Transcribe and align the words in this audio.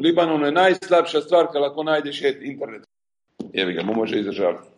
U 0.00 0.02
Libanonu 0.02 0.46
je 0.46 0.52
najslabša 0.52 1.20
stvar 1.20 1.46
kada 1.52 1.66
ako 1.66 1.82
najdeš 1.82 2.22
internet. 2.40 2.82
Evo 3.54 3.72
ga, 3.72 3.82
mu 3.82 3.94
može 3.94 4.18
izdržavati. 4.18 4.68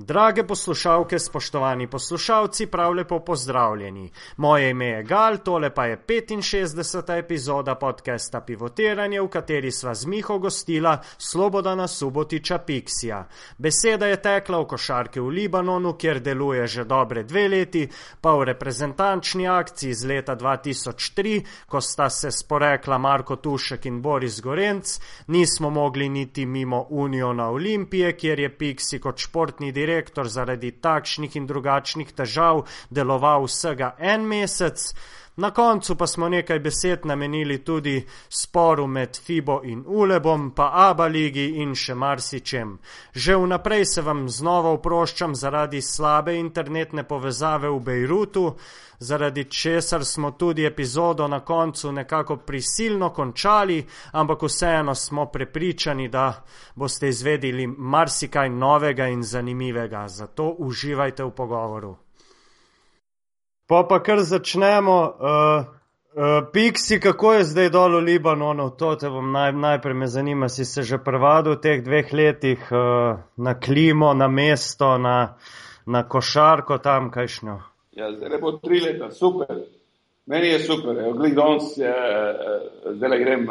Drage 0.00 0.46
poslušalke, 0.46 1.18
spoštovani 1.18 1.86
poslušalci, 1.86 2.66
prav 2.66 2.92
lepo 2.92 3.18
pozdravljeni. 3.20 4.10
Moje 4.36 4.70
ime 4.70 4.86
je 4.86 5.02
Gal, 5.02 5.36
tole 5.36 5.74
pa 5.74 5.84
je 5.86 5.96
65. 6.06 7.18
epizoda 7.18 7.74
podcasta 7.74 8.40
Pivotiranje, 8.40 9.20
v 9.20 9.28
kateri 9.28 9.72
sva 9.72 9.94
z 9.94 10.06
Miho 10.06 10.38
gostila 10.38 11.02
Slobodana 11.18 11.88
Subotiča 11.88 12.58
Pixija. 12.58 13.24
Beseda 13.58 14.06
je 14.06 14.20
tekla 14.22 14.60
v 14.60 14.66
košarke 14.66 15.20
v 15.20 15.28
Libanonu, 15.28 15.94
kjer 15.94 16.20
deluje 16.20 16.66
že 16.66 16.84
dobre 16.84 17.24
dve 17.24 17.48
leti, 17.48 17.88
pa 18.20 18.36
v 18.36 18.44
reprezentančni 18.44 19.48
akciji 19.48 19.90
iz 19.90 20.04
leta 20.04 20.36
2003, 20.36 21.42
ko 21.66 21.80
sta 21.80 22.10
se 22.10 22.30
sporekla 22.30 22.98
Marko 22.98 23.36
Tušek 23.36 23.86
in 23.86 24.00
Boris 24.02 24.40
Gorenc, 24.40 25.00
nismo 25.26 25.70
mogli 25.70 26.08
niti 26.08 26.46
mimo 26.46 26.86
Uniona 26.90 27.50
Olimpije, 27.50 28.12
kjer 28.12 28.40
je 28.40 28.56
Pixi 28.58 29.00
kot 29.00 29.18
športni 29.18 29.72
direktor 29.72 29.87
direktor 29.88 30.28
zaradi 30.28 30.74
takšnih 30.84 31.36
in 31.40 31.46
drugačnih 31.48 32.12
težav 32.12 32.66
deloval 32.92 33.48
vsega 33.48 33.94
en 33.98 34.28
mesec. 34.28 34.92
Na 35.38 35.50
koncu 35.50 35.94
pa 35.94 36.06
smo 36.06 36.28
nekaj 36.28 36.58
besed 36.58 37.04
namenili 37.06 37.64
tudi 37.64 38.06
sporu 38.28 38.86
med 38.86 39.18
Fibo 39.24 39.60
in 39.64 39.84
Ulebom, 39.86 40.50
pa 40.50 40.70
Aba 40.74 41.06
ligi 41.06 41.44
in 41.62 41.76
še 41.78 41.94
marsičem. 41.94 42.72
Že 43.14 43.36
vnaprej 43.36 43.84
se 43.86 44.02
vam 44.02 44.24
znova 44.28 44.72
oproščam 44.74 45.36
zaradi 45.38 45.82
slabe 45.82 46.34
internetne 46.34 47.04
povezave 47.06 47.70
v 47.70 47.78
Bejrutu, 47.80 48.56
zaradi 48.98 49.44
česar 49.44 50.04
smo 50.04 50.30
tudi 50.30 50.66
epizodo 50.66 51.28
na 51.28 51.40
koncu 51.40 51.92
nekako 51.92 52.36
prisilno 52.36 53.12
končali, 53.14 53.78
ampak 54.12 54.42
vseeno 54.42 54.94
smo 54.94 55.26
prepričani, 55.30 56.08
da 56.08 56.42
boste 56.74 57.08
izvedeli 57.08 57.66
marsikaj 57.66 58.50
novega 58.50 59.06
in 59.06 59.22
zanimivega. 59.22 60.08
Zato 60.08 60.50
uživajte 60.58 61.24
v 61.24 61.30
pogovoru. 61.30 61.96
Pa 63.68 63.84
pa 63.88 63.98
kar 64.02 64.22
začnemo. 64.24 64.96
Uh, 64.96 65.64
uh, 66.16 66.48
Piksi, 66.52 67.00
kako 67.00 67.32
je 67.32 67.44
zdaj 67.44 67.68
dol 67.70 67.98
v 68.00 68.04
Libanonu? 68.04 68.70
To 68.80 68.94
te 68.96 69.10
bom 69.12 69.28
naj, 69.32 69.52
najprej 69.52 69.94
me 69.94 70.06
zanima. 70.08 70.48
Si 70.48 70.64
se 70.64 70.82
že 70.82 70.98
prevadil 70.98 71.58
v 71.58 71.60
teh 71.60 71.82
dveh 71.84 72.12
letih 72.12 72.64
uh, 72.72 73.20
na 73.36 73.54
klimo, 73.60 74.14
na 74.14 74.28
mesto, 74.28 74.96
na, 74.98 75.36
na 75.86 76.02
košarko 76.08 76.78
tam, 76.78 77.10
kajšnjo? 77.12 77.58
Ja, 77.92 78.08
zdaj 78.16 78.40
bo 78.40 78.56
tri 78.56 78.80
leta, 78.80 79.10
super. 79.12 79.52
Meni 80.26 80.48
je 80.48 80.64
super. 80.64 80.96
Glej, 81.12 81.36
danes 81.36 81.76
je, 81.76 81.92
zdaj 82.96 83.20
grem 83.20 83.44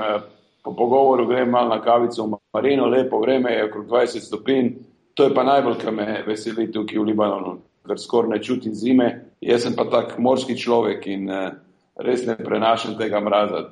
po 0.64 0.74
pogovoru, 0.74 1.28
grem 1.30 1.50
malo 1.50 1.76
na 1.76 1.82
kavico 1.82 2.26
v 2.26 2.42
Marino, 2.54 2.90
lepo 2.90 3.22
vreme 3.22 3.54
je 3.54 3.70
okrog 3.70 3.86
20 3.86 4.26
stopinj. 4.26 4.74
To 5.14 5.30
je 5.30 5.34
pa 5.34 5.44
najbolj, 5.44 5.78
kar 5.78 5.94
me 5.94 6.24
veseli 6.26 6.72
tukaj 6.72 6.98
v 6.98 7.06
Libanonu 7.06 7.58
ker 7.88 8.00
skoraj 8.00 8.30
ne 8.30 8.44
čutim 8.44 8.76
zime. 8.76 9.27
Jaz 9.42 9.64
sem 9.64 9.76
pa 9.76 9.86
tak 9.86 10.18
morski 10.18 10.58
človek 10.58 11.06
in 11.08 11.30
uh, 11.30 11.52
res 11.98 12.26
ne 12.26 12.36
prenašam 12.38 12.96
tega 12.98 13.20
mraza. 13.22 13.64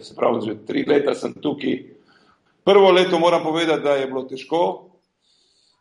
Se 0.00 0.14
pravi, 0.16 0.44
že 0.46 0.54
tri 0.66 0.84
leta 0.88 1.14
sem 1.14 1.34
tukaj. 1.34 1.76
Prvo 2.64 2.90
leto 2.92 3.18
moram 3.18 3.42
povedati, 3.42 3.82
da 3.82 3.96
je 3.96 4.06
bilo 4.06 4.22
težko, 4.28 4.62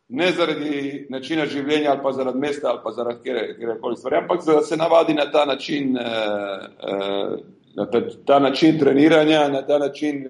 ne 0.09 0.31
zaradi 0.31 1.05
načina 1.09 1.45
življenja 1.45 1.91
ali 1.91 2.03
pa 2.03 2.11
zaradi 2.15 2.39
mesta 2.39 2.69
ali 2.71 2.79
pa 2.83 2.91
zaradi 2.91 3.33
kjerkoli 3.59 3.97
stvari, 3.97 4.17
ampak 4.23 4.45
da 4.45 4.61
se 4.63 4.77
navadi 4.77 5.13
na 5.13 5.29
ta 5.31 5.45
način, 5.45 5.95
uh, 5.95 6.65
uh, 6.91 7.39
na 7.75 7.85
ta, 7.85 8.01
ta 8.25 8.39
način 8.39 8.79
treniranja, 8.79 9.47
na 9.47 9.61
ta 9.67 9.77
način 9.77 10.29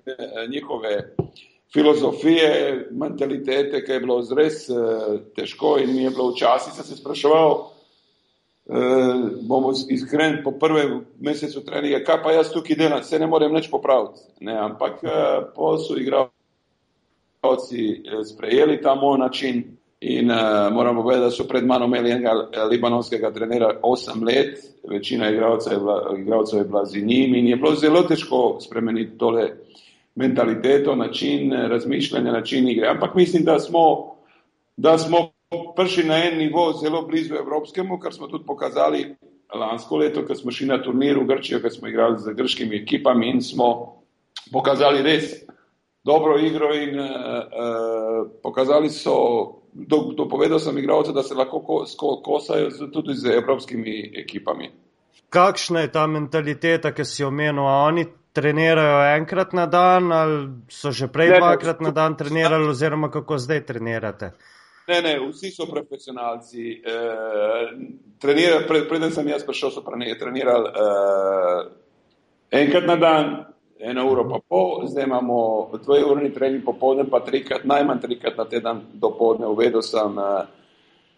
njihove 0.50 1.16
filozofije, 1.74 2.88
mentalitete, 2.92 3.84
ki 3.86 3.92
je 3.92 4.00
bilo 4.00 4.22
zres 4.26 4.66
težko 5.36 5.78
in 5.80 5.94
mi 5.96 6.04
je 6.04 6.10
bilo 6.10 6.32
včasih, 6.34 6.74
sem 6.74 6.86
se 6.86 6.98
spraševal, 6.98 7.70
uh, 8.70 8.76
bomo 9.42 9.74
iskren 9.90 10.44
po 10.44 10.52
prvem 10.52 11.06
mesecu 11.20 11.66
treninga, 11.66 12.04
kaj 12.06 12.24
pa 12.24 12.32
jaz 12.32 12.52
tukaj 12.54 12.76
delam, 12.76 13.04
se 13.04 13.20
ne 13.20 13.28
morem 13.28 13.54
nič 13.54 13.70
popraviti. 13.72 14.20
Ne, 14.46 14.58
ampak 14.58 15.04
uh, 15.04 15.12
po 15.56 15.78
so 15.78 15.98
igralci 15.98 16.32
sprejeli 18.26 18.82
ta 18.82 18.96
moj 18.96 19.18
način 19.18 19.64
in 20.00 20.32
uh, 20.32 20.38
moramo 20.74 21.02
povedati, 21.02 21.26
da 21.26 21.32
so 21.32 21.44
pred 21.44 21.66
mano 21.66 21.86
imeli 21.86 22.12
enega 22.12 22.34
libanonskega 22.70 23.32
trenera 23.34 23.80
8 23.84 24.26
let, 24.26 24.60
večina 24.90 25.30
igralcev 25.30 25.74
je 25.74 25.80
bila, 25.80 26.16
igralcev 26.18 26.60
je 26.60 26.66
bila 26.66 26.86
z 26.86 27.02
njim 27.02 27.36
in 27.36 27.48
je 27.48 27.56
bilo 27.56 27.76
zelo 27.76 28.04
težko 28.04 28.58
spremeniti 28.62 29.18
tole 29.18 29.50
mentaliteto, 30.16 30.96
način 30.96 31.54
razmišljanja, 31.54 32.32
način 32.32 32.70
igre. 32.70 32.88
Ampak 32.88 33.16
mislim, 33.16 33.44
da 33.44 33.60
smo, 33.60 34.16
da 34.78 34.98
smo 34.98 35.32
prišli 35.76 36.04
na 36.04 36.18
en 36.26 36.38
nivo 36.38 36.74
zelo 36.74 37.02
blizu 37.02 37.36
evropskemu, 37.36 38.00
kar 38.00 38.14
smo 38.14 38.28
tudi 38.28 38.46
pokazali 38.46 39.16
lansko 39.56 39.98
leto, 39.98 40.26
ko 40.26 40.36
smo 40.36 40.52
šli 40.52 40.68
na 40.68 40.82
turnir 40.84 41.18
v 41.18 41.26
Grčijo, 41.26 41.62
ko 41.62 41.70
smo 41.70 41.88
igrali 41.88 42.20
z 42.20 42.34
grškimi 42.34 42.82
ekipami 42.84 43.30
in 43.30 43.42
smo 43.42 43.70
pokazali 44.52 45.02
res 45.02 45.34
dobro 46.04 46.38
igro 46.38 46.74
in 46.76 47.00
uh, 47.00 47.06
uh, 47.06 48.28
pokazali 48.44 48.90
so, 48.90 49.16
do, 49.74 50.14
dopovedal 50.18 50.60
sem 50.60 50.78
igralce, 50.78 51.14
da 51.14 51.24
se 51.24 51.34
lahko 51.34 51.60
ko, 51.60 51.86
ko, 51.98 52.22
kosajo 52.26 52.70
z, 52.70 52.92
tudi 52.94 53.14
z 53.14 53.34
evropskimi 53.42 54.14
ekipami. 54.22 54.70
Kakšna 55.30 55.82
je 55.82 55.92
ta 55.92 56.08
mentaliteta, 56.08 56.94
ki 56.94 57.06
si 57.06 57.24
omenil, 57.24 57.66
a 57.68 57.84
oni 57.90 58.06
trenirajo 58.34 59.02
enkrat 59.18 59.54
na 59.54 59.66
dan, 59.66 60.12
ali 60.12 60.48
so 60.70 60.92
že 60.92 61.08
prej 61.08 61.36
dvakrat 61.38 61.82
na 61.82 61.92
dan 61.92 62.18
trenirali, 62.18 62.70
oziroma 62.70 63.12
kako 63.12 63.38
zdaj 63.38 63.66
trenirate? 63.66 64.32
Ne, 64.90 65.02
ne, 65.06 65.14
vsi 65.28 65.52
so 65.54 65.68
profesionalci. 65.70 66.82
E, 66.82 66.96
pred, 68.20 68.88
preden 68.90 69.14
sem 69.14 69.28
jaz 69.30 69.46
prišel, 69.46 69.72
so 69.76 69.84
trenirali 69.86 70.72
e, 70.74 70.88
enkrat 72.62 72.88
na 72.90 72.96
dan, 72.98 73.30
eno 73.80 74.08
uro 74.10 74.26
pa 74.28 74.42
pol, 74.42 74.88
zdaj 74.90 75.06
imamo 75.06 75.38
dvojeurni 75.84 76.34
trening 76.34 76.66
popoldne, 76.66 77.06
pa 77.10 77.22
trikrat, 77.24 77.64
najmanj 77.70 78.02
trikrat 78.08 78.42
na 78.42 78.48
teden 78.50 78.82
dopoledne. 78.94 79.48
Uvedel 79.48 79.86
sem, 79.86 80.18
e, 80.18 80.34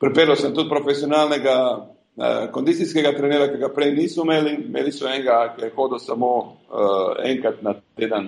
pripeljal 0.03 0.37
sem 0.37 0.53
tudi 0.53 0.69
profesionalnega 0.69 1.57
Eh, 2.17 2.47
kondicijskega 2.51 3.13
trenera, 3.15 3.47
ki 3.47 3.57
ga 3.57 3.69
prej 3.71 3.93
niso 3.95 4.25
imeli, 4.25 4.57
imeli 4.67 4.91
so 4.91 5.07
enega, 5.07 5.53
ki 5.55 5.63
je 5.63 5.71
hodil 5.77 5.99
samo 5.99 6.31
uh, 6.37 7.13
enkrat 7.23 7.61
na 7.63 7.71
teden, 7.95 8.27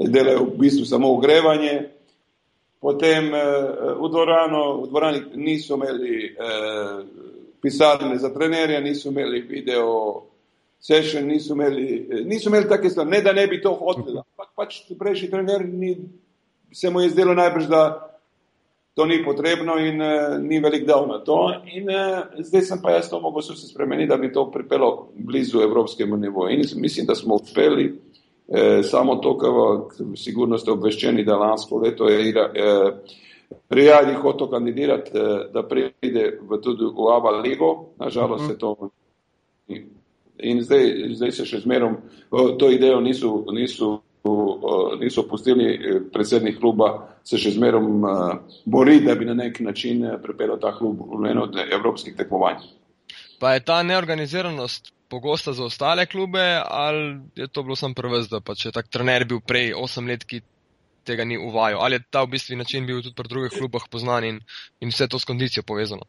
delajo 0.00 0.46
v 0.46 0.54
bistvu 0.62 0.86
samo 0.88 1.10
ogrevanje. 1.12 1.74
Potem 2.80 3.32
uh, 3.34 3.98
v, 3.98 4.08
dvorano, 4.08 4.82
v 4.82 4.88
dvorani 4.88 5.20
niso 5.34 5.74
imeli 5.74 6.30
uh, 6.30 7.02
pisarne 7.60 8.18
za 8.18 8.30
trenerja, 8.34 8.80
niso 8.80 9.10
imeli 9.10 9.40
video 9.40 10.22
session, 10.78 11.26
niso 11.26 11.54
imeli, 11.54 12.06
niso 12.24 12.48
imeli 12.48 12.68
take 12.68 12.90
stvari, 12.90 13.10
ne 13.10 13.22
da 13.22 13.32
ne 13.32 13.46
bi 13.46 13.58
to 13.62 13.74
hoteli, 13.74 14.22
ampak 14.22 14.52
pač 14.54 14.76
prejšnji 14.98 15.30
trener 15.30 15.66
ni, 15.66 15.96
se 16.72 16.90
mu 16.90 17.02
je 17.02 17.10
zdelo 17.10 17.34
najbrž, 17.34 17.66
da 17.66 17.82
to 18.94 19.06
ni 19.06 19.24
potrebno 19.24 19.78
in 19.78 20.02
uh, 20.02 20.38
ni 20.38 20.60
velik 20.62 20.86
dal 20.86 21.06
na 21.06 21.18
to. 21.18 21.50
In 21.74 21.90
uh, 21.90 22.30
zdaj 22.38 22.62
sem 22.62 22.82
pa 22.82 22.94
jaz 22.94 23.10
to 23.10 23.18
mogel 23.20 23.42
se 23.42 23.58
spremeniti, 23.58 24.10
da 24.10 24.16
bi 24.16 24.30
to 24.32 24.50
pripelo 24.50 25.08
blizu 25.14 25.62
evropskemu 25.62 26.16
nivoju. 26.16 26.54
In 26.54 26.62
mislim, 26.82 27.06
da 27.06 27.14
smo 27.14 27.34
uspeli. 27.42 27.92
Eh, 28.48 28.82
samo 28.82 29.16
to, 29.16 29.36
kar 29.38 29.50
sigurno 30.16 30.58
ste 30.58 30.72
obveščeni, 30.72 31.24
da 31.24 31.36
lansko 31.36 31.78
leto 31.78 32.08
je 32.08 32.32
eh, 32.32 33.16
Rijadi 33.70 34.14
hotel 34.22 34.48
kandidirati, 34.50 35.10
eh, 35.14 35.48
da 35.52 35.62
pride 35.62 36.38
v 36.40 36.60
tudi 36.62 36.84
v 36.84 37.10
Ava 37.12 37.30
Ligo, 37.40 37.92
nažalost 37.98 38.44
uh 38.44 38.50
-huh. 38.50 38.52
se 38.52 38.58
to 38.58 38.90
in 40.38 40.62
zdaj, 40.62 41.14
zdaj 41.14 41.32
se 41.32 41.44
še 41.44 41.58
zmerom 41.60 41.96
to 42.58 42.70
idejo 42.70 43.00
niso, 43.00 43.44
niso 43.52 44.00
niso 45.00 45.22
pustili 45.28 45.74
eh, 45.74 46.00
predsednik 46.12 46.58
kluba 46.60 47.08
se 47.24 47.38
še 47.38 47.50
zmerom 47.50 48.04
eh, 48.04 48.38
bori, 48.64 49.00
da 49.00 49.14
bi 49.14 49.24
na 49.24 49.34
nek 49.34 49.60
način 49.60 50.04
pripeljal 50.22 50.58
ta 50.60 50.74
klub 50.76 51.00
v 51.00 51.30
eno 51.30 51.46
od 51.48 51.56
evropskih 51.72 52.16
tekmovanj. 52.16 52.56
Pa 53.38 53.54
je 53.54 53.64
ta 53.64 53.82
neorganiziranost 53.82 54.92
pogosta 55.08 55.52
za 55.52 55.64
ostale 55.64 56.06
klube 56.06 56.62
ali 56.64 57.20
je 57.36 57.48
to 57.48 57.62
bilo 57.62 57.76
sam 57.76 57.94
prvez, 57.94 58.28
da 58.28 58.40
pa 58.40 58.54
če 58.54 58.72
tak 58.72 58.88
trener 58.88 59.24
bil 59.24 59.40
prej 59.40 59.72
8 59.74 60.08
let, 60.08 60.24
ki 60.24 60.42
tega 61.08 61.24
ni 61.24 61.38
uvajal, 61.38 61.80
ali 61.80 61.96
je 61.96 62.04
ta 62.10 62.22
v 62.22 62.34
bistvu 62.36 62.56
način 62.56 62.86
bil 62.86 63.00
tudi 63.02 63.16
pri 63.16 63.28
drugih 63.28 63.54
klubah 63.58 63.88
poznan 63.90 64.24
in, 64.24 64.40
in 64.80 64.92
vse 64.92 65.08
to 65.08 65.18
s 65.18 65.24
kondicijo 65.24 65.62
povezano? 65.62 66.04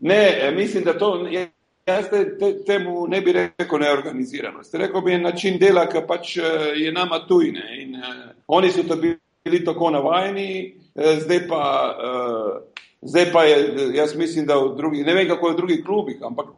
Ne, 0.00 0.52
mislim, 0.56 0.84
da 0.84 0.98
to 0.98 1.26
je 1.26 1.48
Jaz 1.86 2.10
te, 2.10 2.38
te, 2.38 2.50
temu 2.64 3.06
ne 3.08 3.20
bi 3.20 3.32
rekel 3.32 3.80
neorganiziranost. 3.80 4.74
Rekel 4.74 5.00
bi 5.00 5.18
način 5.18 5.58
dela, 5.58 5.86
ki 5.88 6.04
pač 6.08 6.36
eh, 6.36 6.44
je 6.84 6.92
nama 6.92 7.22
tujne. 7.28 7.64
In, 7.82 7.96
uh, 7.96 8.30
oni 8.46 8.70
so 8.70 8.84
to 8.88 8.96
bili 8.96 9.64
tako 9.64 9.90
navajeni, 9.90 10.74
uh, 10.94 11.18
zdaj, 11.24 11.40
pa, 11.48 11.62
uh, 11.96 12.84
zdaj 13.02 13.32
pa 13.32 13.44
je, 13.44 13.88
jaz 13.96 14.14
mislim, 14.16 14.46
da 14.46 14.58
v 14.60 14.74
drugih, 14.76 15.06
ne 15.06 15.14
vem 15.14 15.28
kako 15.28 15.48
je 15.48 15.54
v 15.54 15.56
drugih 15.56 15.84
klubih, 15.84 16.20
ampak 16.22 16.52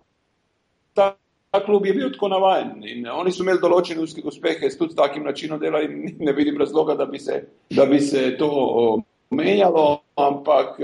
ta 0.94 1.61
klub 1.67 1.87
je 1.87 1.94
bil 1.94 2.12
tako 2.12 2.29
navaden 2.29 2.85
in 2.85 3.06
oni 3.09 3.33
so 3.33 3.44
imeli 3.44 3.61
določene 3.61 4.00
uspehe 4.03 4.71
tudi 4.79 4.93
s 4.93 4.97
takim 4.97 5.25
načinom 5.25 5.61
dela 5.61 5.83
in 5.83 6.05
ne 6.27 6.33
vidim 6.33 6.59
razloga, 6.59 6.94
da 6.94 7.06
bi 7.06 7.19
se, 7.19 7.43
da 7.71 7.87
bi 7.87 8.00
se 8.00 8.37
to 8.39 9.03
menjalo, 9.33 10.03
ampak 10.17 10.77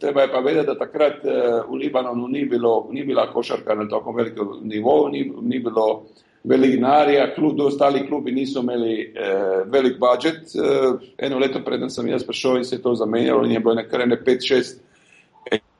treba 0.00 0.22
je 0.22 0.32
pa 0.32 0.40
vedeti, 0.40 0.66
da 0.66 0.78
takrat 0.78 1.24
v 1.24 1.76
Libanonu 1.76 2.28
ni, 2.28 2.44
bilo, 2.48 2.88
ni 2.90 3.04
bila 3.04 3.26
košarka 3.32 3.74
na 3.74 3.88
tako 3.88 4.12
velikem 4.16 4.54
nivoju, 4.62 5.08
ni, 5.12 5.24
ni 5.42 5.58
bilo 5.60 6.04
velik 6.44 6.70
denarja, 6.74 7.34
klub, 7.34 7.60
ostali 7.60 8.06
klubi 8.06 8.32
niso 8.32 8.60
imeli 8.60 9.00
eh, 9.02 9.62
velik 9.66 9.98
budžet. 9.98 10.40
Eh, 10.54 11.26
eno 11.26 11.38
leto 11.38 11.60
preden 11.64 11.90
sem 11.90 12.08
jaz 12.08 12.24
prišel 12.26 12.56
in 12.56 12.64
se 12.64 12.76
je 12.76 12.82
to 12.82 12.94
zamenjalo 12.94 13.44
in 13.44 13.52
je 13.52 13.60
bilo 13.60 13.74
nekaj 13.74 14.06
5-6 14.06 14.74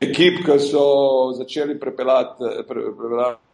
ekip, 0.00 0.44
ki 0.44 0.58
so 0.58 1.32
začeli 1.32 1.80
prepeljati, 1.80 2.44
prepeljati 2.68 3.51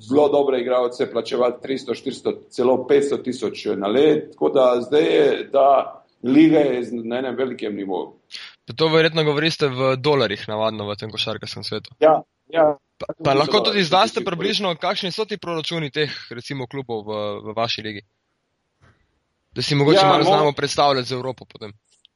zelo 0.00 0.28
dobre 0.28 0.60
igralce, 0.60 1.10
plačevati 1.10 1.68
300, 1.68 1.94
400, 2.04 2.34
celo 2.50 2.86
500 2.90 3.22
tisoč 3.24 3.66
na 3.76 3.88
let. 3.88 4.32
Tako 4.32 4.48
da 4.48 4.80
zdaj 4.80 5.02
je 5.02 5.50
ta 5.52 6.02
liga 6.22 6.58
je 6.58 6.82
na 7.04 7.18
enem 7.18 7.36
velikem 7.36 7.76
nivoju. 7.76 8.12
To 8.76 8.88
verjetno 8.88 9.24
govorite 9.24 9.68
v 9.68 9.96
dolarjih, 9.96 10.44
navadno 10.48 10.86
v 10.88 10.96
tem 10.96 11.10
košarkarskem 11.10 11.64
svetu. 11.64 11.94
Ja, 12.00 12.22
ja. 12.48 12.76
Pa, 12.98 13.06
pa 13.24 13.34
lahko 13.34 13.60
tudi 13.60 13.82
zdaj 13.82 14.22
približno, 14.24 14.76
kakšni 14.78 15.10
so 15.10 15.24
ti 15.26 15.36
proračuni 15.36 15.90
teh, 15.90 16.10
recimo, 16.30 16.66
klubov 16.70 17.02
v, 17.06 17.22
v 17.42 17.54
vaši 17.56 17.82
ligi? 17.82 18.02
Da 19.52 19.62
si 19.62 19.74
mogoče 19.74 19.98
ja, 19.98 20.08
malo 20.08 20.24
znamo 20.24 20.52
predstavljati 20.52 21.08
za 21.08 21.14
Evropo 21.14 21.44
potem. 21.44 21.72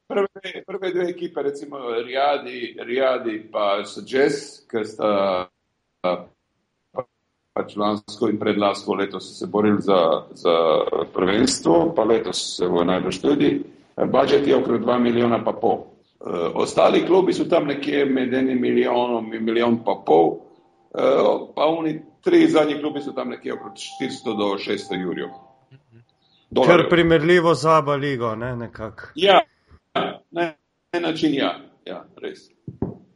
Prve, 0.07 0.63
prve 0.67 0.93
dve 0.93 1.09
ekipe, 1.09 1.43
recimo 1.43 1.77
Rijadi, 2.05 2.77
Rijadi 2.79 3.49
pa 3.51 3.83
Sađes, 3.85 4.63
ki 4.71 4.85
sta 4.85 5.49
pač 7.57 7.75
lansko 7.75 8.29
in 8.29 8.37
predlansko 8.39 8.95
leto 8.95 9.19
so 9.19 9.33
se 9.33 9.47
borili 9.49 9.81
za, 9.81 9.99
za 10.37 10.55
prvenstvo, 11.13 11.93
pa 11.95 12.03
letos 12.03 12.57
se 12.57 12.67
bo 12.69 12.83
najbrž 12.83 13.21
tudi. 13.21 13.51
Budžet 13.97 14.47
je 14.47 14.55
okrog 14.55 14.81
2 14.85 14.99
milijona 14.99 15.41
pa 15.43 15.53
pol. 15.57 15.79
Uh, 16.19 16.51
ostali 16.53 17.05
klubi 17.05 17.33
so 17.33 17.45
tam 17.49 17.67
nekje 17.67 18.05
med 18.05 18.33
enim 18.33 18.61
milijonom 18.61 19.33
in 19.33 19.43
milijon 19.45 19.79
pa 19.85 19.95
pol, 20.05 20.27
uh, 20.29 21.49
pa 21.55 21.65
oni 21.65 21.99
tri 22.23 22.47
zadnji 22.47 22.79
klubi 22.81 23.01
so 23.01 23.13
tam 23.13 23.29
nekje 23.29 23.53
okrog 23.53 23.73
400 24.01 24.37
do 24.37 24.49
600 24.57 25.01
jurjev. 25.01 25.29
Kar 26.65 26.89
primerljivo 26.89 27.53
z 27.55 27.65
Aba 27.65 27.95
ligo, 27.95 28.35
ne 28.35 28.55
nekako. 28.55 29.11
Ja, 29.15 29.39
na 30.31 30.53
en 30.91 31.01
način 31.01 31.33
ja, 31.33 31.59
ja 31.85 32.05
res. 32.21 32.49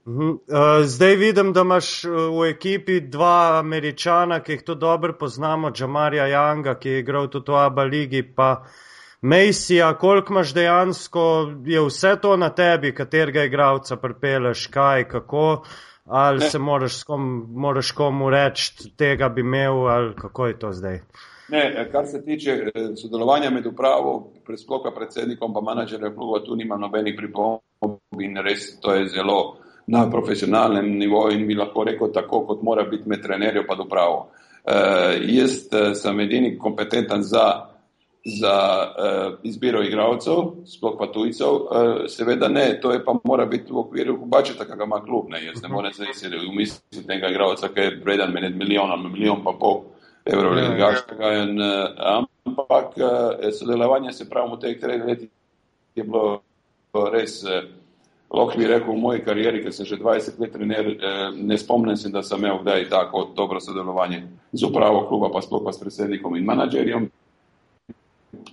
Uh, 0.05 0.37
zdaj 0.83 1.15
vidim, 1.15 1.53
da 1.53 1.61
imaš 1.61 2.03
v 2.03 2.45
ekipi 2.49 2.99
dva 3.01 3.59
američana, 3.59 4.39
ki 4.39 4.51
jih 4.51 4.63
tudi 4.65 4.79
dobro 4.79 5.13
poznamo, 5.13 5.71
Džamarja 5.71 6.25
Janga, 6.27 6.73
ki 6.79 6.89
je 6.89 6.99
igral 6.99 7.27
tudi 7.29 7.51
v 7.51 7.55
Aba 7.55 7.83
ligi, 7.83 8.23
pa 8.35 8.65
Mejsija, 9.21 9.93
koliko 9.97 10.33
imaš 10.33 10.53
dejansko, 10.53 11.25
je 11.65 11.85
vse 11.85 12.15
to 12.21 12.37
na 12.37 12.49
tebi, 12.49 12.95
katerega 12.95 13.43
igralca 13.43 13.95
pripeleš, 13.95 14.67
kaj, 14.67 15.07
kako, 15.07 15.63
ali 16.05 16.39
ne. 16.39 16.49
se 16.49 16.59
moraš, 16.59 17.03
kom, 17.03 17.45
moraš 17.53 17.91
komu 17.91 18.29
reči, 18.29 18.95
tega 18.97 19.29
bi 19.29 19.41
imel, 19.41 19.85
ali 19.87 20.15
kako 20.15 20.47
je 20.47 20.59
to 20.59 20.71
zdaj? 20.71 20.99
Ne, 21.49 21.89
kar 21.91 22.07
se 22.07 22.25
tiče 22.25 22.51
eh, 22.51 22.95
sodelovanja 23.01 23.49
med 23.49 23.65
upravo, 23.65 24.31
predsploka 24.45 24.91
predsednikom 24.95 25.53
pa 25.53 25.61
menedžerja 25.61 26.15
kluba, 26.15 26.41
tu 26.45 26.55
nima 26.55 26.77
nobenih 26.77 27.13
pripomb 27.17 28.21
in 28.21 28.37
res 28.41 28.79
to 28.81 28.95
je 28.95 29.09
zelo 29.09 29.57
na 29.91 30.05
profesionalnem 30.09 30.87
nivoju 30.97 31.39
in 31.39 31.47
bi 31.47 31.55
lahko 31.55 31.83
rekel 31.83 32.13
tako, 32.13 32.45
kot 32.47 32.61
mora 32.63 32.85
biti 32.87 33.09
med 33.09 33.23
trenerjem 33.23 33.65
pa 33.67 33.75
upravo. 33.79 34.29
Uh, 34.61 35.17
jaz 35.27 35.65
uh, 35.73 35.91
sem 35.97 36.19
edini 36.19 36.57
kompetenten 36.57 37.23
za 37.23 37.71
za 38.25 38.87
uh, 38.97 39.33
izbiro 39.43 39.81
igralcev, 39.83 40.35
sploh 40.65 40.93
pa 40.99 41.07
tujcev, 41.11 41.47
uh, 41.47 42.03
seveda 42.07 42.47
ne, 42.47 42.79
to 42.81 42.91
je 42.91 43.01
pa 43.05 43.15
mora 43.23 43.45
biti 43.45 43.73
v 43.73 43.79
okviru 43.81 44.17
budžeta, 44.25 44.65
ki 44.65 44.77
ga 44.77 44.85
ima 44.85 45.01
klub. 45.01 45.29
Ne. 45.29 45.41
Jaz 45.45 45.61
ne 45.61 45.67
mhm. 45.67 45.73
morem 45.75 45.93
zdaj 45.93 46.13
se 46.13 46.29
umisliti 46.49 47.07
tega 47.07 47.29
igralca, 47.33 47.69
ki 47.73 47.81
je 47.81 47.95
vreden 48.05 48.33
med 48.33 48.57
milijonom, 48.57 49.11
milijon 49.11 49.43
pa 49.43 49.55
pol 49.59 49.81
evrov 50.25 50.57
ja, 50.57 50.69
ligaškega. 50.69 51.33
Ja. 51.33 51.43
Uh, 51.43 52.25
ampak 52.45 52.93
uh, 52.97 53.49
sodelovanje 53.59 54.13
se 54.13 54.29
pravi 54.29 54.55
v 54.55 54.61
teh 54.61 54.79
treh 54.81 55.05
letih 55.05 55.29
je 55.95 56.03
bilo 56.03 56.41
res. 57.11 57.41
Uh, 57.43 57.65
Lahko 58.31 58.57
bi 58.57 58.67
rekel 58.67 58.93
v 58.93 58.99
moji 58.99 59.23
karieri, 59.25 59.59
ker 59.63 59.73
sem 59.75 59.85
že 59.85 59.99
20 59.99 60.39
let 60.39 60.53
trener, 60.53 60.85
ne 61.35 61.57
spomnim 61.59 61.97
se, 61.99 62.09
da 62.09 62.23
sem 62.23 62.39
imel 62.39 62.61
kdaj 62.61 62.87
tako 62.89 63.25
dobro 63.35 63.59
sodelovanje 63.59 64.23
z 64.53 64.63
upravo 64.63 65.03
kluba, 65.09 65.27
pa 65.33 65.41
sploh 65.43 65.63
pa 65.65 65.73
s 65.75 65.81
predsednikom 65.83 66.37
in 66.39 66.47
menadžerjem. 66.47 67.09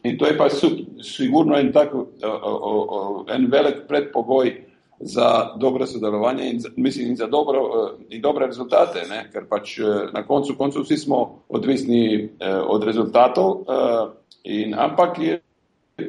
In 0.03 0.19
to 0.19 0.27
je 0.27 0.35
pa 0.35 0.49
sigurno 1.03 1.55
en, 1.55 1.71
tak, 1.73 1.95
en 3.31 3.47
velik 3.47 3.87
predpogoj 3.89 4.69
za 5.01 5.55
dobro 5.57 5.87
sodelovanje 5.87 6.51
in, 6.51 6.61
mislim, 6.77 7.09
in 7.09 7.17
za 7.17 7.27
dobro, 7.27 7.61
in 8.09 8.23
dobre 8.23 8.47
rezultate, 8.47 9.07
ne? 9.11 9.29
ker 9.33 9.47
pač 9.49 9.79
na 10.13 10.23
koncu, 10.27 10.57
koncu 10.59 10.83
vsi 10.83 10.97
smo 10.97 11.45
odvisni 11.49 12.29
eh, 12.41 12.57
od 12.67 12.85
rezultatov, 12.85 13.63
eh, 13.63 14.09
in, 14.45 14.75
ampak 14.75 15.19
je, 15.19 15.41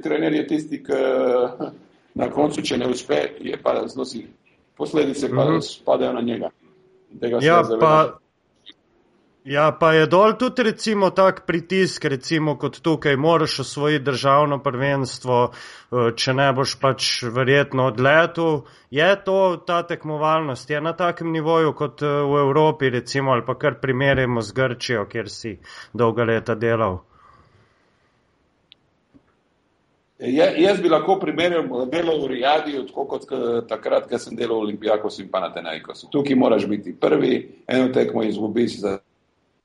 trener 0.04 0.33
je 0.33 0.48
tisti, 0.48 0.83
ki 0.83 0.94
na 2.15 2.29
koncu, 2.31 2.61
če 2.61 2.77
ne 2.77 2.88
uspe, 2.88 3.19
je 3.39 3.57
pa 3.63 3.75
znosi 3.88 4.25
posledice, 4.77 5.29
pa 5.29 5.45
mm 5.45 5.56
-hmm. 5.56 5.61
spadajo 5.61 6.13
na 6.13 6.21
njega. 6.21 6.50
Ja, 7.41 7.63
pa, 7.79 8.19
Ja, 9.44 9.71
pa 9.79 9.94
je 9.94 10.06
dol 10.06 10.33
tudi 10.38 10.63
recimo 10.63 11.09
tak 11.09 11.45
pritisk, 11.47 12.06
recimo 12.06 12.57
kot 12.57 12.81
tukaj, 12.83 13.15
moraš 13.15 13.59
osvojiti 13.59 14.03
državno 14.06 14.59
prvenstvo, 14.63 15.38
eh, 15.51 16.11
če 16.15 16.33
ne 16.33 16.51
boš 16.53 16.75
pač 16.79 17.23
verjetno 17.23 17.88
odletu. 17.88 18.65
Je 18.91 19.07
to 19.23 19.57
ta 19.67 19.81
tekmovalnost, 19.88 20.69
je 20.69 20.81
na 20.81 20.94
takem 20.94 21.31
nivoju 21.31 21.73
kot 21.73 22.01
eh, 22.01 22.05
v 22.05 22.44
Evropi 22.44 22.89
recimo 22.89 23.31
ali 23.31 23.45
pa 23.45 23.55
kar 23.55 23.79
primerjamo 23.81 24.41
z 24.41 24.53
Grčijo, 24.53 25.05
kjer 25.05 25.29
si 25.29 25.57
dolga 25.94 26.23
leta 26.23 26.55
delal? 26.55 27.00
Je, 27.00 27.05
jaz 30.19 30.81
bi 30.81 30.89
lahko 30.89 31.19
primerjal 31.19 31.86
delo 31.92 32.18
v 32.24 32.31
Rijadi, 32.36 32.80
tako 32.88 33.06
kot 33.06 33.27
takrat, 33.68 34.10
ko 34.10 34.19
sem 34.19 34.36
delal 34.36 34.60
v 34.60 34.69
Olimpijakos 34.69 35.19
in 35.19 35.30
pa 35.31 35.39
na 35.39 35.54
Tenajkos. 35.54 36.07
Tukaj 36.12 36.36
moraš 36.36 36.68
biti 36.68 36.95
prvi, 36.95 37.63
eno 37.68 37.94
tekmo 37.94 38.24
izgubiš 38.24 38.80
za 38.80 38.98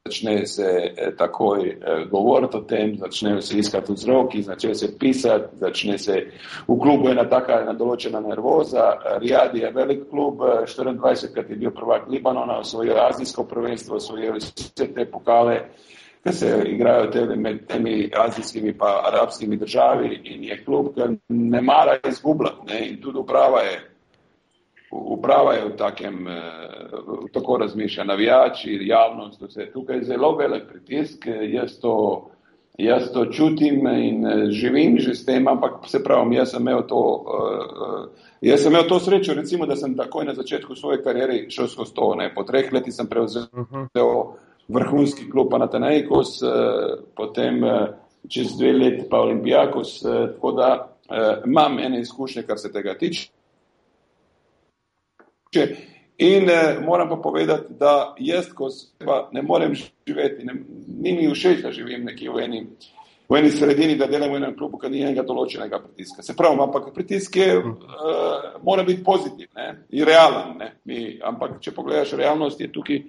začne 0.09 0.47
se 0.47 0.93
eh, 0.97 1.17
takoj 1.17 1.69
eh, 1.69 2.05
govoriti 2.11 2.57
o 2.57 2.61
tem, 2.61 2.97
začnejo 2.99 3.41
se 3.41 3.59
iskati 3.59 3.93
vzroki, 3.93 4.43
začne 4.43 4.75
se 4.75 4.99
pisati, 4.99 5.57
začne 5.57 5.99
se 5.99 6.27
v 6.69 6.77
klubu 6.81 7.09
ena 7.09 7.25
taka 7.25 7.63
ena 7.63 7.73
določena 7.73 8.21
nervoza. 8.21 8.91
Rijadi 9.23 9.63
je 9.63 9.71
velik 9.73 10.03
klub, 10.11 10.45
24 10.69 11.33
krat 11.33 11.51
je 11.51 11.57
bil 11.57 11.73
prvak 11.73 12.11
Libanona, 12.13 12.59
osvojil 12.61 13.01
azijsko 13.01 13.47
prvenstvo, 13.49 13.97
osvojil 13.97 14.37
vse 14.37 14.93
te 14.93 15.07
pokale, 15.09 15.57
ki 16.25 16.33
se 16.33 16.63
igrajo 16.67 17.11
tebe 17.13 17.37
med 17.37 17.67
temi 17.69 18.11
azijskimi 18.17 18.73
pa 18.79 19.03
arabskimi 19.09 19.57
državi 19.57 20.21
in 20.25 20.45
je 20.45 20.65
klub, 20.65 20.95
ki 20.95 21.01
ne 21.29 21.61
mara 21.61 21.99
izgubljati 22.09 22.67
ne? 22.67 22.89
in 22.89 23.01
tudi 23.01 23.19
uprava 23.19 23.61
je 23.61 23.81
uprava 24.95 25.55
je 25.55 25.65
v 25.65 25.77
takem, 25.77 26.29
eh, 26.29 26.33
tako 27.33 27.57
razmišlja, 27.59 28.05
navijači, 28.05 28.79
javnost, 28.83 29.43
vse 29.43 29.71
tukaj 29.73 29.97
je 29.97 30.05
zelo 30.05 30.37
velik 30.37 30.63
pritisk, 30.69 31.27
jaz 31.49 31.81
to, 31.81 32.27
jaz 32.79 33.13
to 33.13 33.27
čutim 33.27 33.87
in 33.87 34.27
eh, 34.27 34.51
živim 34.51 34.99
že 34.99 35.15
s 35.15 35.25
tem, 35.25 35.49
ampak 35.49 35.73
se 35.87 36.03
pravim, 36.05 36.33
jaz 36.33 36.51
sem 36.51 36.63
imel 36.63 36.87
to, 36.87 37.25
uh, 37.27 38.09
jaz 38.41 38.63
sem 38.63 38.73
imel 38.73 38.89
to 38.89 38.99
srečo, 38.99 39.35
recimo, 39.35 39.67
da 39.67 39.77
sem 39.77 39.97
takoj 39.97 40.25
na 40.25 40.35
začetku 40.35 40.75
svoje 40.75 41.03
karijere 41.03 41.51
šel 41.51 41.69
skozi 41.69 41.95
to, 41.95 42.15
ne, 42.15 42.35
po 42.35 42.45
treh 42.45 42.73
letih 42.73 42.95
sem 42.95 43.07
prevzel 43.07 43.47
uh-huh. 43.53 43.89
Vrhunski 44.69 45.31
klub 45.31 45.51
Panatenejkos, 45.51 46.43
uh, 46.43 46.51
potem 47.17 47.63
uh, 47.65 47.73
čez 48.29 48.57
dve 48.59 48.73
leti 48.73 49.09
pa 49.11 49.21
Olimpijakos, 49.21 50.03
uh, 50.05 50.27
tako 50.35 50.53
da 50.53 50.75
imam 51.45 51.79
ene 51.79 52.01
izkušnje, 52.01 52.43
kar 52.49 52.59
se 52.59 52.73
tega 52.73 52.95
tiče. 52.99 53.29
In 56.19 56.51
eh, 56.51 56.79
moram 56.81 57.09
pa 57.09 57.17
povedati, 57.17 57.75
da 57.79 58.15
jaz, 58.19 58.53
ko 58.55 58.71
seba 58.71 59.29
ne 59.33 59.43
morem 59.43 59.75
živeti, 59.75 60.45
ne, 60.45 60.55
ni 60.87 61.13
mi 61.13 61.35
všeč, 61.35 61.63
da 61.63 61.73
živim 61.73 62.05
nekje 62.05 62.31
v 62.31 62.45
eni, 62.45 62.61
v 63.29 63.37
eni 63.37 63.51
sredini, 63.51 63.97
da 63.99 64.07
delam 64.07 64.31
v 64.31 64.39
enem 64.39 64.55
klubu, 64.55 64.79
ki 64.79 64.93
ni 64.93 65.03
enega 65.03 65.25
določenega 65.27 65.81
pritiska. 65.83 66.23
Se 66.23 66.37
pravi, 66.39 66.61
ampak 66.63 66.93
pritisk 66.95 67.37
je, 67.37 67.49
uh, 67.59 68.47
mora 68.63 68.85
biti 68.87 69.03
pozitiven 69.05 69.83
in 69.91 70.07
realen. 70.07 70.55
Ne, 70.61 70.71
mi, 70.87 71.19
ampak 71.19 71.59
če 71.65 71.75
pogledaš 71.75 72.15
realnost, 72.21 72.63
je 72.63 72.71
tukaj 72.71 73.03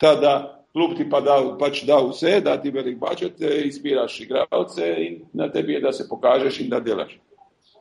ta, 0.00 0.14
da 0.14 0.64
klub 0.72 0.96
ti 0.96 1.08
pa 1.10 1.20
da, 1.20 1.36
pač 1.58 1.82
da 1.86 1.98
vse, 2.04 2.40
da 2.44 2.56
ti 2.62 2.70
velik 2.70 2.98
budžet, 2.98 3.40
eh, 3.42 3.66
izbiraš 3.66 4.20
igralce 4.20 4.94
in 5.06 5.18
na 5.32 5.50
tebi 5.52 5.72
je, 5.72 5.80
da 5.80 5.92
se 5.92 6.08
pokažeš 6.08 6.60
in 6.60 6.70
da 6.70 6.80
delaš. 6.80 7.18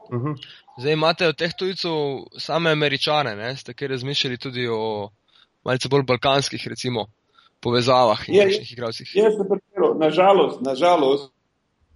Uh 0.09 0.17
mhm. 0.17 0.27
-huh. 0.27 0.35
Zdaj 0.79 0.93
imate 0.93 1.27
od 1.27 1.35
teh 1.35 1.51
tujcev 1.57 1.91
same 2.37 2.71
američane, 2.71 3.35
ne? 3.35 3.55
ste 3.55 3.73
kaj 3.73 3.87
razmišljali 3.87 4.37
tudi 4.37 4.67
o 4.71 5.09
malce 5.63 5.89
bolj 5.89 6.03
balkanskih, 6.03 6.67
recimo, 6.67 7.05
povezavah 7.59 8.29
in 8.29 8.39
takšnih 8.39 8.71
igralcih. 8.71 9.11
Jaz 9.15 9.33
sem 9.35 9.47
pripeljal, 9.49 9.97
nažalost, 9.99 10.61
nažalost, 10.61 11.33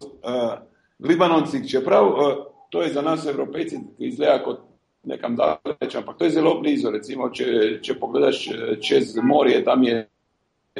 uh, 0.01 0.59
Libanonci, 0.99 1.69
čeprav 1.69 2.05
uh, 2.07 2.45
to 2.69 2.81
je 2.81 2.93
za 2.93 3.01
nas, 3.01 3.25
evropejci, 3.25 3.77
ki 3.97 4.07
izgleda 4.07 4.43
kot 4.43 4.59
nekam 5.03 5.35
daleč, 5.35 5.95
ampak 5.95 6.17
to 6.17 6.25
je 6.25 6.31
zelo 6.37 6.55
blizu. 6.61 6.91
Recimo, 6.91 7.29
če, 7.29 7.79
če 7.83 7.97
pogledaš 7.99 8.47
čez 8.81 9.15
morje, 9.23 9.63
tam 9.65 9.83
je 9.83 10.05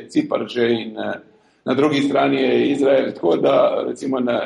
Cipar 0.10 0.48
že 0.50 0.70
in 0.74 0.98
uh, 0.98 1.14
na 1.66 1.74
drugi 1.74 2.02
strani 2.02 2.42
je 2.42 2.72
Izrael. 2.72 3.12
Tako 3.14 3.36
da 3.38 3.84
recimo 3.88 4.20
na, 4.20 4.40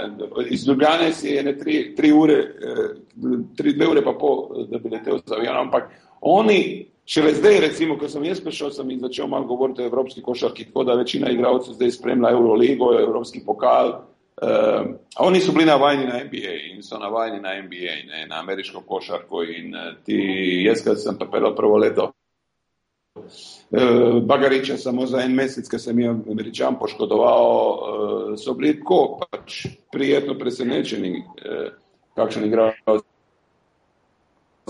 iz 0.49 0.67
Ljubljane 0.67 1.13
si 1.13 1.29
je 1.29 1.43
ne 1.43 1.57
tri, 1.57 1.95
tri 1.95 2.11
ure, 2.11 2.41
uh, 2.43 3.39
tri, 3.55 3.73
dve 3.73 3.87
ure 3.87 4.03
pa 4.03 4.13
pol, 4.19 4.67
da 4.67 4.77
bi 4.77 4.89
letel 4.89 5.21
z 5.25 5.33
avionom, 5.37 5.67
ampak 5.67 5.89
oni 6.21 6.87
Šele 7.07 7.31
zdaj, 7.33 7.61
recimo, 7.63 7.95
ko 7.95 8.09
sem 8.11 8.25
jaz 8.27 8.41
prišel, 8.43 8.71
sem 8.75 8.89
jim 8.91 8.99
začel 8.99 9.29
malo 9.31 9.47
govoriti 9.47 9.79
o 9.79 9.85
evropski 9.87 10.21
košarki, 10.21 10.65
tako 10.67 10.83
da 10.83 10.97
večina 10.99 11.29
igralcev 11.31 11.77
zdaj 11.77 11.91
spremlja 11.95 12.33
Euroligo, 12.35 12.89
evropski 12.99 13.39
pokal. 13.45 13.93
Uh, 14.41 14.95
oni 15.19 15.39
so 15.41 15.51
bili 15.51 15.65
navajeni 15.65 16.05
na 16.05 16.19
NBA 16.23 16.53
in 16.73 16.83
so 16.83 16.99
navajeni 16.99 17.39
na 17.41 17.55
NBA, 17.61 17.95
ne, 18.07 18.25
na 18.29 18.39
ameriško 18.39 18.81
košarko. 18.81 19.43
In 19.43 19.75
uh, 19.75 19.95
ti, 20.05 20.17
jaz, 20.65 20.83
ki 20.85 20.95
sem 20.95 21.17
pripeljal 21.17 21.55
prvo 21.55 21.77
leto, 21.77 22.11
uh, 23.15 24.23
Bagariča 24.23 24.77
samo 24.77 25.05
za 25.05 25.23
en 25.25 25.33
mesec, 25.35 25.69
ker 25.69 25.81
sem 25.81 25.99
jim 25.99 26.21
američan 26.31 26.77
poškodoval, 26.79 27.49
uh, 27.73 28.37
so 28.37 28.53
bili 28.53 28.77
tako 28.77 29.19
pač 29.25 29.65
prijetno 29.91 30.37
presenečeni, 30.37 31.17
uh, 31.17 31.69
kakšen 32.15 32.45
igralec 32.45 33.05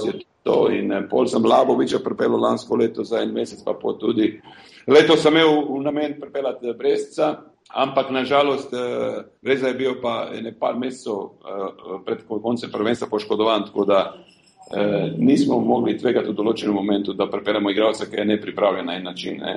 je 0.06 0.14
to 0.44 0.70
in 0.72 0.92
eh, 0.92 1.04
pol 1.10 1.28
sem 1.28 1.46
Laboviča 1.46 2.00
pripeljal 2.04 2.40
lansko 2.42 2.76
leto 2.76 3.04
za 3.04 3.22
en 3.22 3.34
mesec, 3.34 3.64
pa 3.66 3.74
po 3.74 3.94
tudi. 3.94 4.42
Leto 4.88 5.18
sem 5.18 5.36
imel 5.36 5.66
v 5.68 5.82
namen 5.84 6.16
pripeljati 6.20 6.74
Brestca, 6.78 7.36
ampak 7.74 8.12
nažalost 8.12 8.72
Breza 9.42 9.68
eh, 9.68 9.70
je 9.70 9.78
bil 9.78 10.02
pa 10.02 10.30
ne 10.42 10.54
par 10.60 10.78
mesecev 10.78 11.14
eh, 11.14 12.00
pred 12.06 12.26
koncem 12.28 12.72
prvenstva 12.72 13.08
poškodovan, 13.08 13.66
tako 13.66 13.86
da 13.86 14.14
nismo 15.18 15.62
mogli 15.64 15.94
tvegati 15.98 16.28
v 16.28 16.34
določenem 16.36 16.74
momentu, 16.76 17.14
da 17.16 17.30
pripeljamo 17.32 17.72
igralca, 17.72 18.04
ki 18.12 18.18
je 18.20 18.26
nepripravljen 18.26 18.86
na 18.86 18.98
en 18.98 19.06
način. 19.08 19.38
Ne. 19.40 19.54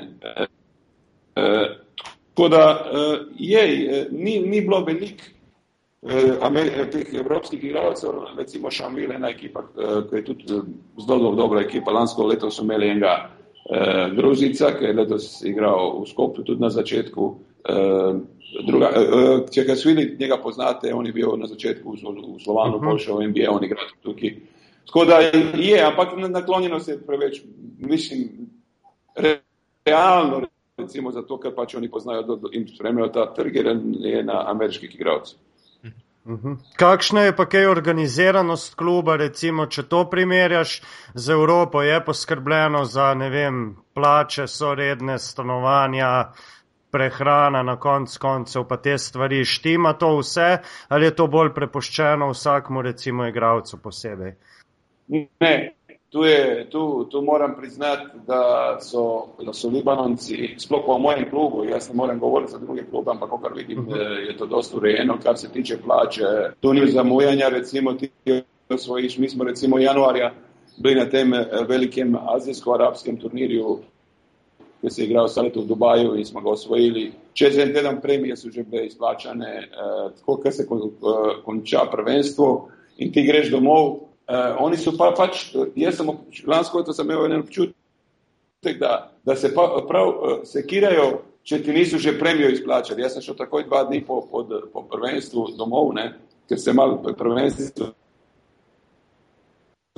Tako 1.34 2.48
da 2.48 2.60
je, 3.34 3.64
ni, 4.10 4.36
ni 4.38 4.60
bilo 4.60 4.84
veliko 4.86 5.32
Eh, 6.02 6.86
teh 6.90 7.14
evropskih 7.14 7.64
igralcev, 7.64 8.10
recimo 8.36 8.70
Šamil, 8.70 9.12
ena 9.12 9.28
ekipa, 9.28 9.60
eh, 9.60 10.08
ki 10.08 10.16
je 10.16 10.24
tudi 10.24 10.44
eh, 10.48 10.62
zelo 11.06 11.34
dobra 11.36 11.60
ekipa. 11.60 11.92
Lansko 11.92 12.24
leto 12.26 12.50
so 12.50 12.62
imeli 12.64 12.88
enega 12.88 13.12
eh, 13.70 14.08
Gruzica, 14.16 14.72
ki 14.78 14.84
je 14.84 14.92
letos 14.92 15.26
igral 15.44 16.00
v 16.00 16.06
Skopju 16.08 16.44
tudi 16.44 16.60
na 16.60 16.70
začetku. 16.70 17.26
Eh, 17.68 18.14
druga, 18.66 18.90
eh, 18.96 19.50
če 19.52 19.64
ga 19.64 19.76
svili, 19.76 20.16
njega 20.20 20.38
poznate, 20.42 20.94
on 20.94 21.06
je 21.06 21.12
bil 21.12 21.36
na 21.36 21.46
začetku 21.46 21.90
v, 21.90 22.14
v 22.36 22.42
Slovanu, 22.42 22.76
uh 22.76 22.82
-huh. 22.82 22.90
boljše 22.90 23.12
v 23.12 23.28
NBA, 23.28 23.50
on 23.50 23.64
igra 23.64 23.80
tukaj. 24.02 24.34
Tako 24.86 25.04
da 25.04 25.18
je, 25.54 25.82
ampak 25.84 26.08
naklonjeno 26.28 26.80
se 26.80 26.92
je 26.92 27.06
preveč, 27.06 27.42
mislim, 27.78 28.28
re, 29.16 29.40
realno, 29.84 30.42
recimo 30.76 31.10
zato, 31.10 31.38
ker 31.38 31.54
pač 31.54 31.74
oni 31.74 31.90
poznajo 31.90 32.22
do, 32.22 32.36
do, 32.36 32.48
in 32.52 32.68
spremljajo 32.68 33.08
ta 33.08 33.34
trg, 33.34 33.56
je 34.00 34.22
na 34.22 34.44
ameriških 34.50 34.94
igralcih. 34.94 35.38
Mhm. 36.26 36.52
Kakšna 36.76 37.20
je 37.20 37.36
pa 37.36 37.46
kaj 37.46 37.66
organiziranost 37.66 38.74
kluba, 38.74 39.16
recimo, 39.16 39.66
če 39.66 39.82
to 39.82 40.04
primerjaš 40.10 40.82
z 41.14 41.30
Evropo, 41.30 41.82
je 41.82 42.04
poskrbljeno 42.04 42.84
za, 42.84 43.14
ne 43.14 43.30
vem, 43.30 43.76
plače, 43.94 44.46
so 44.46 44.74
redne 44.74 45.18
stanovanja, 45.18 46.32
prehrana 46.92 47.62
na 47.62 47.76
konc 47.80 48.16
koncev, 48.18 48.64
pa 48.68 48.76
te 48.76 48.99
stvari, 48.99 49.44
štima 49.44 49.92
to 49.92 50.16
vse, 50.18 50.59
ali 50.88 51.04
je 51.04 51.16
to 51.16 51.26
bolj 51.26 51.52
prepuščeno 51.54 52.30
vsakmu, 52.30 52.82
recimo, 52.82 53.26
igravcu 53.26 53.78
posebej? 53.82 54.35
Ne, 55.40 55.54
tu, 56.11 56.25
je, 56.25 56.66
tu, 56.70 57.06
tu 57.11 57.23
moram 57.23 57.54
priznati, 57.59 58.18
da 58.26 58.76
so, 58.80 59.26
da 59.47 59.52
so 59.52 59.68
Libanonci, 59.68 60.54
sploh 60.59 60.85
po 60.87 60.99
mojem 60.99 61.30
klubu, 61.30 61.64
jaz 61.64 61.88
ne 61.88 61.94
morem 61.94 62.18
govoriti 62.18 62.52
za 62.52 62.59
druge 62.59 62.85
klube, 62.90 63.11
ampak 63.11 63.30
kar 63.42 63.52
vidim, 63.54 63.78
uh 63.78 63.85
mhm. 63.85 63.94
-huh. 63.94 64.28
je 64.28 64.37
to 64.37 64.47
dosta 64.47 64.76
urejeno, 64.76 65.18
kar 65.23 65.38
se 65.38 65.52
tiče 65.52 65.78
plače. 65.82 66.23
Tu 66.61 66.73
ni 66.73 66.90
zamujanja, 66.90 67.49
recimo 67.49 67.92
ti 67.92 68.11
svojiš, 68.76 69.18
mi 69.18 69.28
smo 69.28 69.44
recimo 69.44 69.78
januarja 69.78 70.32
bili 70.82 70.94
na 70.94 71.06
tem 71.11 71.35
eh, 71.35 71.47
velikem 71.68 72.16
azijsko-arabskem 72.37 73.16
turnirju, 73.20 73.78
ki 74.80 74.90
se 74.90 75.02
je 75.02 75.06
igral 75.06 75.28
sad 75.28 75.56
v 75.56 75.64
Dubaju 75.68 76.16
in 76.16 76.25
smo 76.26 76.40
ga 76.40 76.50
osvojili. 76.50 77.12
Čez 77.34 77.58
en 77.58 77.75
teden 77.75 78.00
premije 78.00 78.37
so 78.37 78.50
že 78.50 78.62
bile 78.62 78.87
izplačane, 78.87 79.50
eh, 79.62 80.12
tako, 80.18 80.37
ker 80.42 80.52
se 80.52 80.62
eh, 80.62 81.42
konča 81.44 81.84
prvenstvo 81.92 82.68
in 82.99 83.12
ti 83.12 83.25
greš 83.26 83.50
domov, 83.50 84.10
Uh, 84.30 84.54
oni 84.62 84.76
so 84.78 84.92
pa 84.94 85.08
pač, 85.10 85.49
jaz 85.75 85.96
sem 85.99 86.06
lansko 86.46 86.78
leto 86.78 86.94
imel 87.02 87.25
en 87.26 87.40
občutek, 87.40 88.76
da, 88.78 89.10
da 89.26 89.34
se 89.34 89.49
pa, 89.50 89.64
prav 89.88 90.06
uh, 90.06 90.34
sekirajo, 90.46 91.06
če 91.42 91.58
ti 91.64 91.75
niso 91.75 91.99
že 91.99 92.14
premijo 92.18 92.52
izplačali. 92.54 93.02
Jaz 93.02 93.16
sem 93.16 93.25
šel 93.26 93.34
takoj 93.40 93.64
dva 93.66 93.82
dni 93.88 94.04
po, 94.06 94.20
po, 94.30 94.44
po 94.70 94.84
prvenstvu 94.87 95.49
domov, 95.58 95.90
ne, 95.99 96.12
ker 96.46 96.62
se 96.62 96.75
malo 96.76 97.00
prvenstvo 97.02 97.90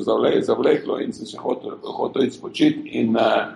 zavleklo 0.01 0.97
in 1.05 1.13
se 1.13 1.37
hotel, 1.37 1.77
hotel 1.85 2.25
izpočiti. 2.25 2.89
In, 3.03 3.13
uh, 3.13 3.53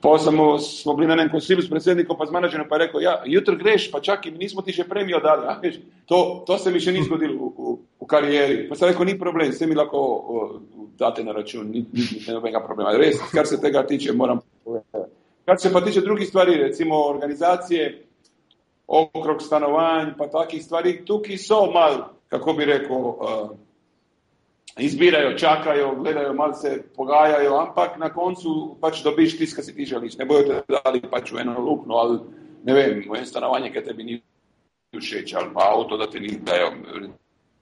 Pa 0.00 0.18
smo, 0.18 0.94
bili 0.96 1.06
na 1.06 1.12
enem 1.12 1.28
kosilu 1.28 1.62
s 1.62 1.68
predsednikom, 1.68 2.16
pa 2.16 2.24
z 2.26 2.32
menedžerjem, 2.32 2.68
pa 2.68 2.76
je 2.76 2.84
rekel, 2.86 3.02
ja, 3.04 3.18
jutro 3.28 3.56
greš, 3.56 3.90
pa 3.92 4.00
čakaj, 4.00 4.32
nismo 4.32 4.62
ti 4.64 4.72
še 4.72 4.86
premijo 4.88 5.20
dali. 5.20 5.44
Ja, 5.44 5.72
to, 6.08 6.20
to 6.48 6.56
se 6.58 6.72
mi 6.72 6.80
še 6.80 6.94
ni 6.96 7.02
zgodilo 7.04 7.36
v, 7.36 7.50
v, 7.52 7.74
v 8.00 8.08
karieri. 8.08 8.62
Pa 8.70 8.78
sem 8.80 8.88
rekel, 8.88 9.04
ni 9.10 9.18
problem, 9.20 9.52
vse 9.52 9.68
mi 9.68 9.76
lahko 9.76 10.00
uh, 10.00 10.54
date 10.96 11.24
na 11.24 11.36
račun, 11.36 11.68
ni, 11.68 11.84
ni, 11.92 12.06
ni 12.16 12.24
nobenega 12.32 12.64
problema. 12.64 12.94
Res, 12.96 13.20
kar 13.28 13.44
se 13.48 13.60
tega 13.60 13.84
tiče, 13.84 14.16
moram 14.16 14.40
povedati. 14.64 15.10
Kar 15.44 15.60
se 15.60 15.72
pa 15.72 15.84
tiče 15.84 16.00
drugih 16.00 16.28
stvari, 16.28 16.56
recimo 16.62 17.02
organizacije 17.10 17.90
okrog 18.88 19.42
stanovanj, 19.44 20.14
pa 20.16 20.30
takih 20.32 20.64
stvari, 20.64 21.02
tukaj 21.04 21.36
so 21.38 21.66
mal, 21.74 22.06
kako 22.32 22.56
bi 22.56 22.72
rekel, 22.72 22.96
uh, 22.96 23.52
izbirajo, 24.78 25.38
čakajo, 25.38 25.94
gledajo, 25.96 26.34
malo 26.34 26.54
se 26.54 26.82
pogajajo, 26.96 27.56
ampak 27.56 27.98
na 27.98 28.12
koncu 28.12 28.76
pač 28.80 29.02
dobiš 29.02 29.38
tisto, 29.38 29.56
kar 29.56 29.64
si 29.64 29.74
ti 29.74 29.84
želiš. 29.84 30.18
Ne 30.18 30.24
bojo 30.24 30.42
te 30.42 30.62
dali 30.68 31.00
pač 31.10 31.32
v 31.32 31.42
eno 31.44 31.58
luknjo 31.60 31.94
ali 31.94 32.18
ne 32.64 32.74
vem, 32.74 33.02
v 33.10 33.16
eno 33.16 33.26
stanovanje, 33.26 33.72
ki 33.72 33.84
tebi 33.84 34.04
ni 34.04 34.20
všeč 34.98 35.34
ali 35.34 35.54
pa 35.54 35.70
avto, 35.74 35.96
da 35.96 36.06
te 36.10 36.20
ni 36.20 36.38
dajo. 36.44 36.72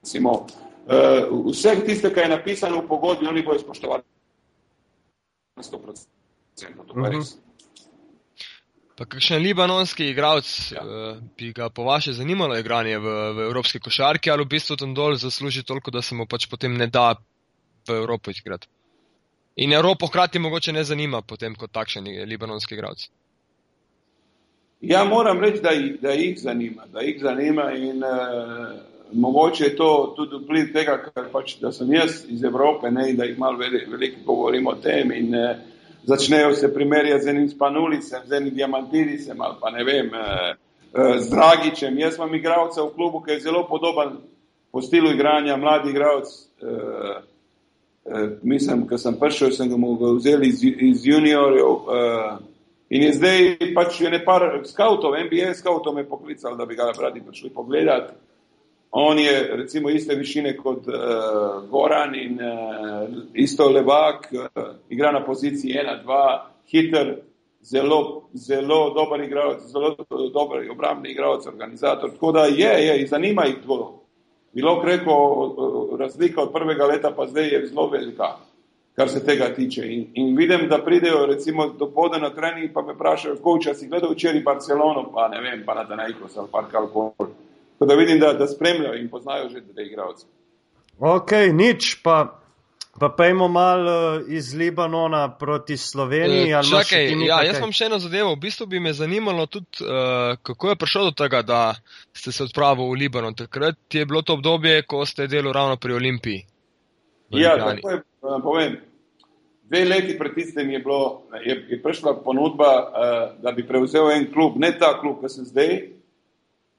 Recimo, 0.02 0.46
uh, 0.86 1.50
vse 1.50 1.76
tiste, 1.86 2.12
kar 2.14 2.24
je 2.24 2.36
napisano 2.36 2.82
v 2.82 2.88
pogodbi, 2.88 3.26
oni 3.26 3.42
bojo 3.42 3.58
spoštovali 3.58 4.02
na 5.56 5.62
100%. 5.62 6.06
To 6.86 6.94
pa 6.94 7.10
res. 7.10 7.38
Pa 8.98 9.04
kakšen 9.06 9.38
libanonski 9.42 10.08
igralec 10.10 10.48
ja. 10.74 10.82
uh, 10.82 11.18
bi 11.38 11.52
ga 11.54 11.68
po 11.70 11.84
vaše 11.86 12.12
zanimalo 12.12 12.56
igranje 12.58 12.98
v, 12.98 13.12
v 13.36 13.44
evropski 13.46 13.78
košarki 13.78 14.30
ali 14.30 14.42
v 14.42 14.50
bistvu 14.56 14.76
tam 14.76 14.94
dol 14.94 15.14
zasluži 15.14 15.62
toliko, 15.62 15.94
da 15.94 16.02
se 16.02 16.18
mu 16.18 16.26
pač 16.26 16.48
potem 16.50 16.74
ne 16.74 16.90
da 16.90 17.12
v 17.88 17.94
Evropo 17.94 18.30
igrati? 18.30 18.66
In 19.56 19.72
Evropo 19.72 20.06
hkrati 20.06 20.38
mogoče 20.38 20.72
ne 20.72 20.84
zanima 20.84 21.22
potem 21.22 21.54
kot 21.54 21.70
takšen 21.72 22.10
libanonski 22.26 22.74
igralec. 22.74 23.06
Ja, 24.80 25.04
moram 25.04 25.40
reči, 25.40 25.62
da, 25.62 25.70
da 26.02 26.12
jih 26.14 26.38
zanima, 26.38 26.86
da 26.92 27.00
jih 27.02 27.22
zanima 27.22 27.70
in 27.72 28.02
uh, 28.02 28.76
mogoče 29.12 29.64
je 29.64 29.76
to 29.76 30.14
tudi 30.16 30.42
vpliv 30.44 30.72
tega, 30.74 30.98
ker 31.06 31.30
pač, 31.32 31.56
da 31.62 31.72
sem 31.72 31.90
jaz 31.94 32.24
iz 32.28 32.44
Evrope 32.44 32.90
ne, 32.90 33.08
in 33.10 33.16
da 33.16 33.26
jih 33.26 33.38
malo 33.38 33.58
veliko 33.58 34.22
govorimo 34.26 34.70
o 34.70 34.82
tem 34.82 35.10
in 35.12 35.34
uh, 35.34 35.77
začnejo 36.04 36.54
se 36.54 36.74
primerjati 36.74 37.24
z 37.24 37.28
enim 37.28 37.48
spanulicem, 37.48 38.20
z 38.26 38.32
enim 38.32 38.54
diamantirisem 38.54 39.40
ali 39.40 39.54
pa 39.60 39.70
ne 39.70 39.84
vem, 39.84 40.06
eh, 40.14 40.54
eh, 40.94 41.18
z 41.18 41.30
Dragičem. 41.30 41.98
Jaz 41.98 42.16
imam 42.16 42.34
igralca 42.34 42.82
v 42.82 42.94
klubu, 42.94 43.20
ki 43.20 43.30
je 43.30 43.40
zelo 43.40 43.66
podoben 43.68 44.16
po 44.72 44.82
stilu 44.82 45.10
igranja, 45.12 45.56
mladi 45.56 45.90
igralec. 45.90 46.26
Eh, 46.62 47.20
mislim, 48.42 48.86
ko 48.88 48.98
sem 48.98 49.18
prišel, 49.20 49.50
sem 49.50 49.68
ga 49.68 49.76
mogel 49.76 50.14
vzeti 50.16 50.48
iz, 50.48 50.64
iz 50.64 51.06
juniorjev. 51.06 51.76
In 52.90 53.02
je 53.02 53.12
zdaj 53.12 53.56
pač 53.74 54.00
je 54.00 54.10
nekaj 54.10 54.64
skavtov, 54.64 55.12
NBA 55.12 55.54
skavtov 55.54 55.94
me 55.94 56.08
poklicali, 56.08 56.56
da 56.56 56.66
bi 56.66 56.74
ga 56.74 56.92
radi 57.00 57.20
prišli 57.20 57.50
pogledati. 57.50 58.14
On 58.90 59.18
je 59.18 59.50
recimo 59.56 59.90
iste 59.90 60.14
višine 60.14 60.56
kot 60.56 60.86
uh, 60.88 60.94
Goran 61.70 62.14
in 62.14 62.38
uh, 62.40 63.08
isto 63.34 63.68
levak, 63.68 64.28
uh, 64.32 64.62
igra 64.88 65.12
na 65.12 65.24
poziciji 65.24 65.74
1-2, 66.06 66.38
hiter, 66.70 67.16
zelo, 67.62 68.28
zelo 68.32 68.94
dober 68.94 69.20
igralec, 69.20 69.62
zelo 69.72 69.96
dober 70.32 70.70
obrambni 70.70 71.10
igralec, 71.10 71.46
organizator. 71.46 72.10
Tako 72.10 72.32
da 72.32 72.44
je, 72.44 72.86
je, 72.86 73.06
zanima 73.06 73.44
jih 73.44 73.56
to. 73.66 74.04
Bilo 74.52 74.80
kreko, 74.80 75.96
razlika 75.98 76.42
od 76.42 76.52
prvega 76.52 76.86
leta 76.86 77.10
pa 77.16 77.26
zdaj 77.26 77.48
je 77.48 77.66
zelo 77.66 77.88
velika. 77.88 78.36
kar 78.98 79.08
se 79.08 79.24
tega 79.24 79.54
tiče. 79.54 79.86
In, 79.94 80.06
in 80.14 80.36
vidim, 80.36 80.68
da 80.68 80.78
pridejo 80.84 81.26
recimo 81.26 81.68
do 81.68 81.86
poda 81.94 82.18
na 82.18 82.30
trening, 82.34 82.72
pa 82.74 82.82
me 82.82 82.94
vprašajo, 82.94 83.36
koliko 83.42 83.74
si 83.74 83.88
gledal 83.88 84.10
včeraj 84.12 84.40
Barcelono, 84.42 85.04
pa 85.14 85.28
ne 85.28 85.40
vem, 85.40 85.62
pa 85.66 85.74
na 85.74 85.84
Danajkos 85.84 86.36
ali 86.36 86.48
pa 86.52 86.64
karkoli. 86.72 87.30
Tako 87.78 87.86
da 87.86 87.94
vidim, 87.94 88.18
da, 88.20 88.32
da 88.32 88.46
spremljajo 88.46 88.98
in 88.98 89.08
poznajo 89.10 89.48
že 89.48 89.60
te 89.60 89.86
igralce. 89.86 90.26
Ok, 90.98 91.30
nič 91.52 92.02
pa. 92.02 92.34
Pa 92.98 93.08
pojmo 93.08 93.48
malo 93.48 94.20
iz 94.26 94.54
Libanona 94.54 95.36
proti 95.38 95.76
Sloveniji. 95.76 96.50
E, 96.50 96.62
čakaj, 96.70 97.12
ja, 97.26 97.36
jaz 97.46 97.60
imam 97.60 97.70
še 97.70 97.86
eno 97.86 98.00
zadevo. 98.02 98.32
V 98.34 98.40
bistvu 98.42 98.66
bi 98.66 98.80
me 98.82 98.90
zanimalo 98.92 99.44
tudi, 99.46 99.84
uh, 99.86 100.34
kako 100.42 100.72
je 100.72 100.76
prišlo 100.76 101.04
do 101.04 101.12
tega, 101.14 101.44
da 101.46 101.60
ste 102.10 102.32
se 102.32 102.42
odpravili 102.42 102.88
v 102.88 102.98
Libanon. 103.04 103.36
Takrat 103.38 103.94
je 103.94 104.02
bilo 104.06 104.24
to 104.26 104.34
obdobje, 104.34 104.82
ko 104.82 105.04
ste 105.06 105.28
delali 105.30 105.54
ravno 105.54 105.76
pri 105.76 105.94
Olimpiji. 105.94 106.42
Ja, 107.38 107.54
tako 107.54 107.90
je. 107.90 108.02
Povem, 108.42 108.76
dve 109.70 109.84
leti 109.84 110.18
pred 110.18 110.34
tistem 110.34 110.70
je, 110.74 110.82
bilo, 110.82 111.22
je, 111.44 111.54
je 111.68 111.78
prišla 111.82 112.16
ponudba, 112.24 112.72
uh, 112.82 113.42
da 113.42 113.54
bi 113.54 113.66
prevzel 113.68 114.10
en 114.10 114.26
klub, 114.32 114.58
ne 114.58 114.72
ta 114.74 114.96
klub, 114.98 115.22
ki 115.22 115.30
sem 115.30 115.46
zdaj, 115.46 115.76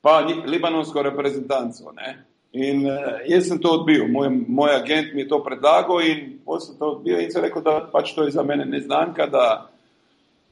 pa 0.02 0.20
libanonsko 0.46 1.02
reprezentanco. 1.02 1.92
Ne? 1.92 2.26
In 2.52 2.86
uh, 2.86 3.20
jaz 3.30 3.48
sem 3.48 3.60
to 3.62 3.76
odbil, 3.78 4.08
moj, 4.10 4.30
moj 4.48 4.74
agent 4.74 5.14
mi 5.14 5.22
je 5.22 5.30
to 5.30 5.38
predlagal 5.46 6.02
in 6.02 6.40
potem 6.46 6.66
sem 6.66 6.78
to 6.80 6.96
odbil 6.96 7.20
in 7.22 7.32
sem 7.32 7.44
rekel, 7.46 7.62
da 7.62 7.76
pač 7.92 8.16
to 8.18 8.26
je 8.26 8.34
za 8.34 8.44
mene 8.44 8.66
neznanka, 8.66 9.28
da, 9.30 9.70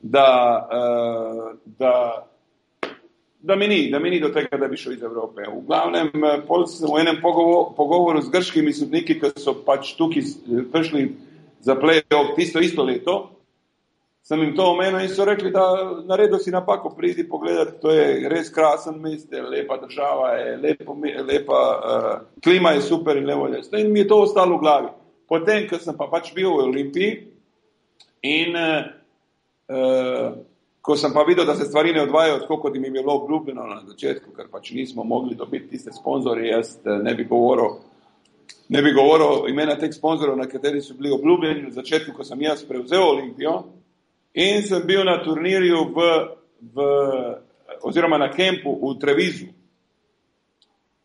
da, 0.02 0.28
uh, 0.70 1.48
da, 1.80 1.94
da, 3.42 3.56
mi 3.56 3.68
ni, 3.68 3.80
da 3.90 4.00
mi 4.00 4.14
ni 4.14 4.20
do 4.22 4.30
tega, 4.30 4.60
da 4.62 4.68
bi 4.70 4.78
šel 4.78 4.94
iz 4.94 5.04
Evrope. 5.04 5.48
V 5.50 5.64
glavnem, 5.66 6.12
pol 6.46 6.68
sem 6.70 6.86
v 6.86 7.02
enem 7.02 7.18
pogovoru, 7.24 7.74
pogovoru 7.78 8.22
z 8.22 8.36
grškimi 8.36 8.76
sodniki, 8.78 9.18
ki 9.18 9.34
so 9.42 9.56
pač 9.66 9.96
tukaj 9.98 10.28
prišli 10.70 11.08
za 11.66 11.74
play-off 11.82 12.36
tisto 12.38 12.62
isto 12.62 12.86
leto, 12.86 13.37
sem 14.28 14.42
jim 14.42 14.56
to 14.56 14.64
omenil 14.74 15.00
in 15.00 15.10
so 15.10 15.26
rekli, 15.26 15.52
da 15.52 15.64
naredil 16.06 16.40
si 16.44 16.52
napako, 16.52 16.90
pridi 16.98 17.24
pogledati, 17.30 17.78
to 17.82 17.92
je 17.92 18.30
res 18.30 18.50
krasen 18.52 19.00
mest, 19.00 19.32
lepa 19.32 19.78
država, 19.78 20.34
je 20.36 20.58
lepo, 20.58 20.98
lepa 21.28 21.62
uh, 21.78 22.42
klima 22.44 22.74
je 22.76 22.82
super 22.82 23.18
in 23.18 23.26
levo 23.26 23.48
je. 23.48 23.62
In 23.80 23.92
mi 23.92 24.00
je 24.00 24.08
to 24.08 24.20
ostalo 24.22 24.58
v 24.58 24.60
glavi. 24.60 24.92
Potem, 25.28 25.64
ko 25.70 25.80
sem 25.80 25.96
pa 25.96 26.10
pač 26.12 26.34
bil 26.36 26.50
v 26.50 26.66
Olimpiji 26.66 27.14
in 28.28 28.60
uh, 28.60 30.36
ko 30.82 31.00
sem 31.00 31.16
pa 31.16 31.24
videl, 31.28 31.48
da 31.48 31.56
se 31.56 31.70
stvari 31.70 31.96
ne 31.96 32.04
odvajajo 32.04 32.44
tako, 32.44 32.60
kot 32.66 32.76
jim 32.76 32.86
je 32.86 32.92
bilo 32.92 33.16
obljubljeno 33.22 33.64
na 33.64 33.82
začetku, 33.88 34.36
ker 34.36 34.52
pač 34.52 34.74
nismo 34.76 35.04
mogli 35.08 35.36
dobiti 35.36 35.70
tiste 35.70 35.96
sponzorje, 35.96 36.52
jaz 36.52 36.76
ne 36.84 37.16
bi 37.16 37.24
govoril. 37.24 37.80
Ne 38.70 38.84
bi 38.84 38.92
govoril 38.92 39.48
imena 39.48 39.80
teh 39.80 39.92
sponzorjev, 39.96 40.36
na 40.36 40.52
kateri 40.52 40.84
so 40.84 40.96
bili 41.00 41.16
obljubljeni 41.16 41.70
na 41.70 41.76
začetku, 41.80 42.12
ko 42.16 42.28
sem 42.28 42.42
jaz 42.44 42.64
prevzel 42.68 43.04
Olimpijo, 43.04 43.62
In 44.38 44.62
sem 44.62 44.84
bil 44.86 45.02
na 45.02 45.18
turnirju, 45.24 45.80
v, 45.96 46.08
v, 46.62 46.84
oziroma 47.82 48.20
na 48.22 48.28
kempu 48.30 48.70
v 48.70 48.92
Trevizu, 49.02 49.48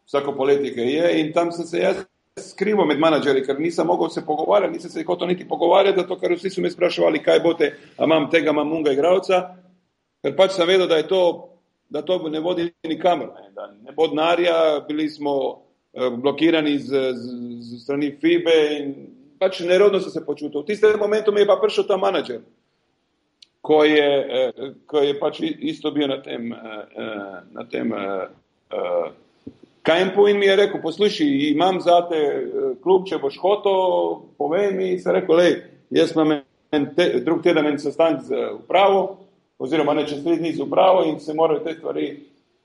vsako 0.05 0.35
poletje, 0.37 0.75
ki 0.75 0.85
je, 0.85 1.07
in 1.21 1.33
tam 1.33 1.49
sem 1.57 1.65
se 1.65 1.81
jaz 1.81 2.03
skrival 2.37 2.85
med 2.91 3.01
menedžerji, 3.01 3.47
ker 3.47 3.57
nisem 3.57 3.89
mogel 3.89 4.13
se 4.13 4.21
pogovarjati, 4.27 4.75
nisem 4.77 4.93
se 4.93 5.07
hotel 5.09 5.33
niti 5.33 5.49
pogovarjati, 5.49 6.03
zato 6.05 6.21
ker 6.21 6.37
vsi 6.37 6.53
so 6.53 6.61
me 6.61 6.69
spraševali, 6.69 7.25
kaj 7.25 7.41
boste, 7.41 7.73
a 7.97 8.05
imam 8.05 8.29
tega, 8.29 8.53
imam 8.53 8.77
unga 8.77 8.93
igralca, 8.93 9.41
ker 10.21 10.37
pač 10.37 10.59
sem 10.59 10.69
vedel, 10.69 10.85
da 10.93 11.01
je 11.01 11.09
to, 11.09 11.25
da 11.89 12.05
to 12.05 12.21
ne 12.29 12.41
vodi 12.41 12.69
nikamor, 12.85 13.33
ne, 13.33 13.49
da 13.57 13.73
ne 13.73 13.97
bo 13.97 14.13
denarja, 14.13 14.83
bili 14.85 15.09
smo 15.09 15.39
eh, 15.97 16.11
blokirani 16.13 16.77
z, 16.85 17.09
z, 17.17 17.37
z 17.65 17.85
strani 17.87 18.13
FIBE 18.21 18.59
in 18.77 18.97
pač 19.41 19.65
nerodno 19.65 20.05
sem 20.05 20.13
se 20.13 20.21
počutil. 20.21 20.61
V 20.61 20.69
tistem 20.69 21.01
momentu 21.01 21.33
mi 21.33 21.41
je 21.41 21.49
pa 21.49 21.57
prišel 21.57 21.89
ta 21.89 21.97
menedžer 21.97 22.45
ko 23.63 23.85
je, 23.85 24.27
eh, 24.31 24.73
ko 24.87 24.99
je 24.99 25.19
pač 25.21 25.41
isto 25.41 25.91
bil 25.91 26.09
na 26.09 26.19
tem, 26.23 26.53
eh, 26.53 26.59
eh, 26.97 27.41
na 27.53 27.65
tem 27.65 27.93
kampu 29.83 30.29
in 30.29 30.39
mi 30.39 30.47
je 30.47 30.57
rekel, 30.57 30.83
poslušaj, 30.83 31.27
imam 31.51 31.81
za 31.81 32.09
te 32.09 32.21
klub, 32.83 33.07
če 33.07 33.19
boš 33.19 33.37
hotel, 33.39 34.23
povej 34.39 34.73
mi, 34.73 34.99
se 34.99 35.13
rekel, 35.13 35.37
lej, 35.37 35.57
jaz 35.91 36.15
imam 36.15 36.41
en 36.73 36.87
te, 36.97 37.21
drug 37.21 37.43
teden 37.43 37.67
en 37.67 37.79
sestanek 37.79 38.23
z 38.23 38.45
upravo, 38.55 39.19
oziroma 39.59 39.95
ne 39.95 40.07
čez 40.07 40.23
tri 40.25 40.39
dni 40.39 40.55
z 40.55 40.63
upravo 40.63 41.03
in 41.05 41.21
se 41.21 41.35
morajo 41.35 41.61
te 41.67 41.75
stvari 41.75 42.07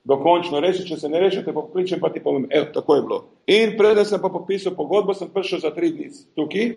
dokončno 0.04 0.60
reči, 0.60 0.86
če 0.88 0.96
se 0.96 1.08
ne 1.08 1.20
reče, 1.20 1.42
te 1.44 1.52
pokličem, 1.52 2.00
pa 2.00 2.08
ti 2.14 2.22
povem, 2.24 2.46
evo, 2.50 2.70
tako 2.74 2.94
je 2.94 3.02
bilo. 3.02 3.18
In 3.46 3.76
preden 3.76 4.06
sem 4.06 4.22
pa 4.22 4.30
popisal 4.32 4.72
pogodbo, 4.78 5.14
sem 5.14 5.28
prišel 5.28 5.60
za 5.66 5.74
tri 5.74 5.90
dni 5.92 6.08
tukaj, 6.38 6.72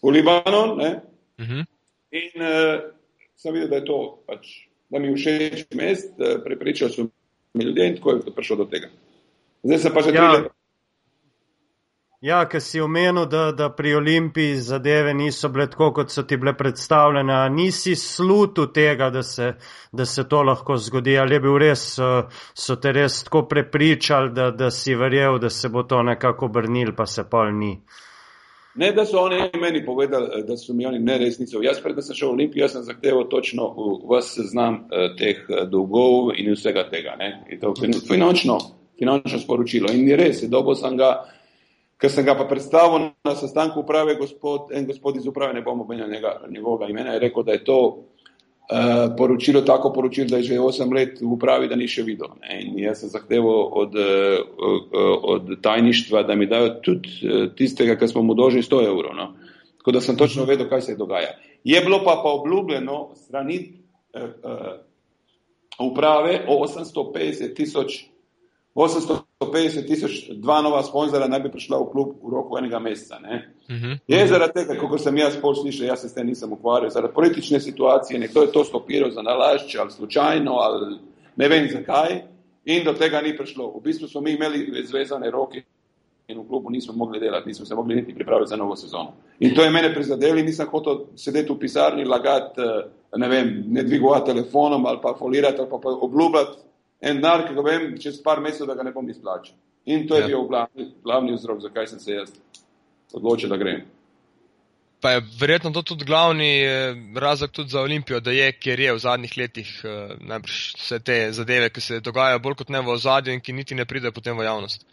v 0.00 0.14
Libanon, 0.14 0.78
ne, 0.78 0.94
uh 1.38 1.44
mhm. 1.44 1.60
-huh. 1.60 1.66
in 2.10 2.42
uh, 2.42 2.99
sem 3.40 3.54
videl, 3.54 3.68
da 3.68 3.80
je 3.80 3.88
to 3.88 3.98
pač, 4.28 4.48
da 4.92 5.00
mi 5.00 5.14
všeč 5.16 5.66
mest, 5.78 6.16
prepričal 6.44 6.92
sem 6.92 7.10
mi 7.54 7.64
ljudje 7.64 7.86
in 7.88 7.96
tako 7.96 8.16
je 8.16 8.32
prišel 8.36 8.56
do 8.56 8.64
tega. 8.70 8.88
Zdaj 9.62 9.78
se 9.78 9.94
pa 9.94 10.02
že 10.02 10.14
ja. 10.14 10.32
tudi. 10.32 10.48
Ja, 12.20 12.42
ker 12.44 12.60
si 12.60 12.82
omenil, 12.84 13.24
da, 13.32 13.46
da 13.56 13.70
pri 13.72 13.94
Olimpiji 13.96 14.58
zadeve 14.60 15.14
niso 15.16 15.48
bile 15.48 15.70
tako, 15.72 15.88
kot 15.96 16.12
so 16.12 16.22
ti 16.28 16.36
bile 16.36 16.52
predstavljene. 16.56 17.38
Nisi 17.50 17.94
slutil 17.96 18.66
tega, 18.76 19.08
da 19.10 19.22
se, 19.22 19.54
da 19.92 20.04
se 20.04 20.26
to 20.28 20.42
lahko 20.42 20.76
zgodi, 20.76 21.16
ali 21.18 21.38
je 21.38 21.40
bil 21.40 21.56
res, 21.58 21.86
so 22.54 22.76
te 22.76 22.92
res 22.92 23.22
tako 23.24 23.46
prepričali, 23.48 24.34
da, 24.36 24.50
da 24.50 24.68
si 24.70 24.94
verjel, 24.94 25.38
da 25.40 25.48
se 25.48 25.72
bo 25.72 25.82
to 25.82 26.02
nekako 26.02 26.52
obrnil, 26.52 26.92
pa 26.96 27.06
se 27.06 27.24
pol 27.24 27.56
ni. 27.56 27.72
Uh, 27.72 28.09
Ne, 28.74 28.92
da 28.92 29.04
so 29.04 29.18
oni 29.18 29.36
meni 29.60 29.84
povedali, 29.86 30.42
da 30.42 30.56
so 30.56 30.72
mi 30.72 30.86
oni 30.86 30.98
neresnico. 30.98 31.62
Jaz, 31.62 31.80
pred 31.82 31.96
da 31.96 32.02
sem 32.02 32.16
šel 32.16 32.28
v 32.28 32.32
Olimpijo, 32.32 32.68
sem 32.68 32.82
zahteval 32.82 33.26
točno 33.28 33.74
vas 34.06 34.30
seznam 34.34 34.84
eh, 34.92 35.10
teh 35.18 35.42
eh, 35.48 35.64
dolgov 35.66 36.30
in 36.38 36.52
vsega 36.54 36.86
tega. 36.90 37.16
Ne. 37.18 37.32
In 37.50 37.60
to 37.60 37.74
finančno, 38.08 38.58
finančno 38.98 39.38
sporočilo. 39.38 39.90
In 39.92 40.04
ni 40.06 40.16
res, 40.16 40.44
dobo 40.48 40.74
sem 40.78 40.96
ga, 40.96 41.10
ker 41.98 42.10
sem 42.10 42.24
ga 42.24 42.36
pa 42.38 42.46
predstavil 42.46 43.10
na 43.24 43.34
sestanku 43.34 43.82
uprave, 43.82 44.14
gospod, 44.20 44.70
en 44.70 44.86
gospod 44.86 45.18
iz 45.18 45.26
uprave, 45.26 45.54
ne 45.54 45.66
bomo 45.66 45.84
menjali 45.88 46.22
njegovega 46.50 46.90
imena, 46.90 47.12
je 47.12 47.26
rekel, 47.26 47.42
da 47.42 47.58
je 47.58 47.64
to 47.64 47.80
Eh, 48.72 49.16
poročilo, 49.16 49.60
tako 49.60 49.92
poročilo, 49.92 50.28
da 50.30 50.36
je 50.36 50.42
že 50.42 50.58
8 50.60 50.92
let 50.94 51.20
v 51.20 51.26
upravi, 51.26 51.68
da 51.68 51.74
ni 51.76 51.88
še 51.90 52.04
videl. 52.06 52.28
Ne. 52.38 52.60
In 52.62 52.76
jaz 52.78 53.00
sem 53.02 53.10
zahteval 53.10 53.66
od, 53.72 53.96
eh, 53.98 54.38
od 55.22 55.48
tajništva, 55.62 56.22
da 56.22 56.36
mi 56.38 56.46
dajo 56.46 56.76
tudi 56.78 57.08
eh, 57.22 57.48
tistega, 57.56 57.96
kar 57.98 58.08
smo 58.08 58.22
mu 58.22 58.34
dožili 58.34 58.62
100 58.62 58.84
evrov. 58.86 59.16
No. 59.16 59.32
Tako 59.78 59.92
da 59.92 60.00
sem 60.00 60.16
točno 60.16 60.44
vedel, 60.46 60.68
kaj 60.70 60.82
se 60.86 60.94
dogaja. 60.96 61.34
Je 61.64 61.80
bilo 61.80 61.98
pa, 62.04 62.20
pa 62.22 62.30
obljubljeno 62.30 63.10
strani 63.16 63.58
uh, 64.14 64.22
uh, 64.22 65.90
uprave 65.90 66.46
850 66.48 67.54
tisoč 67.56 68.04
850 68.74 69.29
tisoč, 69.86 70.28
dva 70.36 70.60
nova 70.62 70.82
sponzora 70.82 71.28
naj 71.28 71.40
bi 71.40 71.50
prišla 71.50 71.78
v 71.80 71.86
klub 71.92 72.08
v 72.22 72.32
roku 72.34 72.58
enega 72.58 72.78
meseca. 72.78 73.16
Uh 73.16 73.74
mhm. 73.74 73.84
-huh. 73.84 73.98
Je 74.08 74.26
zaradi 74.26 74.52
tega, 74.52 74.76
kot 74.80 75.00
sem 75.00 75.16
jaz 75.16 75.36
pol 75.40 75.54
slišal, 75.54 75.86
jaz 75.86 76.00
se 76.00 76.08
s 76.08 76.14
tem 76.14 76.26
nisem 76.26 76.52
ukvarjal, 76.52 76.90
zaradi 76.90 77.14
politične 77.14 77.60
situacije, 77.60 78.20
nekdo 78.20 78.42
je 78.42 78.52
to 78.52 78.64
stopiral 78.64 79.10
za 79.10 79.22
nalašč 79.22 79.76
ali 79.76 79.90
slučajno 79.90 80.52
ali 80.52 80.98
ne 81.36 81.48
vem 81.48 81.68
zakaj 81.72 82.22
in 82.64 82.84
do 82.84 82.92
tega 82.92 83.20
ni 83.20 83.36
prišlo. 83.36 83.72
V 83.78 83.82
bistvu 83.82 84.08
smo 84.08 84.20
mi 84.20 84.32
imeli 84.32 84.84
zvezane 84.84 85.30
roke 85.30 85.62
in 86.28 86.38
v 86.38 86.48
klubu 86.48 86.70
nismo 86.70 86.94
mogli 86.94 87.20
delati, 87.20 87.48
nismo 87.48 87.66
se 87.66 87.74
mogli 87.74 87.94
niti 87.94 88.14
pripraviti 88.14 88.48
za 88.48 88.56
novo 88.56 88.76
sezono. 88.76 89.12
In 89.38 89.54
to 89.54 89.62
je 89.62 89.70
mene 89.70 89.94
prizadeli, 89.94 90.42
nisem 90.42 90.66
hotel 90.66 90.98
sedeti 91.16 91.52
v 91.52 91.58
pisarni, 91.58 92.04
lagati, 92.04 92.60
eh, 92.60 92.84
ne 93.16 93.28
vem, 93.28 93.64
ne 93.68 93.82
dvigovati 93.82 94.26
telefonom 94.26 94.86
ali 94.86 94.98
pa 95.02 95.14
folirati 95.18 95.60
ali 95.60 95.68
pa 95.70 95.88
obljubljati 95.88 96.69
en 97.00 97.20
denar, 97.20 97.46
ki 97.48 97.56
ga 97.56 97.64
vem, 97.64 97.86
čez 98.00 98.20
par 98.22 98.40
mesecev, 98.44 98.68
da 98.68 98.76
ga 98.78 98.86
ne 98.86 98.92
bom 98.92 99.08
izplačal. 99.08 99.56
In 99.88 100.06
to 100.08 100.18
je 100.18 100.26
ja. 100.26 100.28
bil 100.28 100.44
glavni, 100.48 100.90
glavni 101.04 101.34
vzrok, 101.34 101.62
zakaj 101.64 101.88
sem 101.94 102.00
se 102.00 102.12
jaz 102.12 102.34
odločil, 103.16 103.48
da 103.48 103.56
grem. 103.60 103.86
Pa 105.00 105.14
je 105.14 105.22
verjetno 105.40 105.70
to 105.72 105.82
tudi 105.82 106.04
glavni 106.04 106.50
eh, 106.60 106.94
razlog 107.16 107.50
tudi 107.50 107.72
za 107.72 107.80
Olimpijo, 107.80 108.20
da 108.20 108.34
je, 108.36 108.52
ker 108.52 108.80
je 108.80 108.92
v 108.92 109.00
zadnjih 109.00 109.36
letih 109.36 109.70
eh, 109.84 110.12
najbrž 110.20 110.58
vse 110.76 110.98
te 111.00 111.16
zadeve, 111.32 111.70
ki 111.72 111.80
se 111.80 112.00
dogajajo 112.04 112.42
bolj 112.44 112.58
kot 112.60 112.68
ne 112.68 112.82
v 112.84 112.92
ozadju 112.92 113.32
in 113.32 113.40
ki 113.40 113.56
niti 113.56 113.74
ne 113.74 113.88
pride 113.88 114.12
potem 114.12 114.36
v 114.36 114.44
javnost. 114.44 114.84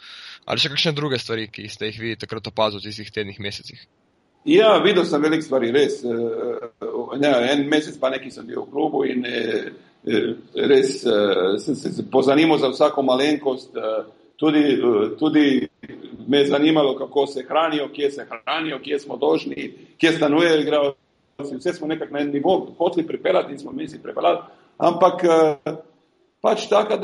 Ali 0.48 0.64
še 0.64 0.72
kakšne 0.72 0.96
druge 0.96 1.20
stvari, 1.20 1.50
ki 1.52 1.68
ste 1.68 1.92
jih 1.92 2.00
vi 2.00 2.16
takrat 2.16 2.48
opazili 2.48 2.86
v 2.86 2.88
tistih 2.88 3.12
tednih 3.12 3.40
mesecih? 3.44 3.84
Ja, 4.48 4.78
videl 4.80 5.04
sem 5.04 5.20
veliko 5.20 5.44
stvari, 5.44 5.74
res. 5.76 6.00
Eh, 6.08 6.88
ne, 7.20 7.34
en 7.52 7.68
mesec 7.68 8.00
pa 8.00 8.14
neki 8.14 8.32
sem 8.32 8.48
bil 8.48 8.64
v 8.64 8.72
klubu 8.72 9.04
in 9.04 9.28
Eh, 9.28 9.68
res 10.56 11.06
eh, 11.06 11.58
sem 11.60 11.76
se 11.76 12.04
pozanimal 12.12 12.58
za 12.58 12.70
vsako 12.70 13.04
malenkost, 13.04 13.76
eh, 13.78 14.04
tudi, 14.36 14.82
tudi 15.20 15.68
me 16.28 16.38
je 16.38 16.48
zanimalo, 16.48 16.96
kako 16.98 17.28
se 17.28 17.46
hranijo, 17.50 17.90
kje 17.94 18.12
se 18.12 18.26
hranijo, 18.30 18.80
kje 18.80 19.00
smo 19.00 19.18
dožni, 19.18 19.74
kje 19.98 20.12
stanujejo 20.12 20.62
igralci. 20.62 21.56
Vse 21.58 21.74
smo 21.74 21.88
nekako 21.88 22.14
na 22.14 22.20
en 22.20 22.32
nivo 22.32 22.76
hoteli 22.78 23.08
pripeljati 23.08 23.52
in 23.52 23.60
smo 23.60 23.72
mi 23.72 23.88
si 23.88 24.02
pripeljali. 24.04 24.38
Ampak 24.78 25.22
pač 26.42 26.68
tako, 26.70 26.98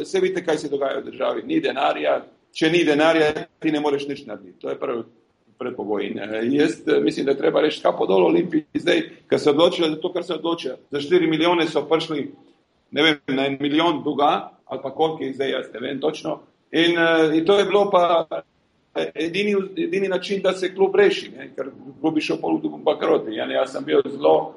vse 0.00 0.20
vidite, 0.20 0.44
kaj 0.44 0.58
se 0.58 0.68
dogaja 0.68 1.00
v 1.00 1.10
državi. 1.10 1.42
Ni 1.42 1.60
denarja, 1.60 2.22
če 2.52 2.70
ni 2.70 2.84
denarja, 2.84 3.32
ti 3.60 3.72
ne 3.72 3.80
moreš 3.80 4.08
nič 4.08 4.24
narediti. 4.26 4.58
To 4.60 4.68
je 4.68 4.78
prvi 4.78 5.02
predpogoj. 5.60 6.06
In 6.06 6.18
eh, 6.18 6.40
jaz 6.56 6.80
eh, 6.88 7.00
mislim, 7.00 7.26
da 7.26 7.36
treba 7.38 7.60
reči 7.60 7.82
kapo 7.82 8.06
dol 8.08 8.26
Olimpiji 8.26 8.82
zdaj, 8.84 9.02
ker 9.28 9.40
se 9.40 9.50
odločili 9.50 9.90
za 9.94 10.00
to, 10.00 10.12
kar 10.12 10.24
se 10.24 10.34
odločili. 10.34 10.76
Za 10.90 10.98
4 10.98 11.30
milijone 11.30 11.66
so 11.68 11.84
prišli, 11.88 12.30
ne 12.90 13.02
vem, 13.02 13.20
na 13.36 13.46
en 13.46 13.58
milijon 13.60 14.02
dolga, 14.04 14.50
ali 14.64 14.80
pa 14.82 14.94
koliko 14.94 15.24
je 15.24 15.34
zdaj, 15.34 15.50
jaz 15.50 15.66
ne 15.74 15.80
vem 15.80 16.00
točno. 16.00 16.40
In, 16.72 16.96
in 17.34 17.44
to 17.46 17.58
je 17.58 17.64
bilo 17.64 17.90
pa 17.90 18.26
edini, 19.14 19.54
edini 19.76 20.08
način, 20.08 20.42
da 20.42 20.52
se 20.52 20.74
klub 20.74 20.94
reši, 20.96 21.30
ne? 21.36 21.50
ker 21.54 21.70
klub 22.00 22.14
bi 22.14 22.22
šel 22.22 22.38
pol 22.40 22.60
v 22.62 22.78
bankroti. 22.84 23.34
Ja, 23.34 23.46
jaz 23.50 23.74
sem 23.74 23.84
bil 23.84 24.02
zelo, 24.06 24.54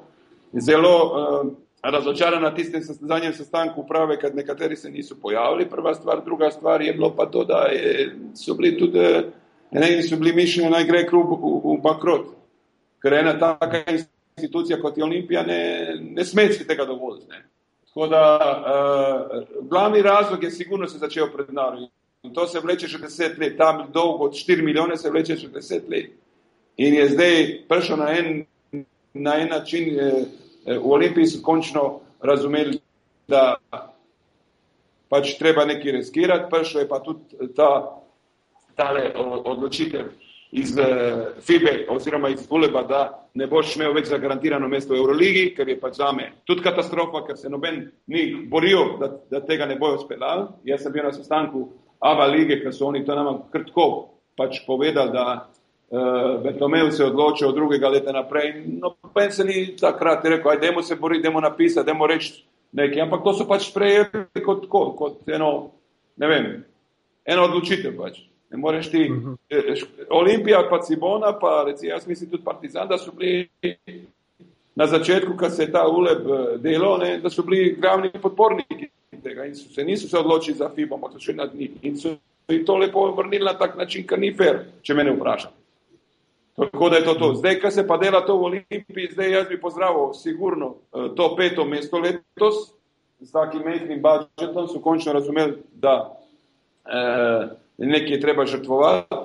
zelo 0.52 0.94
uh, 1.04 1.52
razočaran 1.82 2.42
na 2.42 2.54
tistem 2.54 2.82
zadnjem 2.82 3.32
sestanku 3.32 3.80
uprave, 3.80 4.18
ker 4.20 4.34
nekateri 4.34 4.76
se 4.76 4.90
niso 4.90 5.16
pojavili, 5.22 5.68
prva 5.70 5.94
stvar, 5.94 6.22
druga 6.24 6.50
stvar 6.50 6.82
je 6.82 6.92
bilo 6.92 7.14
pa 7.16 7.26
to, 7.26 7.44
da 7.44 7.66
je, 7.72 8.10
so 8.34 8.54
bili 8.54 8.78
tudi, 8.78 9.04
ne, 9.70 10.02
so 10.02 10.16
bili 10.16 10.32
mišljeni, 10.34 10.70
naj 10.70 10.84
gre 10.84 11.06
klub 11.06 11.32
v, 11.32 11.54
v 11.64 11.78
bankrot. 11.82 12.30
Ker 13.02 13.12
ena 13.12 13.34
taka 13.38 13.82
institucija 13.90 14.80
kot 14.80 14.98
je 14.98 15.04
Olimpija 15.04 15.42
ne, 15.42 15.60
ne 16.00 16.24
sme 16.24 16.48
si 16.52 16.66
tega 16.66 16.84
dovoliti. 16.84 17.28
Ne. 17.28 17.44
Tako 17.88 18.06
da 18.06 18.22
uh, 18.40 19.68
glavni 19.68 20.02
razlog 20.02 20.42
je 20.42 20.50
sigurno 20.50 20.88
se 20.88 20.98
začel 20.98 21.30
pred 21.32 21.52
nami. 21.52 21.88
In 22.22 22.32
to 22.34 22.46
se 22.46 22.60
vleče 22.60 22.86
že 22.86 22.98
deset 22.98 23.38
let, 23.38 23.56
tam 23.56 23.90
dolgo 23.92 24.24
od 24.24 24.32
4 24.32 24.64
milijone 24.64 24.96
se 24.96 25.10
vleče 25.10 25.36
že 25.36 25.48
deset 25.48 25.88
let. 25.88 26.10
In 26.76 26.94
je 26.94 27.08
zdaj 27.08 27.60
prišel 27.68 27.96
na 27.96 28.10
en, 28.18 28.44
na 29.14 29.36
en 29.40 29.48
način, 29.48 29.98
eh, 29.98 30.24
v 30.78 30.92
Olimpiji 30.92 31.26
so 31.26 31.42
končno 31.42 32.00
razumeli, 32.20 32.80
da 33.28 33.54
pač 35.08 35.36
treba 35.38 35.64
nekaj 35.64 35.92
riskirati, 35.92 36.50
prišel 36.50 36.80
je 36.80 36.88
pa 36.88 36.98
tudi 36.98 37.52
ta 37.56 38.00
tale 38.76 39.10
odločitev 39.16 40.12
iz 40.54 40.78
eh, 40.78 41.26
FIBE 41.40 41.86
oziroma 41.90 42.28
iz 42.28 42.46
Uleba, 42.50 42.82
da 42.82 43.28
ne 43.34 43.46
boš 43.50 43.76
imel 43.76 43.94
več 43.96 44.06
zagarantirano 44.06 44.68
mesto 44.70 44.94
v 44.94 45.00
Euroligi, 45.02 45.48
ker 45.56 45.68
je 45.68 45.78
pač 45.80 45.96
zame 45.98 46.28
tudi 46.46 46.62
katastrofa, 46.62 47.24
ker 47.26 47.38
se 47.38 47.50
noben 47.50 47.80
ni 48.06 48.28
boril, 48.50 48.94
da, 49.00 49.08
da 49.30 49.40
tega 49.42 49.66
ne 49.66 49.74
bojo 49.80 49.98
speljali. 50.04 50.46
Jaz 50.70 50.84
sem 50.84 50.94
bil 50.94 51.08
na 51.08 51.12
sestanku 51.12 51.66
Ava 52.04 52.26
lige, 52.30 52.60
ker 52.62 52.74
so 52.74 52.86
oni 52.86 53.02
to 53.04 53.16
nama 53.16 53.32
krtko 53.50 53.86
pač 54.38 54.60
povedali, 54.66 55.10
da 55.14 55.24
uh, 55.40 56.42
Bertomeu 56.42 56.90
se 56.92 57.04
odločil 57.04 57.48
od 57.48 57.54
drugega 57.56 57.88
leta 57.88 58.12
naprej. 58.12 58.52
No, 58.78 58.92
pen 59.14 59.32
se 59.32 59.46
ni 59.46 59.72
takrat 59.80 60.26
rekel, 60.26 60.52
ajdemo 60.52 60.82
se 60.82 60.98
boriti, 61.00 61.24
idemo 61.24 61.40
napisati, 61.40 61.88
idemo 61.88 62.06
reči 62.06 62.44
nekaj, 62.72 63.02
ampak 63.06 63.24
to 63.24 63.34
so 63.38 63.48
pač 63.48 63.70
sprejeli 63.70 64.44
kot, 64.44 64.68
kot, 64.68 64.94
kot 64.98 65.34
eno, 65.34 65.50
ne 66.20 66.30
vem, 66.30 66.48
eno 67.24 67.48
odločitev 67.48 67.96
pač. 67.98 68.20
Ne 68.54 68.58
moreš 68.58 68.90
ti, 68.90 69.10
uh 69.10 69.16
mhm. 69.16 69.34
-huh. 69.50 69.86
Olimpija 70.10 70.66
pa 70.70 70.82
Cibona, 70.82 71.38
pa 71.38 71.64
recimo 71.66 71.90
jaz 71.90 72.06
mislim 72.06 72.30
tudi 72.30 72.44
Partizan, 72.44 72.88
da 72.88 72.98
so 72.98 73.12
bili 73.12 73.48
na 74.74 74.86
začetku, 74.86 75.36
kad 75.36 75.56
se 75.56 75.62
je 75.62 75.72
ta 75.72 75.88
uleb 75.88 76.18
eh, 76.18 76.58
delo, 76.58 76.98
ne, 76.98 77.18
da 77.18 77.30
so 77.30 77.42
bili 77.42 77.76
glavni 77.80 78.10
podporniki 78.22 78.88
tega 79.22 79.44
in 79.44 79.56
so 79.56 79.74
se 79.74 79.84
niso 79.84 80.08
se 80.08 80.18
odločili 80.18 80.56
za 80.56 80.70
FIBO, 80.74 80.94
ampak 80.94 81.12
so 81.12 81.18
še 81.18 81.32
nad 81.32 81.54
njih 81.54 81.70
in 81.82 81.96
so 81.98 82.14
jih 82.48 82.64
to 82.66 82.76
lepo 82.76 83.10
vrnili 83.16 83.44
na 83.44 83.58
tak 83.58 83.76
način, 83.76 84.06
kar 84.06 84.18
ni 84.18 84.34
fair, 84.34 84.58
če 84.82 84.94
me 84.94 85.04
ne 85.04 85.16
vprašam. 85.16 85.50
Tako 86.56 86.88
da 86.88 86.96
je 86.96 87.04
to 87.04 87.14
to. 87.14 87.34
Zdaj, 87.34 87.58
kar 87.60 87.72
se 87.72 87.86
pa 87.86 87.96
dela 87.96 88.20
to 88.26 88.36
v 88.36 88.44
Olimpiji, 88.44 89.10
zdaj 89.12 89.32
jaz 89.32 89.48
bi 89.48 89.60
pozdravil 89.60 90.12
sigurno 90.14 90.74
to 91.16 91.36
peto 91.36 91.64
mesto 91.64 91.98
letos, 91.98 92.70
z 93.20 93.32
takim 93.32 93.62
majhnim 93.64 94.02
budžetom 94.02 94.68
so 94.68 94.80
končno 94.80 95.12
razumeli, 95.12 95.56
da 95.74 96.12
eh, 96.86 97.48
nekaj 97.78 98.12
je 98.12 98.20
treba 98.20 98.46
žrtvovati. 98.46 99.16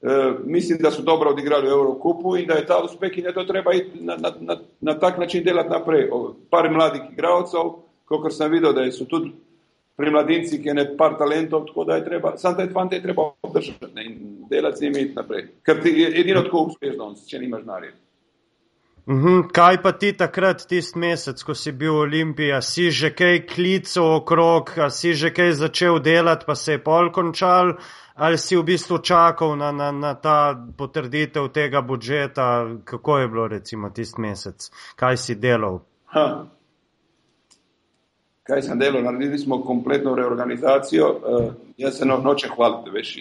Uh, 0.00 0.40
mislim, 0.44 0.78
da 0.80 0.90
so 0.90 1.02
dobro 1.02 1.30
odigrali 1.30 1.68
v 1.68 1.72
Evropi 1.72 2.40
in 2.40 2.46
da 2.48 2.54
je 2.54 2.66
ta 2.66 2.78
uspeh 2.84 3.18
in 3.18 3.24
da 3.24 3.32
to 3.32 3.44
treba 3.44 3.74
iti 3.74 4.00
na, 4.00 4.16
na, 4.16 4.32
na, 4.40 4.56
na 4.80 4.98
tak 4.98 5.18
način 5.18 5.44
delati 5.44 5.70
naprej. 5.70 6.08
O, 6.12 6.34
par 6.50 6.70
mladih 6.70 7.02
igralcev, 7.12 7.74
kot 8.08 8.32
sem 8.32 8.50
videl, 8.50 8.72
da 8.72 8.86
so 8.92 9.04
tudi 9.04 9.32
pri 10.00 10.10
mladincih 10.10 10.66
je 10.66 10.74
ne 10.74 10.96
par 10.96 11.18
talentov, 11.18 11.66
tako 11.66 11.84
da 11.84 11.96
je 11.96 12.04
treba, 12.04 12.36
sam 12.36 12.56
te 12.56 12.68
fante 12.72 12.96
je 12.96 13.02
treba 13.02 13.22
obdržati 13.42 13.86
ne, 13.94 14.04
in 14.04 14.46
delati 14.50 14.78
z 14.78 14.82
njimi 14.82 15.12
naprej. 15.16 15.48
Ker 15.62 15.82
ti 15.82 15.88
je 15.88 16.20
edino 16.20 16.40
tako 16.42 16.62
uspešno, 16.70 17.14
če 17.28 17.38
nimaš 17.38 17.66
narje. 17.66 17.92
Uhum, 19.10 19.48
kaj 19.50 19.80
pa 19.82 19.90
ti 19.92 20.12
takrat, 20.14 20.60
tisti 20.70 20.98
mesec, 21.02 21.40
ko 21.42 21.54
si 21.58 21.72
bil 21.74 21.96
v 21.96 22.02
Olimpiji, 22.04 22.60
si 22.62 22.90
že 22.94 23.10
kaj 23.10 23.40
klical 23.50 24.20
okrog, 24.20 24.70
si 24.94 25.14
že 25.18 25.32
kaj 25.34 25.50
začel 25.58 25.98
delati, 25.98 26.46
pa 26.46 26.54
se 26.54 26.78
je 26.78 26.82
pol 26.84 27.10
končal, 27.10 27.74
ali 28.14 28.38
si 28.38 28.54
v 28.54 28.62
bistvu 28.70 29.00
čakal 29.02 29.56
na, 29.58 29.72
na, 29.72 29.90
na 29.90 30.14
ta 30.14 30.54
potrditev 30.54 31.50
tega 31.50 31.82
budžeta, 31.82 32.78
kako 32.84 33.18
je 33.18 33.28
bilo 33.28 33.48
recimo 33.48 33.90
tisti 33.90 34.20
mesec, 34.22 34.70
kaj 34.94 35.18
si 35.18 35.34
delal? 35.34 35.82
Ha 36.14 36.59
kaj 38.50 38.62
sem 38.66 38.78
delal, 38.78 39.04
naredili 39.06 39.38
smo 39.38 39.60
kompletno 39.62 40.14
reorganizacijo. 40.14 41.08
Uh, 41.08 41.52
jaz 41.78 41.98
se 41.98 42.06
no, 42.06 42.18
nočem 42.24 42.50
hvaliti, 42.54 42.90
veš, 42.90 43.12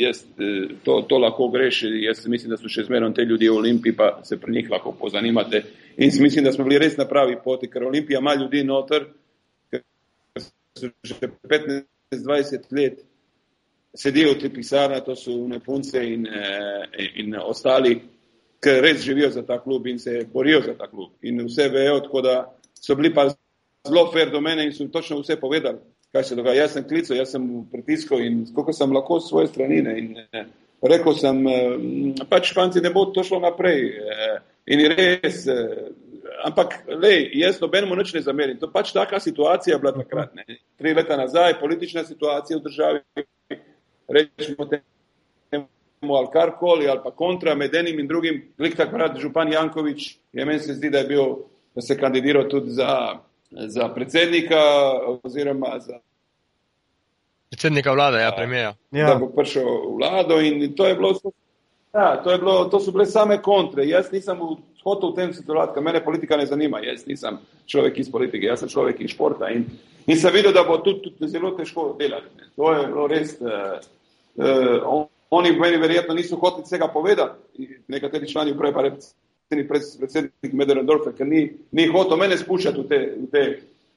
jaz, 0.00 0.22
eh, 0.38 0.74
to, 0.84 1.00
to 1.08 1.18
lahko 1.18 1.48
greš, 1.52 1.82
jaz 2.02 2.24
mislim, 2.26 2.50
da 2.50 2.58
so 2.58 2.70
še 2.72 2.86
zmerno 2.88 3.10
te 3.14 3.22
ljudi 3.28 3.48
v 3.48 3.58
Olimpiji, 3.60 3.96
pa 3.96 4.08
se 4.24 4.40
pri 4.40 4.56
njih 4.56 4.70
lahko 4.72 4.92
pozanimate. 4.98 5.62
In 5.96 6.10
mislim, 6.20 6.44
da 6.44 6.52
smo 6.52 6.64
bili 6.64 6.80
res 6.82 6.96
na 6.98 7.06
pravi 7.06 7.36
poti, 7.44 7.68
ker 7.70 7.84
Olimpija 7.86 8.18
ima 8.18 8.34
ljudi 8.34 8.64
so 10.78 10.90
že 11.02 11.14
15-20 12.14 12.72
let 12.72 13.04
sedijo 13.94 14.34
v 14.34 14.38
te 14.38 14.50
pisarne, 14.50 15.00
to 15.04 15.16
so 15.16 15.34
nepunce 15.48 16.02
in, 16.04 16.26
eh, 16.26 17.10
in 17.22 17.34
ostali, 17.34 17.96
ker 18.62 18.82
res 18.82 19.02
živijo 19.02 19.30
za 19.30 19.42
ta 19.42 19.58
klub 19.62 19.86
in 19.86 19.98
se 19.98 20.24
borijo 20.32 20.60
za 20.60 20.74
ta 20.78 20.86
klub. 20.86 21.10
In 21.22 21.44
vse 21.46 21.68
vejo, 21.68 22.00
tako 22.00 22.22
da 22.22 22.34
so 22.74 22.94
bili 22.94 23.14
pa 23.14 23.28
zelo 23.86 24.10
fair 24.12 24.30
do 24.30 24.40
mene 24.40 24.64
in 24.64 24.72
so 24.72 24.88
točno 24.92 25.20
vse 25.20 25.40
povedali, 25.40 25.78
kaj 26.12 26.24
se 26.24 26.36
dogaja. 26.36 26.62
Jaz 26.62 26.72
sem 26.72 26.88
klical, 26.88 27.16
jaz 27.16 27.30
sem 27.30 27.44
pritiskal 27.72 28.22
in 28.24 28.46
koliko 28.54 28.72
sem 28.72 28.92
lahko 28.92 29.20
s 29.20 29.28
svoje 29.28 29.46
stranine. 29.46 29.98
In, 29.98 30.16
eh, 30.32 30.46
rekel 30.82 31.14
sem, 31.14 31.46
eh, 31.46 32.26
pač 32.28 32.52
fanci 32.54 32.80
ne 32.80 32.90
bo 32.90 33.06
to 33.12 33.24
šlo 33.24 33.40
naprej. 33.40 33.88
Eh, 33.88 34.38
in 34.66 34.84
res, 34.92 35.46
eh, 35.46 35.90
ampak 36.44 36.84
lej, 36.86 37.30
jaz 37.34 37.60
nobenemu 37.60 37.96
nič 37.96 38.14
ne 38.14 38.20
zamerim. 38.22 38.58
To 38.60 38.70
pač 38.70 38.92
taka 38.92 39.20
situacija 39.20 39.74
je 39.74 39.80
bila 39.80 39.92
takrat. 39.92 40.34
Ne. 40.34 40.44
Tri 40.78 40.94
leta 40.94 41.16
nazaj, 41.16 41.58
politična 41.60 42.04
situacija 42.04 42.58
v 42.58 42.62
državi, 42.62 43.00
rečemo 44.08 44.68
temu 44.68 46.14
ali 46.14 46.28
karkoli, 46.32 46.88
ali 46.88 47.00
pa 47.04 47.10
kontra 47.10 47.54
med 47.54 47.74
enim 47.74 47.98
in 47.98 48.06
drugim. 48.06 48.42
Glik 48.58 48.76
takrat 48.76 49.18
župan 49.18 49.52
Jankovič, 49.52 50.16
je 50.32 50.44
meni 50.44 50.58
se 50.58 50.74
zdi, 50.74 50.90
da 50.90 50.98
je 50.98 51.04
bil, 51.04 51.24
da 51.74 51.82
se 51.82 51.98
kandidiral 51.98 52.48
tudi 52.48 52.70
za 52.70 53.18
za 53.50 53.88
predsednika 53.88 54.60
oziroma 55.22 55.78
za 55.78 55.98
predsednika 57.50 57.92
vlade, 57.92 58.18
ja, 58.18 58.32
premijeja. 58.36 58.74
Ja. 58.90 59.06
Da 59.06 59.14
bo 59.14 59.28
prišel 59.28 59.64
vlado 59.96 60.40
in 60.40 60.74
to 60.76 60.86
je 60.86 60.94
bilo, 60.94 61.14
ja, 61.94 62.22
to, 62.24 62.30
je 62.30 62.38
bilo 62.38 62.64
to 62.64 62.80
so 62.80 62.92
bile 62.92 63.06
same 63.06 63.42
kontre. 63.42 63.86
Jaz 63.88 64.12
nisem 64.12 64.38
hotel 64.84 65.12
v 65.12 65.14
tem 65.16 65.34
sodelovati, 65.34 65.74
ker 65.74 65.82
mene 65.82 66.04
politika 66.04 66.36
ne 66.36 66.46
zanima. 66.46 66.80
Jaz 66.84 67.06
nisem 67.06 67.38
človek 67.66 67.98
iz 67.98 68.10
politike, 68.12 68.46
jaz 68.46 68.60
sem 68.60 68.72
človek 68.72 69.00
iz 69.00 69.10
športa 69.10 69.50
in, 69.52 69.64
in 70.06 70.18
sem 70.18 70.32
videl, 70.34 70.52
da 70.52 70.64
bo 70.64 70.78
tudi, 70.84 71.08
tudi 71.08 71.30
zelo 71.32 71.54
težko 71.56 71.94
delati. 71.98 72.28
Ne. 72.36 72.50
To 72.56 72.72
je 72.72 72.86
bilo 72.86 73.06
res. 73.06 73.38
Uh, 73.40 73.78
uh, 74.36 75.06
oni 75.30 75.52
meni 75.52 75.76
verjetno 75.76 76.14
niso 76.14 76.36
hoteli 76.40 76.64
vsega 76.64 76.88
povedati, 76.88 77.66
nekateri 77.88 78.28
člani 78.28 78.52
uprave 78.52 78.74
pa 78.74 78.84
reči 78.86 79.10
predsednik 79.48 80.52
Medorendorfa, 80.52 81.14
ker 81.16 81.26
ni, 81.26 81.46
ni 81.72 81.86
hotel 81.88 82.20
mene 82.20 82.36
spuščati 82.36 82.82
v 82.82 82.88
te, 82.88 82.98
v 83.16 83.28
te 83.32 83.44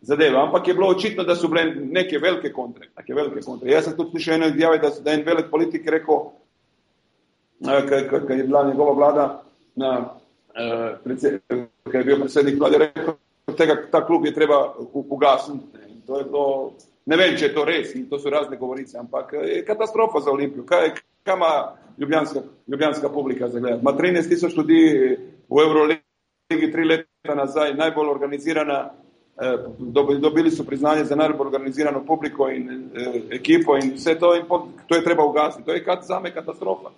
zadeve. 0.08 0.38
Ampak 0.40 0.68
je 0.68 0.74
bilo 0.74 0.88
očitno, 0.88 1.24
da 1.28 1.36
so 1.36 1.50
bile 1.52 1.66
neke 1.76 2.20
velike 2.20 2.54
kontre. 2.54 2.88
Neke 2.98 3.14
velike 3.14 3.44
kontre. 3.46 3.72
Jaz 3.72 3.90
sem 3.90 3.98
tudi 3.98 4.16
slišal 4.16 4.38
eno 4.40 4.52
izjave, 4.54 4.80
da, 4.80 4.92
da 5.04 5.12
je 5.12 5.20
en 5.20 5.26
velik 5.28 5.50
politik 5.52 5.90
rekel, 5.92 6.24
ker 7.66 8.38
je 8.38 8.46
bila 8.46 8.64
njegova 8.70 8.94
vlada, 8.94 9.26
na, 9.76 9.92
ker 10.56 12.00
je 12.00 12.06
bil 12.08 12.24
predsednik 12.24 12.60
vlade, 12.60 12.80
rekel, 12.86 13.20
da 13.52 13.78
ta 13.92 14.06
klub 14.08 14.26
je 14.26 14.34
treba 14.34 14.64
ugasniti. 14.94 15.84
To 16.08 16.18
je 16.18 16.26
bilo, 16.26 16.48
ne 17.06 17.18
vem, 17.18 17.36
če 17.38 17.50
je 17.50 17.54
to 17.54 17.66
res 17.68 17.92
in 17.96 18.08
to 18.10 18.20
so 18.20 18.32
razne 18.32 18.58
govorice, 18.58 18.98
ampak 18.98 19.36
je 19.36 19.62
katastrofa 19.68 20.24
za 20.24 20.32
Olimpijo. 20.32 20.64
Kaj, 20.66 20.96
kaj 21.24 21.36
ima 21.36 21.52
ljubljanska, 22.00 22.42
ljubljanska 22.68 23.10
publika 23.10 23.50
za 23.50 23.60
gledati? 23.60 23.84
Ma 23.86 23.94
13 23.94 24.30
tisoč 24.30 24.58
ljudi 24.58 24.82
v 25.52 25.60
Euroligi 25.60 26.72
tri 26.72 26.86
leta 26.86 27.36
nazaj 27.36 27.74
najbolj 27.76 28.10
organizirana, 28.10 28.90
eh, 29.42 29.58
dobili 30.20 30.52
so 30.52 30.64
priznanje 30.64 31.04
za 31.04 31.16
najbolj 31.16 31.48
organizirano 31.48 32.06
publiko 32.06 32.50
in 32.50 32.90
eh, 32.96 33.22
ekipo 33.36 33.76
in 33.78 33.94
vse 33.96 34.16
to, 34.20 34.36
in 34.36 34.46
to 34.88 34.96
je 34.96 35.04
treba 35.04 35.26
ugasiti. 35.26 35.66
To 35.66 35.74
je 35.74 35.84
kat, 35.84 36.04
zame 36.04 36.34
katastrofa. 36.34 36.90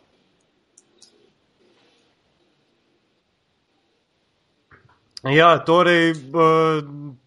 Ja, 5.24 5.58
torej, 5.64 6.12
uh, 6.12 6.84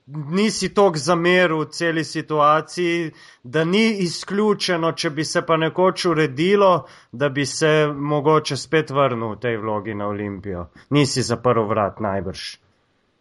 nisi 0.07 0.69
tok 0.75 0.97
zameril 0.97 1.65
v 1.65 1.71
celi 1.73 2.05
situaciji, 2.05 3.11
da 3.43 3.65
ni 3.65 3.87
izključeno, 4.05 4.93
če 4.93 5.11
bi 5.11 5.25
se 5.25 5.43
pa 5.47 5.57
nekoč 5.57 6.05
uredilo, 6.05 6.87
da 7.13 7.29
bi 7.29 7.47
se 7.47 7.89
mogoče 7.89 8.57
spet 8.57 8.91
vrnil 8.91 9.35
v 9.35 9.41
tej 9.41 9.57
vlogi 9.57 9.95
na 9.95 10.09
Olimpijo. 10.09 10.69
Nisi 10.91 11.23
zaprl 11.23 11.65
vrat 11.67 12.01
najbrž. 12.01 12.45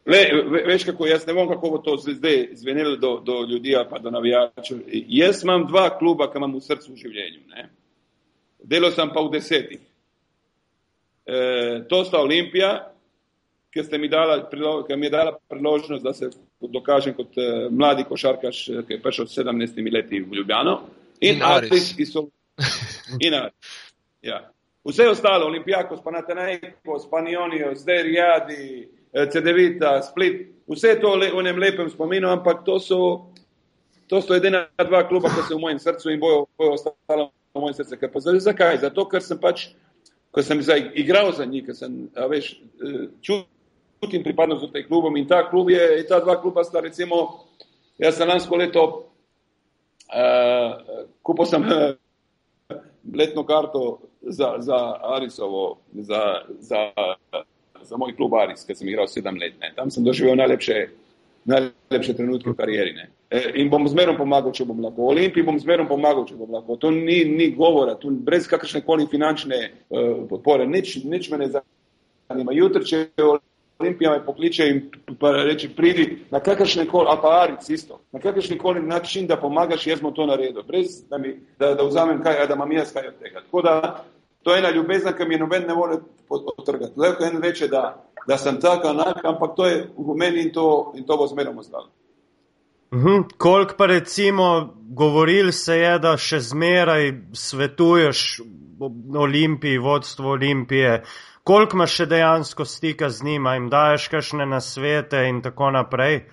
Le, 0.06 0.20
veš 0.68 0.84
kako, 0.86 1.08
jaz 1.10 1.24
ne 1.26 1.34
vem, 1.34 1.48
kako 1.50 1.70
bo 1.70 1.78
to 1.82 1.96
zdaj 1.98 2.50
zvenelo 2.54 2.96
do, 3.02 3.16
do 3.26 3.42
ljudi 3.50 3.74
pa 3.90 4.00
do 4.00 4.12
navijačev. 4.12 4.84
Jaz 4.92 5.44
imam 5.44 5.66
dva 5.66 5.90
kluba, 5.98 6.28
ki 6.32 6.38
imam 6.38 6.54
v 6.54 6.62
srcu 6.62 6.92
v 6.92 7.00
življenju. 7.00 7.42
Ne? 7.56 7.70
Delo 8.62 8.92
sem 8.92 9.10
pa 9.14 9.24
v 9.26 9.32
desetih. 9.34 9.82
E, 11.26 11.40
to 11.90 12.04
sta 12.06 12.22
Olimpija, 12.22 12.92
ki, 13.76 13.98
mi 13.98 14.10
dala, 14.10 14.40
ki 14.88 14.96
mi 14.96 15.06
je 15.06 15.10
dala 15.10 15.38
priložnost, 15.50 16.04
da 16.04 16.14
se 16.14 16.30
dokažem 16.62 17.14
kot 17.14 17.36
uh, 17.38 17.68
mladi 17.72 18.06
košarkaš, 18.08 18.66
ki 18.88 18.98
je 18.98 19.02
prišel 19.02 19.28
s 19.28 19.38
17 19.38 19.94
leti 19.94 20.22
v 20.24 20.40
Ljubljano. 20.40 20.80
In, 21.20 21.36
in 21.36 21.44
Aris, 21.44 21.94
ki 21.98 22.06
so. 22.06 22.30
In 23.20 23.34
Aris. 23.34 23.56
Ja. 24.26 24.40
Vse 24.90 25.06
ostalo, 25.10 25.46
Olimpijako, 25.46 25.98
Spanatenejko, 25.98 27.00
Spanionijo, 27.00 27.76
zdaj 27.76 28.04
Rijadi, 28.04 28.88
eh, 29.14 29.28
CD-vita, 29.30 30.02
Split, 30.02 30.48
vse 30.68 30.96
to 31.02 31.12
le, 31.16 31.30
v 31.30 31.44
enem 31.44 31.60
lepem 31.62 31.90
spominu, 31.90 32.32
ampak 32.34 32.64
to 32.66 32.80
so, 32.80 33.00
to 34.10 34.22
so 34.22 34.34
edina 34.34 34.64
dva 34.82 35.04
kluba, 35.06 35.30
ki 35.30 35.46
so 35.46 35.60
v 35.60 35.62
mojem 35.62 35.82
srcu 35.84 36.10
in 36.10 36.20
bojo, 36.20 36.48
bojo 36.58 36.74
ostalo 36.74 37.28
v 37.54 37.62
mojem 37.68 37.78
srcu. 37.78 38.00
Ker 38.02 38.14
pa 38.14 38.20
zakaj? 38.20 38.80
Zato, 38.82 39.06
ker 39.06 39.22
sem 39.22 39.38
pač, 39.38 39.68
ko 40.34 40.42
sem 40.42 40.62
igral 40.98 41.30
za 41.38 41.46
njih, 41.46 41.68
ker 41.70 41.78
sem, 41.78 42.08
veš, 42.30 42.56
eh, 42.82 43.06
čutil 43.22 43.46
čutim 44.04 44.24
pripadnost 44.24 44.62
do 44.62 44.72
teh 44.72 44.88
klubov 44.88 45.18
in 45.18 45.28
ta 45.28 45.44
klub 45.50 45.70
je, 45.70 46.06
ta 46.08 46.20
dva 46.20 46.42
kluba 46.42 46.64
sta 46.64 46.80
recimo, 46.80 47.46
jaz 47.98 48.18
sem 48.18 48.28
lansko 48.28 48.56
leto 48.56 48.84
uh, 50.12 51.06
kupil 51.24 51.46
sem 51.46 51.64
uh, 51.64 51.96
letno 53.14 53.46
karto 53.46 54.00
za, 54.22 54.56
za 54.60 54.94
Arisovo, 55.16 55.78
za, 55.94 56.42
za, 56.60 56.92
za 57.82 57.98
moj 57.98 58.16
klub 58.16 58.34
Aris, 58.34 58.66
ker 58.66 58.76
sem 58.76 58.90
igral 58.90 59.08
sedem 59.08 59.38
let. 59.38 59.54
Ne. 59.62 59.74
Tam 59.76 59.92
sem 59.92 60.04
doživel 60.04 60.36
najlepše, 60.36 60.88
najlepše 61.46 62.16
trenutke 62.18 62.50
v 62.50 62.58
karieri. 62.58 62.94
Ne. 62.94 63.10
E, 63.30 63.52
in 63.62 63.70
bom 63.70 63.86
zmerom 63.88 64.18
pomagal, 64.18 64.54
če 64.54 64.66
bom 64.66 64.82
lahko. 64.82 65.12
Olimpiji 65.14 65.46
bom 65.46 65.60
zmerom 65.62 65.88
pomagal, 65.88 66.26
če 66.30 66.38
bom 66.40 66.52
lahko. 66.58 66.78
To 66.82 66.92
ni, 66.92 67.24
ni 67.30 67.52
govora, 67.54 67.96
tu 68.02 68.10
brez 68.10 68.50
kakršne 68.50 68.82
koli 68.86 69.08
finančne 69.12 69.62
uh, 69.70 70.26
podpore. 70.30 70.66
Nič, 70.68 70.98
nič 71.06 71.30
me 71.30 71.44
ne 71.44 71.52
zanima. 71.54 72.56
Jutri, 72.58 72.86
če 72.86 73.06
Olimpija 73.80 74.12
me 74.12 74.26
pokliče 74.26 74.68
in 74.70 74.82
reče, 75.22 75.70
pridi 75.76 76.26
na 76.32 76.40
kakršne 76.40 76.86
koli, 76.88 77.08
a 77.10 77.18
pa 77.22 77.42
Aric 77.42 77.70
isto, 77.70 78.00
na 78.12 78.20
kakršne 78.20 78.58
koli 78.58 78.82
način, 78.82 79.28
da 79.28 79.38
pomagaš, 79.38 79.88
jaz 79.88 80.02
bom 80.02 80.14
to 80.14 80.26
naredil, 80.26 80.64
brez 80.64 81.02
da, 81.10 81.18
mi, 81.18 81.36
da, 81.60 81.74
da 81.74 81.84
vzamem 81.84 82.24
kaj, 82.24 82.48
da 82.48 82.54
imam 82.54 82.72
jaz 82.72 82.94
kaj 82.94 83.08
od 83.08 83.20
tega. 83.20 83.42
Tako 83.42 83.62
da 83.62 84.06
to 84.44 84.54
je 84.54 84.60
ena 84.60 84.70
ljubezen, 84.70 85.14
ki 85.18 85.26
mi 85.26 85.38
noben 85.38 85.68
ne 85.68 85.76
more 85.76 85.98
potrgati. 86.30 86.94
Leko 87.00 87.26
en 87.26 87.42
reče, 87.42 87.68
da, 87.68 88.06
da 88.28 88.38
sem 88.38 88.60
tak, 88.62 88.86
enak, 88.86 89.26
ampak 89.26 89.56
to 89.56 89.66
je 89.66 89.88
v 89.98 90.16
meni 90.18 90.42
in 90.42 90.54
to, 90.54 90.94
in 90.96 91.04
to 91.04 91.18
bo 91.18 91.28
zmerom 91.28 91.58
ostalo. 91.58 91.90
Mhm. 92.94 93.22
Kolik 93.38 93.74
pa 93.78 93.86
recimo 93.86 94.74
govoril 94.90 95.52
se 95.52 95.78
je, 95.78 96.00
da 96.00 96.18
še 96.18 96.40
zmeraj 96.40 97.12
svetuješ 97.34 98.42
Olimpiji, 99.16 99.78
vodstvo 99.78 100.30
Olimpije, 100.30 101.04
koliko 101.46 101.78
imaš 101.78 102.00
še 102.00 102.06
dejansko 102.10 102.66
stika 102.66 103.10
z 103.10 103.24
njima, 103.24 103.54
jim 103.54 103.70
daješ 103.70 104.08
kakšne 104.14 104.46
nasvete 104.50 105.28
in 105.30 105.44
tako 105.46 105.70
naprej? 105.72 106.24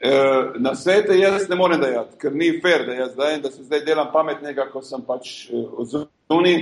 E, 0.00 0.10
na 0.62 0.74
svete 0.74 1.16
jaz 1.18 1.48
ne 1.48 1.56
morem 1.56 1.80
dajati, 1.80 2.18
ker 2.20 2.34
ni 2.34 2.52
fair, 2.62 2.84
da 2.86 2.94
jaz 2.94 3.16
dajem, 3.16 3.40
da 3.42 3.50
se 3.50 3.64
zdaj 3.64 3.80
delam 3.86 4.12
pametnega, 4.12 4.68
ko 4.72 4.82
sem 4.82 5.02
pač 5.02 5.48
e, 5.48 5.62
odzuni. 5.82 6.58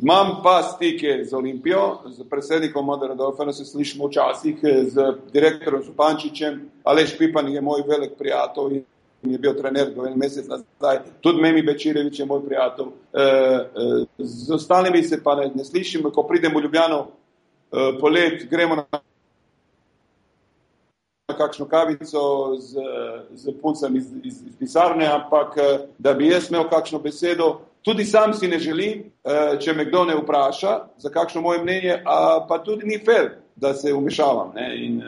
Imam 0.00 0.38
pa 0.42 0.62
stike 0.64 1.18
z 1.28 1.36
Olimpijo, 1.36 2.00
z 2.08 2.24
predsednikom 2.30 2.86
Moderadolfena 2.88 3.52
se 3.52 3.66
slišimo 3.68 4.08
včasih, 4.08 4.64
e, 4.64 4.72
z 4.90 5.10
direktorom 5.32 5.84
Zupančičem, 5.84 6.56
Aleš 6.84 7.18
Pipan 7.18 7.52
je 7.52 7.60
moj 7.60 7.84
velik 7.86 8.16
prijatelj 8.18 8.80
je 9.22 9.38
bil 9.38 9.54
trener 9.54 9.90
do 9.94 10.06
en 10.06 10.18
mesec 10.18 10.46
nazaj, 10.48 10.98
tudi 11.20 11.42
Memi 11.42 11.62
Bečirevič 11.62 12.18
je 12.18 12.26
moj 12.26 12.40
prijatelj. 12.46 12.86
E, 12.86 13.22
e, 13.22 14.04
z 14.18 14.54
ostalimi 14.54 15.02
se 15.02 15.22
pa 15.22 15.34
ne, 15.34 15.50
ne 15.54 15.64
slišim, 15.64 16.10
ko 16.14 16.22
pridem 16.22 16.54
v 16.56 16.62
Ljubljano 16.62 17.06
e, 17.06 17.98
polet, 18.00 18.46
gremo 18.50 18.76
na 18.76 18.84
kakšno 21.38 21.68
kavico 21.68 22.56
z, 22.58 22.76
z 23.34 23.52
puncem 23.62 23.96
iz, 23.96 24.06
iz, 24.24 24.40
iz 24.46 24.56
pisarne, 24.58 25.06
ampak 25.06 25.54
da 25.98 26.14
bi 26.14 26.28
jaz 26.28 26.50
imel 26.50 26.68
kakšno 26.68 26.98
besedo, 26.98 27.60
tudi 27.82 28.04
sam 28.04 28.34
si 28.34 28.48
ne 28.48 28.58
želim, 28.58 29.04
če 29.62 29.72
me 29.72 29.86
kdo 29.88 30.04
ne 30.04 30.16
vpraša 30.18 30.72
za 30.98 31.08
kakšno 31.08 31.40
moje 31.40 31.62
mnenje, 31.62 32.02
a 32.04 32.44
pa 32.48 32.58
tudi 32.64 32.86
ni 32.86 32.98
fair, 32.98 33.30
da 33.56 33.74
se 33.74 33.92
umešavam. 33.94 34.52
Ne? 34.54 34.68
In, 34.84 35.02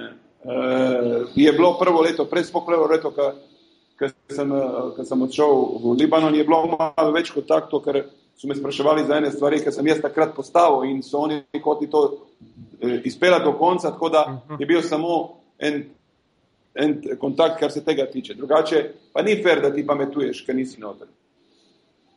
Uh, 0.44 1.30
je 1.34 1.52
bilo 1.52 1.78
prvo 1.78 2.00
leto, 2.00 2.24
prej 2.24 2.44
smo 2.44 2.64
prvo 2.66 2.86
leto, 2.86 3.12
ko 3.14 3.32
ker 4.02 4.12
sem, 4.34 4.52
eh, 4.52 5.04
sem 5.04 5.22
odšel 5.22 5.54
v 5.82 5.94
Libanon, 6.00 6.34
je 6.34 6.44
bilo 6.44 6.66
malo 6.74 7.14
več 7.14 7.30
kot 7.30 7.46
tako, 7.46 7.80
ker 7.84 8.02
so 8.36 8.50
me 8.50 8.58
spraševali 8.58 9.06
za 9.06 9.20
ene 9.20 9.30
stvari, 9.30 9.62
ki 9.62 9.72
sem 9.72 9.86
jaz 9.86 10.02
takrat 10.02 10.34
postavil 10.34 10.90
in 10.90 11.02
so 11.06 11.22
oni 11.22 11.42
hoteli 11.62 11.90
to 11.90 12.02
eh, 12.80 13.00
izpeljati 13.04 13.44
do 13.44 13.56
konca, 13.58 13.92
tako 13.94 14.08
da 14.08 14.26
mhm. 14.28 14.60
je 14.60 14.66
bil 14.66 14.82
samo 14.82 15.22
en, 15.58 15.84
en 16.74 17.00
kontakt, 17.20 17.60
kar 17.60 17.70
se 17.70 17.84
tega 17.84 18.08
tiče. 18.10 18.34
Drugače 18.34 18.84
pa 19.12 19.22
ni 19.22 19.38
fair, 19.42 19.62
da 19.62 19.70
ti 19.74 19.86
pametuješ, 19.86 20.44
ker 20.46 20.58
nisi 20.58 20.80
noter. 20.80 21.08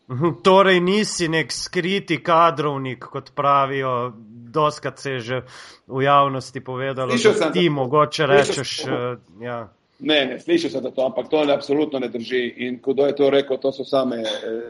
Mhm. 0.10 0.42
Torej, 0.46 0.80
nisi 0.86 1.30
nek 1.30 1.52
skriti 1.52 2.22
kadrovnik, 2.24 3.06
kot 3.10 3.32
pravijo, 3.36 4.14
doskrat 4.56 5.00
se 5.00 5.12
je 5.12 5.20
že 5.20 5.42
v 5.88 6.04
javnosti 6.06 6.62
povedalo, 6.62 7.14
da 7.40 7.52
ti 7.52 7.70
mogoče 7.70 8.26
rečeš. 8.26 8.80
Uh, 8.86 9.18
ja. 9.42 9.66
Ne, 10.06 10.20
ne, 10.26 10.36
slišal 10.40 10.70
sem 10.70 10.84
to, 10.86 11.02
ampak 11.02 11.30
to 11.34 11.42
ne, 11.46 11.54
absolutno 11.54 12.00
ne 12.00 12.12
drži. 12.14 12.54
In 12.68 12.78
kdo 12.84 13.08
je 13.10 13.16
to 13.18 13.30
rekel, 13.34 13.58
to 13.58 13.72
so 13.74 13.84
same, 13.84 14.22
eh, 14.22 14.70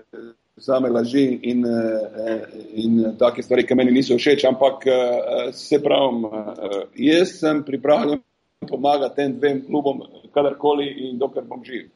same 0.58 0.90
laži 0.90 1.40
in, 1.44 1.66
eh, 1.66 2.46
in 2.80 3.18
take 3.20 3.44
stvari, 3.44 3.66
ki 3.68 3.76
meni 3.76 3.92
niso 3.92 4.16
všeč. 4.16 4.46
Ampak 4.48 4.88
eh, 4.88 5.52
se 5.52 5.82
pravim, 5.84 6.24
jaz 6.96 7.34
sem 7.40 7.64
pripravljen 7.68 8.22
pomagati 8.70 9.16
tem 9.16 9.36
dvem 9.36 9.60
klubom, 9.66 10.00
kadarkoli 10.34 10.88
in 11.10 11.20
dokler 11.20 11.44
bom 11.44 11.60
živ. 11.66 11.92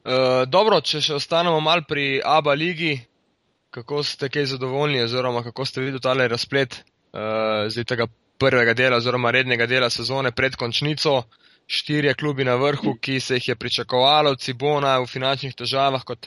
Uh, 0.00 0.46
dobro, 0.48 0.80
če 0.80 1.02
še 1.04 1.18
ostanemo 1.18 1.58
mal 1.60 1.82
pri 1.88 2.22
ABA 2.24 2.54
ligi, 2.54 2.94
kako 3.70 4.00
ste 4.02 4.30
kaj 4.32 4.46
zadovoljni, 4.54 5.02
oziroma 5.02 5.42
kako 5.42 5.66
ste 5.66 5.82
videli 5.82 6.00
tale 6.00 6.28
razplet 6.28 6.80
zdaj 7.12 7.84
tega 7.84 8.06
prvega 8.38 8.74
dela 8.74 8.96
oziroma 8.96 9.30
rednega 9.30 9.66
dela 9.66 9.90
sezone 9.90 10.32
pred 10.32 10.56
končnico. 10.56 11.22
Štirje 11.70 12.14
klubi 12.18 12.44
na 12.44 12.56
vrhu, 12.58 12.96
ki 12.98 13.20
se 13.20 13.36
jih 13.38 13.48
je 13.48 13.54
pričakovalo, 13.54 14.34
Cibona 14.34 14.96
v 14.98 15.06
finančnih 15.06 15.54
težavah 15.54 16.02
kot 16.02 16.26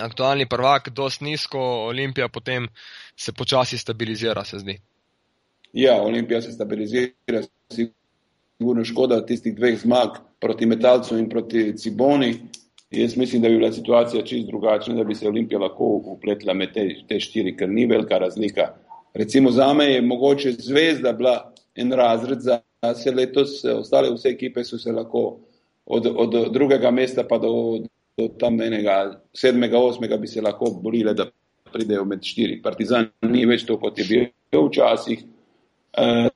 aktualni 0.00 0.48
prvak, 0.48 0.88
dost 0.90 1.20
nizko, 1.20 1.60
Olimpija 1.86 2.28
potem 2.28 2.66
se 3.16 3.32
počasi 3.32 3.78
stabilizira, 3.78 4.44
se 4.44 4.58
zdi. 4.58 4.78
Ja, 5.72 6.00
Olimpija 6.02 6.42
se 6.42 6.52
stabilizira, 6.52 7.44
sigurno 7.70 8.84
škoda 8.84 9.20
tistih 9.26 9.54
dveh 9.54 9.78
zmag 9.78 10.18
proti 10.40 10.66
Metalcu 10.66 11.18
in 11.18 11.28
proti 11.28 11.76
Ciboni. 11.78 12.34
Jaz 12.90 13.16
mislim, 13.16 13.42
da 13.42 13.48
bi 13.48 13.56
bila 13.56 13.72
situacija 13.72 14.24
čist 14.24 14.46
drugačna, 14.46 14.94
da 14.94 15.04
bi 15.04 15.14
se 15.14 15.28
Olimpija 15.28 15.60
lahko 15.60 15.84
upletla 16.16 16.54
med 16.54 16.74
te, 16.74 16.88
te 17.08 17.20
štiri, 17.20 17.54
ker 17.56 17.70
ni 17.70 17.86
velika 17.86 18.18
razlika. 18.18 18.74
Recimo 19.14 19.50
za 19.50 19.74
me 19.74 19.84
je 19.84 20.02
mogoče 20.02 20.52
zvezda 20.52 21.12
bila 21.12 21.52
en 21.74 21.92
razred 21.92 22.40
za 22.40 22.60
se 22.94 23.10
letos, 23.10 23.64
ostale 23.64 24.10
vse 24.10 24.28
ekipe 24.28 24.64
so 24.64 24.78
se 24.78 24.92
lahko 24.92 25.38
od, 25.86 26.06
od 26.16 26.52
drugega 26.52 26.90
mesta 26.90 27.24
pa 27.28 27.38
do, 27.38 27.78
do 28.18 28.28
tam 28.38 28.60
enega 28.60 29.22
sedmega, 29.34 29.78
osmega 29.78 30.16
bi 30.16 30.26
se 30.26 30.40
lahko 30.40 30.70
borile, 30.82 31.14
da 31.14 31.26
pridejo 31.72 32.04
med 32.04 32.22
štiri. 32.22 32.62
Partizan 32.62 33.06
ni 33.22 33.46
več 33.46 33.64
to, 33.66 33.78
kot 33.80 33.98
je 33.98 34.04
bil 34.08 34.66
včasih. 34.68 35.24
Uh, 35.92 36.28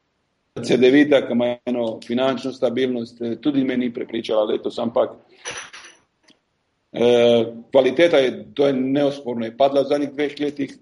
CD-vita, 0.57 1.21
ki 1.27 1.33
ima 1.37 1.57
eno 1.69 2.01
finančno 2.05 2.53
stabilnost, 2.53 3.21
tudi 3.45 3.65
me 3.65 3.77
ni 3.77 3.93
prepričala 3.93 4.45
letos, 4.49 4.79
ampak 4.79 5.11
uh, 5.13 5.19
kvaliteta 7.71 8.17
je, 8.25 8.45
to 8.55 8.67
je 8.67 8.73
neosporno, 8.73 9.45
je 9.45 9.57
padla 9.57 9.83
v 9.85 9.91
zadnjih 9.93 10.13
dveh 10.15 10.41
letih 10.41 10.77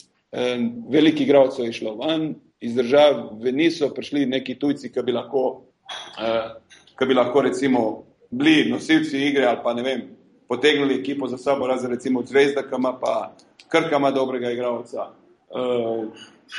veliki 0.88 1.22
igralcev 1.22 1.66
je 1.66 1.72
šlo 1.72 1.94
ven, 1.94 2.34
iz 2.60 2.74
države 2.74 3.52
niso 3.52 3.88
prišli 3.94 4.26
neki 4.26 4.58
tujci, 4.58 4.92
ki 4.92 5.02
bi 5.02 5.12
lahko, 5.12 5.62
uh, 6.18 6.50
ki 6.98 7.06
bi 7.06 7.14
lahko 7.14 7.42
recimo 7.42 8.04
bili 8.30 8.70
nosilci 8.70 9.18
igre 9.28 9.46
ali 9.46 9.58
pa 9.62 9.74
ne 9.74 9.82
vem, 9.82 10.02
potegnili 10.48 11.00
ekipo 11.00 11.28
za 11.28 11.38
sabo, 11.38 11.66
razen 11.66 11.90
recimo 11.90 12.22
Zvezda, 12.22 12.62
ki 12.62 12.74
ima 12.78 12.98
pa 13.00 13.34
Krka 13.68 13.96
ima 13.96 14.10
dobrega 14.10 14.50
igralca. 14.50 15.10
Uh, 15.50 16.04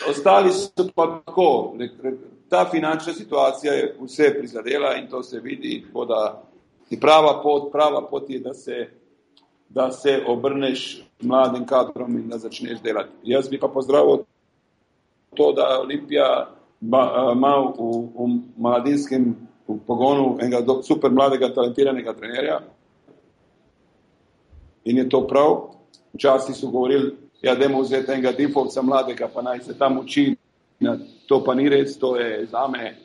ostali 0.10 0.52
so 0.52 0.88
pa 0.96 1.22
tako, 1.26 1.76
ta 2.50 2.66
finančna 2.72 3.14
situacija 3.14 3.74
je 3.74 3.96
vse 4.02 4.34
prizadela 4.38 4.96
in 4.96 5.08
to 5.08 5.24
se 5.24 5.40
vidi, 5.40 5.84
tako 5.88 6.06
da 6.06 6.44
ti 6.90 7.00
prava 7.00 7.42
pot, 7.44 7.72
prava 7.72 8.08
pot 8.10 8.30
je, 8.30 8.40
da 8.40 8.54
se, 8.54 8.88
da 9.70 9.92
se 9.92 10.22
obrneš 10.28 11.05
mladim 11.22 11.66
kadrom 11.66 12.18
in 12.18 12.30
da 12.30 12.38
začneš 12.38 12.82
delati. 12.84 13.12
Jaz 13.24 13.50
bi 13.50 13.60
pa 13.60 13.68
pozdravil 13.68 14.24
to, 15.36 15.52
da 15.52 15.80
Olimpija 15.82 16.50
ima 16.82 17.56
v, 17.58 17.72
v 18.16 18.30
mladinskem 18.58 19.36
pogonu 19.88 20.38
enega 20.42 20.62
do, 20.62 20.82
super 20.84 21.12
mladega, 21.12 21.54
talentiranega 21.54 22.14
trenerja. 22.14 22.60
In 24.86 24.98
je 24.98 25.10
to 25.10 25.28
prav. 25.28 25.72
Včasih 26.14 26.56
so 26.56 26.68
govorili, 26.72 27.12
ja, 27.42 27.56
da 27.56 27.66
je 27.66 27.82
vzeti 27.82 28.12
enega 28.12 28.32
difovca 28.32 28.82
mladega, 28.82 29.28
pa 29.34 29.42
naj 29.42 29.60
se 29.60 29.78
tam 29.78 29.98
uči. 30.00 30.36
Ja, 30.80 30.98
to 31.28 31.44
pa 31.44 31.56
ni 31.56 31.70
res, 31.70 31.98
to 32.00 32.16
je 32.20 32.46
za 32.46 32.68
me, 32.68 32.96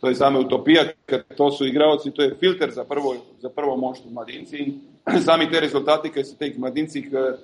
to 0.00 0.08
je 0.08 0.14
za 0.14 0.30
me 0.30 0.40
utopija, 0.40 0.84
ker 1.06 1.22
to 1.36 1.50
so 1.52 1.64
igravci, 1.64 2.10
to 2.10 2.22
je 2.22 2.34
filter 2.40 2.70
za 2.72 2.84
prvo, 2.84 3.14
prvo 3.54 3.76
moštvo 3.76 4.10
mladinci. 4.10 4.56
In 4.56 4.80
sami 5.26 5.50
te 5.50 5.60
rezultati, 5.60 6.10
ki 6.10 6.24
so 6.24 6.36
teh 6.38 6.58
mladincih, 6.58 7.10
eh, 7.12 7.34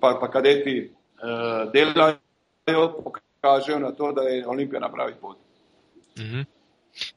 pa, 0.00 0.14
pa 0.20 0.28
kadeti 0.30 0.78
uh, 0.82 1.72
delajo, 1.72 2.18
pokažejo 3.04 3.78
na 3.78 3.92
to, 3.92 4.12
da 4.12 4.22
je 4.22 4.46
Olimpija 4.46 4.80
na 4.80 4.92
pravi 4.92 5.14
poti. 5.20 5.40
-hmm. 6.16 6.44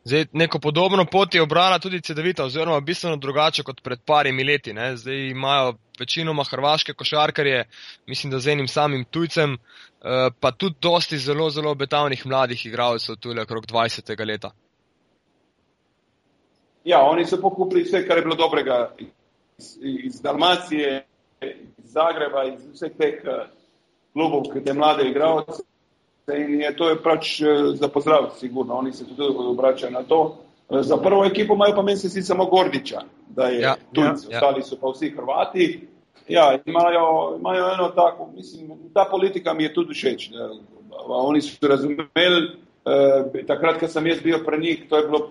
Zdaj, 0.03 0.25
neko 0.33 0.59
podobno 0.59 1.05
pot 1.05 1.35
je 1.35 1.41
obrala 1.41 1.79
tudi 1.79 2.01
CD-vita, 2.01 2.43
oziroma 2.43 2.79
bistveno 2.79 3.15
drugače 3.15 3.63
kot 3.63 3.81
pred 3.83 3.99
parimi 4.05 4.43
leti. 4.43 4.73
Ne. 4.73 4.97
Zdaj 4.97 5.29
imajo 5.29 5.73
večinoma 5.99 6.43
hrvaške 6.43 6.93
košarkarje, 6.93 7.63
mislim, 8.07 8.31
da 8.31 8.39
z 8.39 8.51
enim 8.51 8.67
samim 8.67 9.05
tujcem, 9.05 9.53
eh, 9.53 10.29
pa 10.39 10.51
tudi 10.51 10.75
dosti 10.81 11.17
zelo, 11.17 11.49
zelo 11.49 11.71
obetavnih 11.71 12.25
mladih 12.25 12.65
igralcev, 12.65 13.15
tudi 13.15 13.39
okrog 13.39 13.65
20. 13.65 14.25
leta. 14.25 14.51
Ja, 16.83 17.01
oni 17.01 17.25
so 17.25 17.41
pokupili 17.41 17.83
vse, 17.83 18.07
kar 18.07 18.17
je 18.17 18.23
bilo 18.23 18.35
dobrega 18.35 18.91
iz, 19.59 19.77
iz 19.81 20.21
Dalmacije, 20.21 21.05
iz 21.77 21.91
Zagreba, 21.91 22.43
iz 22.43 22.67
vseh 22.73 22.91
teh 22.97 23.21
eh, 23.25 23.47
klubov, 24.13 24.51
ki 24.53 24.63
te 24.63 24.73
mlade 24.73 25.09
igralce. 25.09 25.63
In 26.29 26.61
je 26.61 26.75
to 26.77 26.89
je 26.89 26.99
pač 27.03 27.41
eh, 27.41 27.73
za 27.75 27.87
pozdrav, 27.87 28.31
sigurno. 28.39 28.77
Oni 28.77 28.93
se 28.93 29.05
tudi 29.05 29.27
obračajo 29.27 29.91
na 29.91 30.03
to. 30.03 30.37
Eh, 30.69 30.83
za 30.83 30.97
prvo 30.97 31.25
ekipo 31.25 31.53
imajo 31.53 31.75
pa 31.75 31.81
meni 31.81 31.97
se 31.97 32.09
si 32.09 32.21
samo 32.21 32.45
Gordiča, 32.45 33.01
da 33.29 33.47
je 33.47 33.61
ja, 33.61 33.75
tujci, 33.93 34.27
ja, 34.29 34.31
ja. 34.31 34.37
ostali 34.37 34.63
so 34.63 34.77
pa 34.81 34.91
vsi 34.93 35.09
Hrvati. 35.09 35.87
Ja, 36.27 36.59
imajo, 36.65 37.37
imajo 37.39 37.73
eno 37.73 37.89
tako, 37.89 38.29
mislim, 38.35 38.71
ta 38.93 39.07
politika 39.11 39.53
mi 39.53 39.63
je 39.63 39.73
tudi 39.73 39.93
všeč. 39.93 40.29
Oni 41.07 41.41
so 41.41 41.67
razumeli, 41.67 42.51
eh, 42.85 43.45
takrat, 43.47 43.79
ko 43.79 43.87
sem 43.87 44.07
jaz 44.07 44.21
bil 44.21 44.43
pri 44.45 44.59
njih, 44.59 44.85
to 44.89 44.97
je 44.97 45.07
bilo 45.07 45.29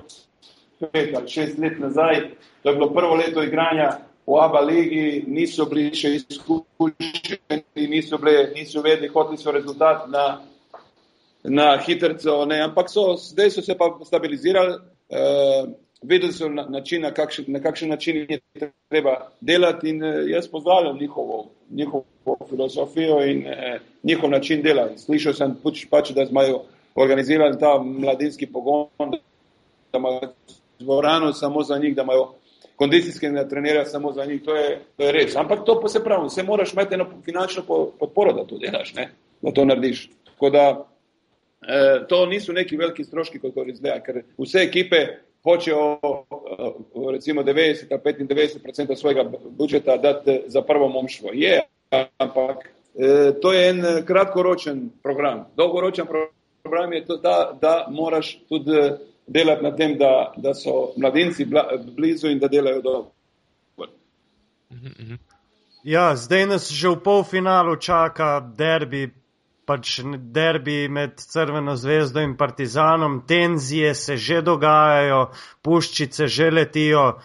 pet 0.92 1.14
ali 1.16 1.28
šest 1.28 1.58
let 1.58 1.78
nazaj, 1.78 2.30
to 2.62 2.68
je 2.68 2.74
bilo 2.74 2.90
prvo 2.90 3.14
leto 3.14 3.42
igranja 3.42 4.07
v 4.28 4.36
ABA 4.44 4.60
ligi, 4.60 5.24
niso 5.26 5.64
bili 5.70 5.88
še 5.96 6.10
izkušeni, 6.18 7.88
niso, 7.88 8.18
bili, 8.20 8.42
niso 8.54 8.82
vedeli, 8.84 9.08
hoteli 9.08 9.40
so 9.40 9.54
rezultat 9.54 10.04
na 10.12 10.26
na 11.44 11.78
hitrco, 11.78 12.44
ne, 12.44 12.60
ampak 12.62 12.90
so, 12.90 13.16
zdaj 13.16 13.50
so 13.50 13.62
se 13.62 13.74
pa 13.78 13.90
stabilizirali, 14.04 14.74
uh, 14.74 15.70
vedeli 16.02 16.32
so 16.32 16.48
na, 16.48 16.66
način, 16.68 17.02
na, 17.02 17.10
kakšen, 17.14 17.44
na 17.48 17.60
kakšen 17.60 17.88
način 17.88 18.26
je 18.28 18.40
treba 18.88 19.30
delati 19.40 19.88
in 19.90 20.04
uh, 20.04 20.30
jaz 20.30 20.48
pozdravljam 20.48 20.98
njihovo, 20.98 21.46
njihovo 21.70 22.04
filozofijo 22.48 23.22
in 23.26 23.46
uh, 23.46 23.80
njihov 24.02 24.30
način 24.30 24.62
dela. 24.62 24.88
Slišal 24.96 25.32
sem 25.34 25.56
pač, 25.62 25.86
pač 25.90 26.10
da 26.10 26.22
imajo 26.22 26.62
organiziran 26.94 27.58
ta 27.58 27.78
mladinski 27.82 28.46
pogon, 28.46 28.88
da 29.92 29.98
imajo 29.98 30.32
dvorano 30.78 31.32
samo 31.32 31.62
za 31.62 31.78
njih, 31.78 31.96
da 31.96 32.02
imajo 32.02 32.34
kondicijske 32.78 33.30
trenere 33.50 33.84
samo 33.86 34.12
za 34.12 34.24
njih, 34.24 34.42
to 34.42 34.56
je, 34.56 34.78
to 34.96 35.04
je 35.04 35.12
res. 35.12 35.36
Ampak 35.36 35.64
to 35.66 35.80
pa 35.80 35.88
se 35.88 36.04
pravi, 36.04 36.30
vse 36.30 36.42
moraš 36.42 36.72
imeti 36.72 36.94
eno 36.94 37.06
finančno 37.24 37.62
podporo, 37.98 38.32
da 38.32 38.46
to 38.46 38.58
delaš, 38.58 38.94
ne? 38.94 39.10
da 39.42 39.52
to 39.52 39.64
narediš. 39.64 40.08
Tako 40.24 40.50
da 40.50 40.64
Eh, 41.62 42.06
to 42.08 42.26
niso 42.26 42.52
neki 42.52 42.76
veliki 42.76 43.04
stroški, 43.04 43.38
kot 43.38 43.56
izgleda, 43.66 43.98
ker 44.06 44.22
vse 44.38 44.60
ekipe 44.62 45.00
hočejo 45.42 45.98
eh, 45.98 46.68
recimo 47.12 47.42
90 47.42 47.90
ali 47.90 48.26
95% 48.26 48.96
svojega 48.96 49.24
budžeta 49.50 49.96
dati 49.96 50.40
za 50.46 50.62
prvo 50.62 50.88
momštvo. 50.88 51.30
Je, 51.34 51.60
ampak 52.18 52.70
eh, 52.94 53.32
to 53.42 53.52
je 53.52 53.70
en 53.70 53.82
kratkoročen 54.06 54.90
program. 55.02 55.44
Dolgoročen 55.56 56.06
program 56.62 56.92
je 56.92 57.04
to, 57.04 57.16
da, 57.16 57.58
da 57.60 57.86
moraš 57.90 58.38
tudi 58.48 58.78
delati 59.28 59.62
na 59.62 59.76
tem, 59.76 59.98
da, 59.98 60.32
da 60.36 60.54
so 60.54 60.92
mladinci 60.96 61.46
blizu 61.96 62.28
in 62.28 62.38
da 62.38 62.48
delajo 62.48 62.82
dobro. 62.82 63.10
Mhm, 64.70 64.88
mhm. 65.00 65.14
Ja, 65.82 66.16
zdaj 66.16 66.46
nas 66.46 66.70
že 66.70 66.88
v 66.88 67.00
polfinalu 67.04 67.76
čaka 67.76 68.40
derbi 68.40 69.08
pač 69.68 70.00
derbi 70.18 70.88
med 70.88 71.20
Crveno 71.20 71.76
zvezdo 71.76 72.20
in 72.20 72.36
Partizanom, 72.36 73.20
tenzije 73.28 73.94
se 73.94 74.16
že 74.16 74.40
dogajajo, 74.42 75.28
puščice 75.62 76.26
že 76.26 76.50
letijo. 76.50 77.18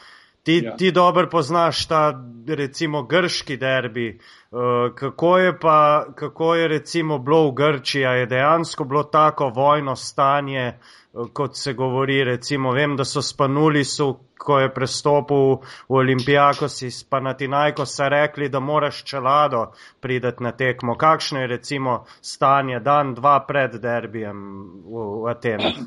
Ti, 0.43 0.57
ja. 0.65 0.75
ti 0.75 0.91
dobro 0.91 1.29
poznaš 1.31 1.85
ta, 1.87 2.11
recimo, 2.47 3.05
grški 3.07 3.55
derbi. 3.57 4.09
Uh, 4.51 4.91
kako, 4.95 5.37
je 5.37 5.53
pa, 5.59 6.05
kako 6.15 6.55
je 6.55 6.67
recimo 6.67 7.17
bilo 7.19 7.47
v 7.47 7.53
Grčiji? 7.55 8.03
Je 8.03 8.25
dejansko 8.25 8.83
bilo 8.83 9.03
tako 9.03 9.47
vojno 9.55 9.95
stanje, 9.95 10.67
uh, 10.67 11.02
kot 11.33 11.57
se 11.57 11.73
govori? 11.73 12.23
Recimo, 12.23 12.71
vem, 12.71 12.95
da 12.95 13.05
so 13.05 13.21
spanuli, 13.21 13.83
so, 13.85 14.13
ko 14.37 14.59
je 14.59 14.69
prestopil 14.73 15.57
v 15.89 15.97
Olimpijakos 16.01 16.81
iz 16.81 17.03
Panatinajko, 17.03 17.85
so 17.85 18.09
rekli, 18.09 18.49
da 18.49 18.59
moraš 18.59 19.03
čelado 19.03 19.65
prideti 20.01 20.43
na 20.43 20.51
tekmo. 20.51 20.97
Kakšno 20.97 21.41
je 21.41 21.47
recimo 21.47 22.03
stanje 22.21 22.79
dan, 22.79 23.13
dva 23.13 23.39
pred 23.47 23.79
derbijem 23.81 24.39
v, 24.85 25.09
v 25.23 25.29
Atenah? 25.31 25.83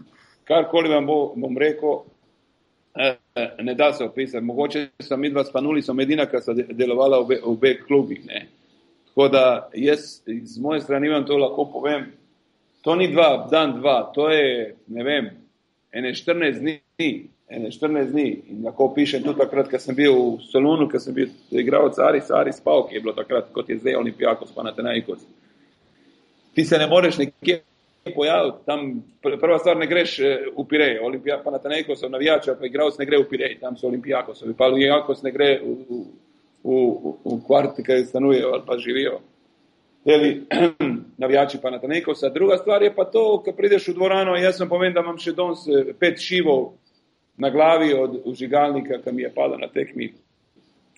Karkoli 0.46 0.94
vam 0.94 1.06
bo, 1.06 1.18
bom 1.36 1.58
rekel, 1.58 2.04
Eh, 2.98 3.16
ne 3.58 3.74
da 3.74 3.92
se 3.92 4.04
opisati. 4.04 4.44
Mogoče 4.44 4.88
so 5.00 5.16
mi 5.16 5.30
dva 5.30 5.44
spanuli, 5.44 5.82
so 5.82 5.94
medina, 5.94 6.26
ki 6.26 6.40
so 6.40 6.54
delovala 6.54 7.20
v 7.28 7.40
obeh 7.44 7.84
klubih. 7.86 8.20
Tako 9.08 9.28
da 9.28 9.68
jaz 9.74 10.22
z 10.26 10.60
moje 10.60 10.80
strani 10.80 11.08
vam 11.08 11.26
to 11.26 11.36
lahko 11.36 11.68
povem. 11.72 12.06
To 12.86 12.94
ni 12.94 13.08
dva, 13.10 13.48
dan 13.50 13.72
dva, 13.80 14.12
to 14.14 14.28
je, 14.30 14.76
ne 14.94 15.02
vem, 15.02 15.30
ene 15.90 16.12
14 16.14 16.60
dni, 16.62 17.08
ene 17.50 17.70
14 17.74 18.12
dni. 18.12 18.26
In 18.52 18.60
lahko 18.62 18.92
pišem 18.94 19.24
tudi 19.24 19.40
takrat, 19.42 19.66
ko 19.72 19.80
sem 19.82 19.96
bil 19.98 20.14
v 20.14 20.44
Solunu, 20.46 20.86
ko 20.86 21.00
sem 21.02 21.16
bil 21.16 21.32
igral 21.50 21.90
Aris, 22.06 22.30
Aris 22.30 22.62
Pau, 22.62 22.84
ki 22.86 22.94
je 22.94 23.02
bilo 23.02 23.16
takrat, 23.16 23.48
kot 23.50 23.66
je 23.66 23.80
zdaj 23.80 23.98
Olimpijakos, 23.98 24.54
pa 24.54 24.62
na 24.62 24.70
Tenajkos. 24.76 25.24
Ti 26.54 26.64
se 26.64 26.78
ne 26.78 26.86
moreš 26.86 27.18
nekje 27.18 27.58
pojavil, 28.14 28.52
tam 28.66 29.02
prva 29.22 29.58
stvar 29.58 29.82
ne 29.82 29.90
greš 29.90 30.18
eh, 30.20 30.46
v 30.54 30.64
Pirej, 30.68 31.00
Olimpija, 31.02 31.40
pa 31.42 31.50
na 31.50 31.58
Tanejko 31.58 31.96
so 31.96 32.08
navijači, 32.08 32.54
pa 32.54 32.70
igralec 32.70 32.98
ne 32.98 33.06
gre 33.06 33.18
v 33.18 33.28
Pirej, 33.30 33.58
tam 33.60 33.76
so 33.76 33.90
Olimpijakosovi, 33.90 34.54
pa 34.54 34.70
Olimpijakos 34.70 35.26
ne 35.26 35.34
gre 35.34 35.50
v, 35.58 35.74
v, 35.90 36.00
v, 36.62 37.16
v 37.24 37.40
kvarti, 37.46 37.82
kaj 37.82 38.04
stanujejo 38.12 38.54
ali 38.54 38.62
pa 38.66 38.78
živijo. 38.78 39.18
Deli 40.06 40.32
navijači 41.18 41.58
pa 41.62 41.70
na 41.70 41.78
Tanejko. 41.78 42.14
Druga 42.34 42.56
stvar 42.56 42.82
je 42.82 42.94
pa 42.94 43.04
to, 43.04 43.42
ko 43.44 43.52
prideš 43.52 43.88
v 43.88 43.94
dvorano, 43.94 44.36
jaz 44.36 44.58
sem 44.58 44.68
povem, 44.68 44.92
da 44.94 45.04
imam 45.04 45.18
še 45.18 45.32
danes 45.32 45.66
eh, 45.68 45.92
pet 45.98 46.20
šivov 46.20 46.72
na 47.36 47.50
glavi 47.50 47.92
od 47.94 48.22
užigalnika, 48.24 49.02
ki 49.04 49.12
mi 49.12 49.22
je 49.22 49.32
padal 49.34 49.60
na 49.60 49.68
tekmi 49.68 50.12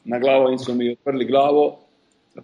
na 0.04 0.18
glavo 0.18 0.50
in 0.50 0.58
so 0.58 0.74
mi 0.74 0.92
odprli 0.92 1.24
glavo. 1.24 1.78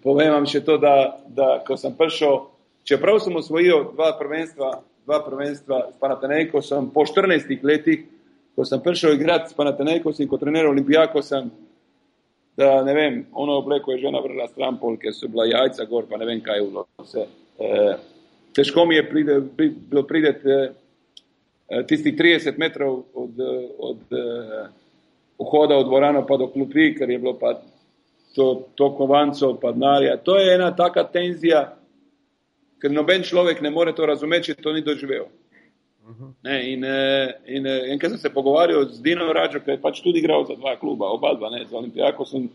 Povem 0.03 0.33
vam 0.33 0.45
še 0.45 0.61
to, 0.65 0.77
da, 0.77 1.21
da 1.27 1.63
ko 1.67 1.77
sem 1.79 1.95
prišel 1.95 2.41
čeprav 2.85 3.19
sem 3.19 3.35
osvojil 3.35 3.91
dva 3.95 4.11
prvenstva, 4.19 4.71
dva 5.05 5.19
prvenstva 5.25 5.79
s 5.91 5.99
Panatenejko, 5.99 6.61
sem 6.61 6.89
po 6.93 7.05
14 7.07 7.63
letih, 7.63 8.05
ko 8.55 8.65
sem 8.65 8.81
prišel 8.83 9.15
igrati 9.15 9.51
s 9.51 9.57
Panatenejko 9.57 10.13
in 10.19 10.29
kot 10.29 10.43
trener 10.43 10.67
Olimpijako, 10.69 11.23
sem, 11.25 11.49
da 12.57 12.83
ne 12.83 12.93
vem, 12.93 13.23
ono 13.33 13.57
obleko 13.59 13.91
je 13.91 14.03
žena 14.05 14.21
vrla 14.23 14.47
stran 14.51 14.77
pol, 14.79 14.99
ker 15.01 15.13
so 15.13 15.27
bila 15.31 15.47
jajca 15.49 15.87
gor, 15.89 16.05
pa 16.09 16.19
ne 16.21 16.29
vem 16.29 16.43
kaj 16.43 16.61
je 16.61 16.67
bilo. 16.69 16.85
Se, 17.03 17.25
eh, 17.25 17.44
težko 18.55 18.85
mi 18.85 18.95
je 18.95 19.09
pride, 19.09 19.39
bilo 19.89 20.03
prideti 20.03 20.49
eh, 20.49 20.73
tistih 21.87 22.15
30 22.17 22.57
metrov 22.57 23.03
od, 23.13 23.39
od 23.79 23.99
vhoda 25.39 25.77
v 25.77 25.83
dvorano 25.83 26.25
pa 26.27 26.37
do 26.37 26.47
klupi, 26.47 26.93
ker 26.95 27.09
je 27.09 27.19
bilo 27.19 27.33
pa 27.39 27.55
to, 28.35 28.67
to 28.75 28.91
kovancov, 28.97 29.59
pa 29.61 29.71
denarja. 29.71 30.17
To 30.17 30.37
je 30.37 30.55
ena 30.55 30.75
taka 30.75 31.03
tenzija, 31.07 31.75
ker 32.79 32.91
noben 32.91 33.23
človek 33.23 33.61
ne 33.61 33.71
more 33.71 33.95
to 33.95 34.05
razumeti, 34.05 34.51
če 34.51 34.61
to 34.61 34.73
ni 34.75 34.83
doživel. 34.83 35.27
Ne, 36.43 36.59
in 36.69 36.83
in, 36.85 37.65
in, 37.65 37.67
in 37.91 37.99
ker 37.99 38.11
sem 38.13 38.19
se 38.21 38.29
pogovarjal 38.29 38.85
z 38.91 39.01
Dino 39.01 39.31
Rađo, 39.33 39.59
ki 39.65 39.71
je 39.71 39.81
pač 39.81 40.03
tudi 40.05 40.21
igral 40.21 40.45
za 40.45 40.53
dva 40.55 40.75
kluba, 40.77 41.09
oba 41.09 41.33
dva, 41.33 41.49
ne, 41.49 41.63
za 41.65 41.77
Olimpijako 41.77 42.25
sem 42.25 42.49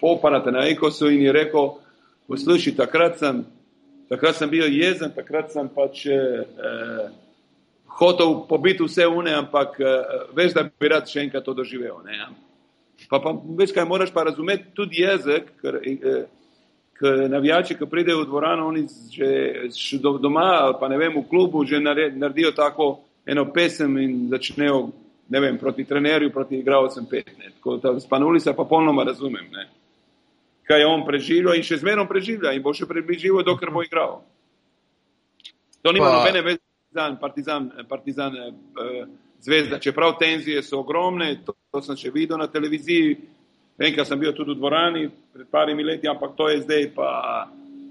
popanate 0.00 0.52
na 0.52 0.66
Ekosu 0.68 1.08
in 1.10 1.22
je 1.22 1.32
rekel, 1.32 1.70
posluši, 2.28 2.76
takrat 2.76 3.18
sem 3.18 3.44
takrat 4.08 4.36
sem 4.36 4.50
bil 4.50 4.66
jezen, 4.70 5.10
takrat 5.14 5.52
sem 5.52 5.68
pač 5.68 6.06
eh, 6.06 7.10
hotel 7.98 8.40
pobiti 8.48 8.84
vse 8.86 9.06
une, 9.06 9.34
ampak 9.34 9.80
eh, 9.80 10.18
veš, 10.36 10.54
da 10.56 10.66
bi 10.66 10.90
rad 10.92 11.08
še 11.10 11.26
enkrat 11.26 11.46
to 11.46 11.54
doživel. 11.56 12.00
Ne? 12.06 12.28
Pa, 13.10 13.20
pa 13.20 13.34
veš, 13.34 13.74
kaj 13.76 13.88
moraš 13.88 14.12
pa 14.14 14.26
razumeti, 14.28 14.70
tudi 14.76 15.02
jezik, 15.02 15.50
ker, 15.62 15.80
eh, 15.82 16.22
ker 16.96 17.26
navijači, 17.30 17.76
ki 17.78 17.88
pridejo 17.90 18.22
v 18.22 18.30
dvorano, 18.30 18.68
oni 18.70 18.86
že, 19.12 19.32
že 19.74 19.98
doma 20.00 20.76
pa 20.80 20.88
ne 20.88 21.00
vem, 21.00 21.18
v 21.18 21.26
klubu 21.28 21.64
že 21.66 21.82
naredijo 21.82 22.54
tako 22.56 23.02
eno 23.26 23.48
pesem 23.52 23.98
in 23.98 24.28
začnejo, 24.30 24.86
ne 25.28 25.40
vem, 25.42 25.58
proti 25.58 25.84
trenerju, 25.84 26.30
proti 26.30 26.60
igralcem 26.62 27.08
pet. 27.10 27.34
Spanuli 27.98 28.40
se 28.40 28.54
pa 28.54 28.64
polnoma 28.64 29.02
razumem. 29.02 29.50
Ne? 29.50 29.66
Kaj 30.66 30.80
je 30.82 30.86
on 30.86 31.04
preživel 31.06 31.54
in 31.54 31.62
še 31.62 31.78
zmerom 31.78 32.08
preživlja 32.10 32.52
in 32.56 32.62
bo 32.62 32.72
še 32.74 32.88
preživel, 32.90 33.44
dokler 33.46 33.70
bo 33.70 33.84
igral. 33.86 34.18
To 35.82 35.92
nima 35.94 36.10
nobene 36.10 36.42
veze 36.42 36.62
partizan, 36.96 37.18
partizan, 37.20 37.70
partizan 37.88 38.36
eh, 38.36 39.06
zvezda. 39.40 39.78
Čeprav 39.78 40.18
tenzije 40.18 40.62
so 40.62 40.80
ogromne, 40.80 41.44
to, 41.46 41.54
to 41.70 41.82
sem 41.82 41.96
še 41.96 42.10
videl 42.10 42.38
na 42.38 42.48
televiziji, 42.50 43.16
enkrat 43.78 44.08
sem 44.08 44.18
bil 44.18 44.34
tudi 44.34 44.54
v 44.54 44.58
dvorani 44.58 45.06
pred 45.32 45.48
parimi 45.52 45.84
leti, 45.84 46.08
ampak 46.08 46.34
to 46.36 46.48
je 46.50 46.62
zdaj 46.64 46.90
pa, 46.96 47.10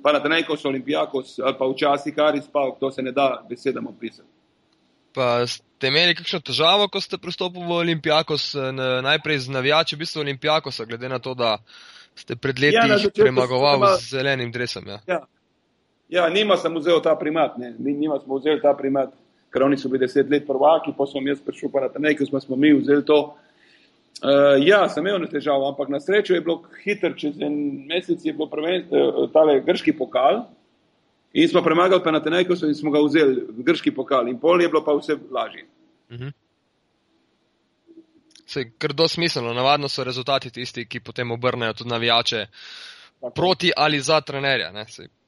pa 0.04 0.12
na 0.12 0.20
tenejkos, 0.20 0.66
olimpijakos 0.66 1.40
ali 1.40 1.58
pa 1.60 1.70
včasih 1.72 2.20
Aris, 2.20 2.48
pa 2.52 2.68
to 2.80 2.92
se 2.92 3.02
ne 3.02 3.12
da 3.12 3.46
besedam 3.50 3.88
opisati. 3.88 4.35
Pa 5.16 5.48
ste 5.48 5.88
imeli 5.88 6.16
kakšno 6.16 6.42
težavo, 6.44 6.90
ko 6.92 7.00
ste 7.02 7.18
pristopili 7.18 7.64
v 7.64 7.78
Olimpijakos, 7.80 8.52
najprej 9.04 9.46
z 9.48 9.56
navijači, 9.56 9.96
v 9.96 10.04
bistvu 10.04 10.26
Olimpijakosa, 10.26 10.86
glede 10.86 11.10
na 11.10 11.20
to, 11.24 11.34
da 11.34 11.56
ste 12.16 12.36
pred 12.36 12.60
leti 12.60 12.76
ja, 12.76 13.00
premagovali 13.16 13.96
z 13.96 14.18
zelenim 14.18 14.52
dresom? 14.52 14.88
Ja. 14.88 15.00
Ja, 15.08 15.22
Ja, 16.10 16.30
nima 16.30 16.58
sem 16.58 16.76
vzel 16.78 17.02
ta 17.02 17.16
primat, 17.16 17.58
ne. 17.58 17.74
nima 17.80 18.20
smo 18.20 18.38
vzeli 18.38 18.62
ta 18.62 18.76
primat, 18.78 19.14
ker 19.54 19.64
oni 19.66 19.78
so 19.78 19.90
bili 19.90 20.06
deset 20.06 20.30
let 20.30 20.46
prvaki, 20.48 20.94
pa 20.98 21.08
sem 21.10 21.28
jaz 21.28 21.42
prišel 21.42 21.72
pa 21.74 21.82
na 21.82 21.90
ta 21.90 22.00
nekaj, 22.00 22.30
smo, 22.30 22.40
smo 22.40 22.56
mi 22.56 22.74
vzeli 22.74 23.06
to. 23.06 23.20
Uh, 24.24 24.56
ja, 24.64 24.86
sem 24.90 25.04
imel 25.04 25.26
težavo, 25.28 25.68
ampak 25.68 25.90
na 25.92 26.00
srečo 26.00 26.38
je 26.38 26.42
bilo 26.42 26.62
hiter, 26.84 27.18
čez 27.18 27.42
en 27.42 27.56
mesec 27.90 28.22
je 28.24 28.34
bilo 28.34 28.48
prvenstvo, 28.48 29.02
uh, 29.02 29.32
tale 29.34 29.58
grški 29.66 29.96
pokal 29.98 30.46
in 31.36 31.48
smo 31.48 31.62
premagali 31.62 32.02
pa 32.04 32.12
na 32.12 32.24
ta 32.24 32.30
nekaj, 32.30 32.56
in 32.68 32.76
smo 32.76 32.92
ga 32.92 33.02
vzeli, 33.04 33.42
grški 33.68 33.92
pokal 33.92 34.28
in 34.32 34.40
pol 34.40 34.62
je 34.62 34.70
bilo 34.72 34.84
pa 34.86 34.94
vse 34.96 35.18
lažje. 35.32 35.66
Uh 36.10 36.18
-huh. 36.18 36.32
Se 38.46 38.60
je 38.60 38.72
kar 38.78 38.94
dosmiselno, 38.94 39.54
navadno 39.54 39.90
so 39.90 40.04
rezultati 40.04 40.50
tisti, 40.50 40.86
ki 40.86 41.00
potem 41.00 41.32
obrnejo 41.32 41.74
tudi 41.74 41.90
navijače 41.90 42.48
Tako. 43.22 43.34
proti 43.34 43.72
ali 43.78 44.00
za 44.00 44.22
trenerja. 44.22 44.72
Ne, 44.72 44.86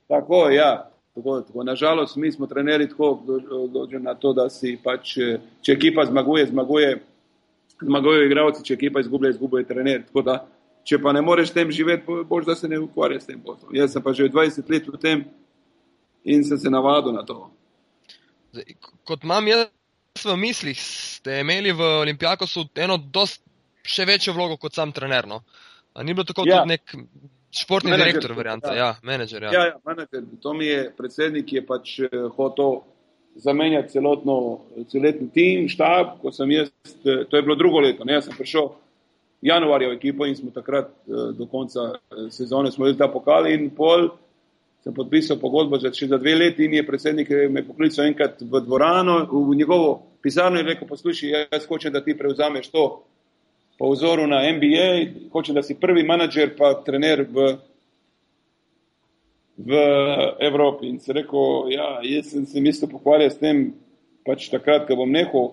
Tako, 0.08 0.50
ja. 0.50 0.92
Tako, 1.16 1.42
tako. 1.42 1.64
Nažalost, 1.64 2.16
mi 2.16 2.32
smo 2.32 2.48
trenerji 2.48 2.90
tako 2.90 3.24
dođeni 3.70 4.04
na 4.04 4.16
to, 4.16 4.34
da 4.34 4.50
si 4.50 4.78
pač, 4.84 5.14
če 5.62 5.72
ekipa 5.72 6.06
zmaguje, 6.06 6.46
zmaguje, 6.46 7.02
zmagujejo 7.82 8.26
igravci, 8.26 8.64
če 8.64 8.74
ekipa 8.74 9.00
izgublja, 9.00 9.30
izgubuje 9.30 9.66
trener. 9.66 10.04
Tako 10.06 10.22
da, 10.22 10.48
če 10.84 11.02
pa 11.02 11.12
ne 11.12 11.22
moreš 11.22 11.52
tem 11.52 11.72
živeti, 11.72 12.06
boš 12.30 12.46
da 12.46 12.56
se 12.56 12.68
ne 12.68 12.80
ukvarja 12.80 13.20
s 13.20 13.26
tem 13.26 13.40
poslom. 13.42 13.76
Jaz 13.76 13.92
sem 13.92 14.04
pa 14.04 14.14
že 14.14 14.30
20 14.30 14.72
let 14.72 14.88
v 14.88 15.02
tem 15.02 15.26
in 16.28 16.44
sem 16.44 16.60
se 16.60 16.70
navadil 16.70 17.16
na 17.16 17.24
to. 17.26 17.40
Kot 19.08 19.24
imam 19.24 19.48
jaz 19.48 20.26
v 20.26 20.36
mislih, 20.40 20.80
ste 20.82 21.42
imeli 21.44 21.72
v 21.72 21.88
Olimpijakosu 22.04 22.68
eno 22.76 22.98
dost 22.98 23.42
še 23.88 24.06
večjo 24.08 24.36
vlogo 24.36 24.58
kot 24.60 24.76
sam 24.76 24.92
trener. 24.92 25.28
No? 25.30 25.42
Ni 26.04 26.14
bilo 26.14 26.28
tako 26.28 26.46
ja. 26.48 26.62
tudi 26.62 26.76
nek 26.76 26.96
Športni 27.58 27.94
menedžer, 27.94 28.12
direktor, 28.12 28.36
varianta, 28.36 28.74
ja, 28.76 28.90
ja 28.92 29.08
menedžer. 29.08 29.48
Ja. 29.48 29.52
Ja, 29.56 29.62
ja, 29.70 29.76
menedžer. 29.88 30.26
To 30.44 30.54
mi 30.54 30.68
je 30.68 30.82
predsednik, 30.98 31.48
ki 31.48 31.62
je 31.62 31.64
pač 31.66 31.94
eh, 32.04 32.18
hotel 32.36 32.82
zamenjati 33.40 33.96
celotno, 33.96 34.36
celotni 34.92 35.30
tim, 35.34 35.70
štab, 35.72 36.18
ko 36.22 36.34
sem 36.36 36.52
jaz, 36.52 36.74
eh, 37.06 37.24
to 37.30 37.40
je 37.40 37.46
bilo 37.46 37.56
drugo 37.56 37.82
leto, 37.86 38.06
ne, 38.06 38.18
jaz 38.18 38.28
sem 38.28 38.36
prišel 38.38 38.74
januarja 39.48 39.94
v 39.94 39.96
ekipo 39.96 40.28
in 40.28 40.36
smo 40.36 40.52
takrat 40.52 40.92
eh, 40.92 41.32
do 41.38 41.48
konca 41.50 41.94
sezone 42.36 42.74
smo 42.74 42.86
imeli 42.86 43.00
ta 43.00 43.08
pokal 43.14 43.48
in 43.48 43.70
pol 43.72 44.10
sem 44.88 44.94
podpisal 44.94 45.38
pogodbo 45.40 45.80
za 45.80 45.92
za 45.92 46.18
dve 46.18 46.36
leti 46.36 46.66
in 46.66 46.74
je 46.74 46.86
predsednik 46.86 47.30
me 47.50 47.64
poklical 47.68 48.06
enkrat 48.06 48.42
v 48.42 48.62
dvorano, 48.66 49.28
v 49.32 49.56
njegovo 49.56 50.02
pisarno 50.22 50.60
in 50.60 50.66
rekel, 50.66 50.88
poslušaj, 50.88 51.48
jaz 51.52 51.66
hočem, 51.68 51.92
da 51.94 52.04
ti 52.04 52.18
prevzameš 52.18 52.70
to 52.72 53.04
po 53.78 53.92
vzoru 53.92 54.28
na 54.28 54.40
NBA, 54.52 55.28
hoče, 55.32 55.54
da 55.54 55.64
si 55.64 55.76
prvi 55.76 56.04
menedžer, 56.04 56.56
pa 56.58 56.74
trener 56.86 57.26
v, 57.30 57.58
v 59.58 59.82
Evropi. 60.40 60.88
In 60.88 61.00
se 61.00 61.14
rekel, 61.14 61.72
ja, 61.72 62.00
jaz 62.04 62.32
sem 62.32 62.46
se 62.46 62.62
mislil 62.62 62.90
pohvaliti 62.90 63.36
s 63.36 63.40
tem, 63.40 63.74
pač 64.26 64.48
takrat, 64.50 64.88
ko 64.88 64.96
bom 64.96 65.12
nehal 65.12 65.52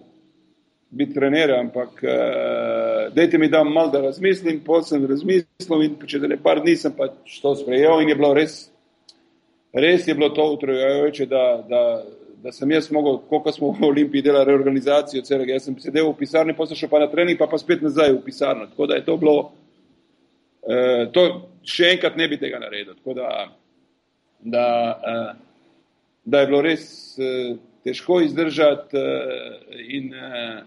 biti 0.94 1.14
trener, 1.14 1.56
ampak 1.58 2.00
uh, 2.06 3.10
dajte 3.14 3.38
mi 3.38 3.50
da 3.50 3.64
mal, 3.64 3.90
da 3.90 4.00
razmislim, 4.00 4.62
potem 4.64 4.88
sem 4.94 5.08
razmislil 5.10 5.82
in 5.82 5.98
če 6.06 6.22
za 6.22 6.30
ne 6.30 6.38
par 6.38 6.62
dni 6.62 6.76
sem 6.78 6.94
pač 6.94 7.42
to 7.42 7.56
sprejel 7.58 8.00
in 8.00 8.14
je 8.14 8.16
bilo 8.16 8.30
res, 8.38 8.70
res 9.74 10.06
je 10.08 10.14
bilo 10.14 10.30
to 10.34 10.46
utrujajoče, 10.54 11.26
da, 11.26 11.44
da 11.68 11.82
da 12.44 12.52
sem 12.52 12.70
jaz 12.70 12.90
mogel, 12.92 13.18
koliko 13.28 13.52
smo 13.52 13.70
v 13.72 13.86
Olimpiji 13.86 14.22
delali 14.22 14.44
reorganizacijo 14.44 15.22
celega. 15.24 15.52
Jaz 15.52 15.64
sem 15.64 15.78
sedel 15.80 16.10
v 16.10 16.16
pisarni, 16.18 16.52
pa 16.56 16.66
sem 16.68 16.76
šel 16.76 16.90
pa 16.92 16.98
na 17.00 17.06
trening, 17.08 17.38
pa 17.40 17.46
pa 17.48 17.56
spet 17.58 17.80
nazaj 17.82 18.12
v 18.12 18.20
pisarno. 18.24 18.66
Tako 18.68 18.86
da 18.86 18.98
je 18.98 19.04
to 19.04 19.16
bilo, 19.16 19.52
eh, 20.68 21.06
to 21.12 21.22
še 21.64 21.94
enkrat 21.94 22.18
ne 22.20 22.28
bi 22.28 22.36
tega 22.36 22.60
naredil. 22.60 22.98
Tako 23.00 23.14
da, 23.16 23.30
da, 24.40 24.66
eh, 25.12 25.32
da 26.24 26.40
je 26.40 26.50
bilo 26.52 26.60
res 26.60 26.84
eh, 27.18 27.56
težko 27.84 28.20
izdržati. 28.20 28.92
Eh, 28.92 29.80
in, 29.96 30.12
eh, 30.14 30.62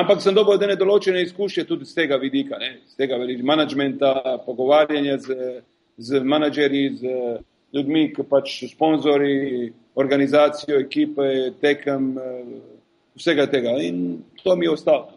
ampak 0.00 0.24
sem 0.24 0.34
dobil 0.34 0.64
ene 0.64 0.78
določene 0.80 1.26
izkušnje 1.28 1.66
tudi 1.68 1.84
z 1.84 1.94
tega 1.94 2.16
vidika, 2.16 2.56
ne, 2.56 2.78
z 2.88 2.96
tega 2.96 3.20
menedžmenta, 3.20 4.40
pogovarjanja 4.48 5.18
z, 5.18 5.60
z 5.98 6.24
menedžerji, 6.24 6.96
z 6.96 7.14
ljudmi, 7.74 8.08
ki 8.14 8.24
pač 8.28 8.56
sponzori 8.70 9.72
organizacijo, 9.98 10.80
ekipe, 10.80 11.28
tekem, 11.60 12.10
eh, 12.18 12.52
vsega 13.18 13.48
tega. 13.50 13.76
In 13.82 14.22
to 14.42 14.56
mi 14.56 14.66
je 14.66 14.70
ostalo. 14.70 15.08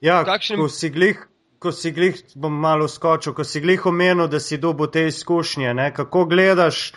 Ja, 0.00 0.24
Kakšen... 0.24 0.60
ko 0.60 0.68
si 0.68 0.90
glih. 0.90 1.28
Ko 1.58 1.72
si 1.72 1.94
glih, 1.96 2.18
bom 2.36 2.52
malo 2.60 2.84
skočil, 2.92 3.32
ko 3.32 3.44
si 3.44 3.62
glih 3.64 3.86
omenil, 3.88 4.26
da 4.28 4.36
si 4.40 4.58
dobil 4.60 4.90
te 4.92 5.06
izkušnje, 5.08 5.70
ne? 5.74 5.86
kako 5.96 6.26
gledaš 6.28 6.90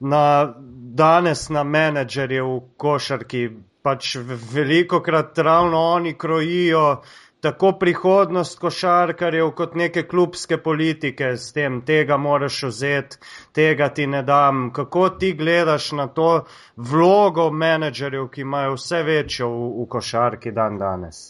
na 0.00 0.54
danes 0.96 1.48
na 1.52 1.60
menedžerje 1.64 2.40
v 2.42 2.54
košarki, 2.80 3.42
pač 3.84 4.16
veliko 4.54 5.02
krat 5.04 5.38
ravno 5.38 5.82
oni 5.92 6.14
krojijo 6.18 7.02
tako 7.40 7.72
prihodnost 7.80 8.58
košarkarjev, 8.58 9.50
kot 9.56 9.74
neke 9.74 10.02
klubske 10.02 10.58
politike 10.62 11.36
s 11.36 11.52
tem, 11.52 11.80
tega 11.86 12.16
moraš 12.16 12.62
vzeti, 12.62 13.16
tega 13.54 13.88
ti 13.94 14.06
ne 14.06 14.22
dam. 14.22 14.70
Kako 14.74 15.08
ti 15.08 15.32
gledaš 15.32 15.92
na 15.92 16.08
to 16.08 16.44
vlogo 16.76 17.50
menedžerjev, 17.50 18.28
ki 18.28 18.40
imajo 18.40 18.74
vse 18.74 19.02
večjo 19.02 19.48
v, 19.48 19.70
v 19.82 19.88
košarki 19.88 20.52
dan 20.52 20.78
danes? 20.78 21.22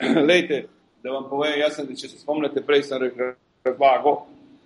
Lejte, 0.30 0.64
da 1.02 1.14
vam 1.14 1.28
povem, 1.30 1.58
jaz 1.60 1.78
sem, 1.78 1.88
če 1.94 2.08
se 2.08 2.18
spomnite, 2.18 2.64
prej 2.66 2.86
sem 2.88 3.08
razlagal 3.64 4.24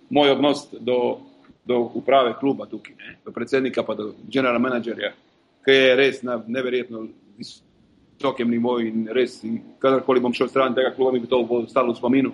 moj 0.09 0.33
odnos 0.33 0.65
do, 0.73 1.19
do 1.65 1.83
uprave 2.01 2.33
kluba 2.39 2.65
tukaj, 2.65 2.95
ne, 2.97 3.17
do 3.25 3.31
predsednika 3.31 3.85
pa 3.85 3.93
do 3.95 4.13
general 4.25 4.57
menedžerja, 4.61 5.13
ki 5.65 5.75
je 5.75 5.97
res 5.99 6.23
na, 6.25 6.41
neverjetno 6.47 7.05
visok 7.37 7.68
visokem 8.19 8.49
nivoju 8.49 8.87
in 8.87 9.07
res, 9.15 9.39
kadarkoli 9.79 10.19
bom 10.19 10.33
šel 10.33 10.49
stran 10.49 10.75
tega 10.75 10.91
kluba, 10.95 11.11
mi 11.11 11.19
bi 11.19 11.27
to 11.27 11.39
ostalo 11.39 11.93
v 11.93 11.97
spominu. 11.97 12.33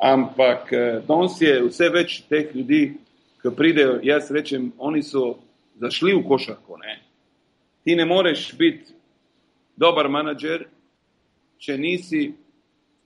Ampak 0.00 0.72
eh, 0.72 1.00
danes 1.08 1.36
je 1.40 1.52
vse 1.68 1.88
več 1.92 2.22
teh 2.28 2.54
ljudi, 2.54 2.94
ki 3.42 3.52
pridejo, 3.56 3.98
jaz 4.02 4.30
rečem, 4.30 4.72
oni 4.78 5.02
so 5.02 5.36
zašli 5.80 6.14
v 6.14 6.22
košarko. 6.28 6.78
Ne? 6.80 6.96
Ti 7.84 7.96
ne 7.96 8.06
moreš 8.06 8.52
biti 8.56 8.94
dober 9.76 10.08
menedžer, 10.08 10.64
če 11.58 11.76
nisi 11.76 12.30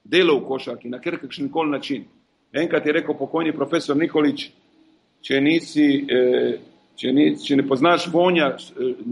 delal 0.04 0.38
v 0.40 0.46
košarki 0.46 0.88
na 0.88 1.00
kakršen 1.02 1.50
koli 1.50 1.74
način. 1.74 2.04
Enkrat 2.52 2.86
je 2.86 2.92
rekel 2.92 3.18
pokojni 3.18 3.52
profesor 3.52 3.96
Nikolič, 3.96 4.50
če 5.26 5.40
nisi 5.40 5.88
eh, 6.06 6.58
Če, 6.96 7.10
ni, 7.12 7.26
če 7.36 7.58
ne 7.60 7.64
poznaš 7.68 8.06
vonja, 8.08 8.54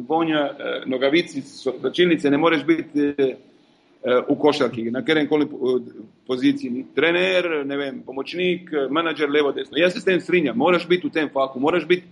vonja 0.09 0.45
eh, 0.49 0.77
nogavici, 0.89 1.43
začilnice, 1.45 2.31
ne 2.33 2.39
moreš 2.41 2.63
biti 2.65 3.11
eh, 3.13 3.35
v 4.05 4.37
košarki, 4.41 4.87
na 4.93 5.03
katerem 5.05 5.29
koli 5.29 5.49
poziciji. 6.29 6.87
Trener, 6.97 7.51
ne 7.69 7.77
vem, 7.81 8.01
pomočnik, 8.07 8.73
menedžer, 8.89 9.29
levo, 9.33 9.53
desno. 9.53 9.77
Jaz 9.81 9.93
se 9.97 10.01
s 10.01 10.09
tem 10.09 10.21
strinjam, 10.21 10.57
moraš 10.57 10.89
biti 10.89 11.11
v 11.11 11.13
tem 11.13 11.29
faku, 11.33 11.61
moraš 11.61 11.85
biti 11.89 12.09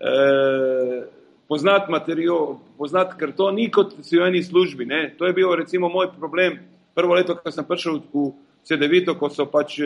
eh, 0.00 1.04
poznat 1.50 1.92
materijo, 1.92 2.38
poznat, 2.80 3.12
ker 3.20 3.34
to 3.36 3.50
ni 3.52 3.68
kot 3.72 3.98
si 4.00 4.16
v 4.16 4.30
eni 4.30 4.40
službi. 4.44 4.88
Ne? 4.88 5.02
To 5.20 5.28
je 5.28 5.36
bil 5.36 5.52
recimo 5.60 5.92
moj 5.92 6.08
problem 6.16 6.56
prvo 6.96 7.20
leto, 7.20 7.36
ko 7.36 7.52
sem 7.52 7.68
prišel 7.68 8.00
v 8.14 8.30
CD-vito, 8.64 9.12
ko 9.20 9.28
so 9.28 9.44
pač 9.44 9.76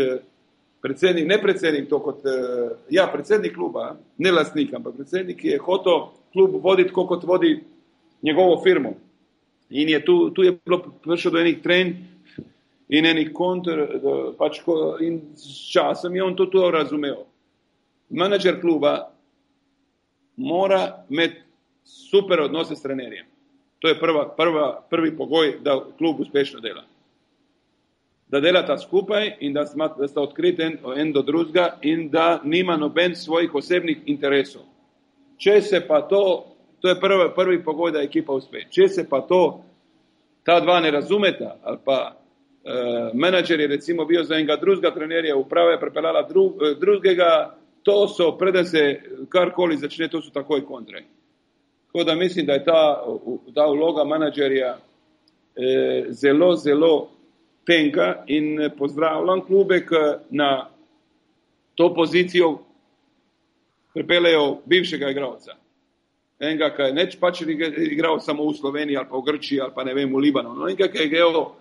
predsednik, 0.84 1.26
ne 1.28 1.38
predsednik, 1.40 1.88
to 1.88 1.98
kot, 2.04 2.26
uh, 2.28 2.74
ja, 2.92 3.06
predsednik 3.12 3.54
kluba, 3.54 3.94
ne 4.20 4.32
lastnik, 4.32 4.74
ampak 4.76 4.98
predsednik 4.98 5.44
je 5.44 5.58
hotel 5.58 6.10
klub 6.32 6.58
voditi, 6.62 6.92
kot 6.92 7.24
vodi 7.24 7.56
njegovo 8.22 8.60
firmo. 8.62 8.92
In 9.70 9.88
je 9.88 10.04
tu, 10.04 10.30
tu 10.30 10.44
je 10.44 10.52
bilo 10.52 10.82
prišlo 11.02 11.30
do 11.30 11.40
enih 11.40 11.62
trenj 11.62 11.94
in 12.88 13.06
enih 13.06 13.32
kontr, 13.32 13.80
pač 14.38 14.60
ko, 14.64 14.98
in 15.00 15.22
s 15.40 15.72
časom 15.72 16.16
je 16.16 16.22
on 16.22 16.36
to, 16.36 16.46
to 16.52 16.68
razumel. 16.70 17.24
Menedžer 18.12 18.60
kluba 18.60 19.08
mora 20.36 21.04
imeti 21.08 21.40
super 21.84 22.44
odnose 22.44 22.76
s 22.76 22.82
trenerjem. 22.82 23.26
To 23.80 23.88
je 23.88 23.98
prva, 24.00 24.28
prva, 24.36 24.66
prvi 24.90 25.16
pogoj, 25.16 25.58
da 25.64 25.80
klub 25.98 26.20
uspešno 26.20 26.60
dela 26.60 26.84
da 28.34 28.40
delata 28.40 28.78
skupaj 28.78 29.36
in 29.40 29.52
da, 29.52 29.62
sma, 29.66 29.86
da 29.98 30.08
sta 30.08 30.20
odkriti 30.20 30.62
en, 30.62 30.78
en 30.96 31.12
do 31.12 31.22
drugega 31.22 31.76
in 31.82 32.08
da 32.10 32.40
nima 32.44 32.76
noben 32.76 33.14
svojih 33.14 33.54
osebnih 33.54 33.98
interesov. 34.10 34.64
Če 35.38 35.60
se 35.62 35.80
pa 35.86 36.00
to, 36.10 36.22
to 36.82 36.88
je 36.88 36.96
prvi, 37.00 37.28
prvi 37.36 37.60
pogoj, 37.62 37.92
da 37.94 38.02
ekipa 38.02 38.34
uspe. 38.34 38.64
Če 38.70 38.88
se 38.88 39.06
pa 39.08 39.20
to, 39.28 39.62
ta 40.42 40.58
dva 40.60 40.80
ne 40.82 40.90
razumeta, 40.90 41.52
ali 41.62 41.78
pa 41.84 42.00
uh, 42.10 43.14
menedžer 43.14 43.60
je 43.60 43.70
recimo 43.76 44.04
bil 44.04 44.26
za 44.26 44.34
enega 44.34 44.58
drugega 44.58 44.90
trenerja, 44.94 45.38
uprava 45.38 45.76
je 45.76 45.80
prepeljala 45.86 46.26
dru, 46.26 46.48
uh, 46.50 46.74
drugega, 46.80 47.30
to 47.86 48.08
so, 48.08 48.32
preden 48.38 48.66
se 48.66 48.84
karkoli 49.30 49.78
začne, 49.78 50.10
to 50.10 50.22
so 50.22 50.34
takoj 50.34 50.66
kontre. 50.66 51.06
Tako 51.86 52.04
da 52.04 52.18
mislim, 52.18 52.50
da 52.50 52.58
je 52.58 52.64
ta, 52.64 52.82
ta 53.54 53.70
vloga 53.70 54.04
menedžerja 54.04 54.74
eh, 54.74 56.06
zelo, 56.10 56.56
zelo 56.56 56.94
tenka 57.66 58.24
in 58.26 58.60
eh, 58.60 58.70
pozdravljam 58.78 59.44
klube, 59.46 59.80
ki 59.86 60.04
na 60.30 60.68
to 61.74 61.94
pozicijo 61.94 62.58
pripeljejo 63.94 64.60
bivšega 64.66 65.10
igralca. 65.10 65.56
Enega, 66.38 66.70
ki 66.74 66.82
je 66.82 66.94
neč 66.94 67.16
pač 67.20 67.42
igral 67.46 68.18
samo 68.20 68.46
v 68.48 68.56
Sloveniji 68.58 68.96
ali 68.98 69.08
pa 69.10 69.16
v 69.16 69.26
Grčiji 69.26 69.60
ali 69.60 69.72
pa 69.74 69.84
ne 69.84 69.94
vem 69.94 70.10
v 70.10 70.22
Libanonu. 70.26 70.66
Enega, 70.66 70.88
ki 70.88 70.98
je 70.98 71.06
igral 71.06 71.54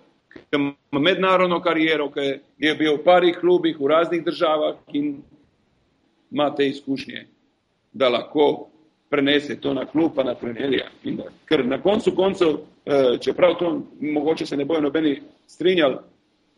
ima 0.52 1.00
mednarodno 1.00 1.62
kariero, 1.62 2.10
ki 2.12 2.40
je 2.58 2.76
bil 2.76 2.98
v 2.98 3.04
parih 3.04 3.38
klubih 3.38 3.78
v 3.80 3.88
raznih 3.88 4.24
državah 4.26 4.76
in 4.94 5.22
ima 6.32 6.50
te 6.56 6.68
izkušnje, 6.68 7.26
da 7.94 8.10
lahko 8.10 8.68
prenese 9.10 9.60
to 9.62 9.74
na 9.74 9.86
klub, 9.86 10.16
pa 10.16 10.24
na 10.24 10.34
trenerja. 10.34 10.88
Ker 11.46 11.66
na 11.66 11.78
koncu 11.82 12.16
koncev, 12.16 12.58
eh, 12.86 13.18
čeprav 13.22 13.56
to 13.60 13.82
mogoče 14.02 14.46
se 14.46 14.58
ne 14.58 14.66
bojo 14.66 14.82
nobeni 14.82 15.22
strinjali, 15.48 15.98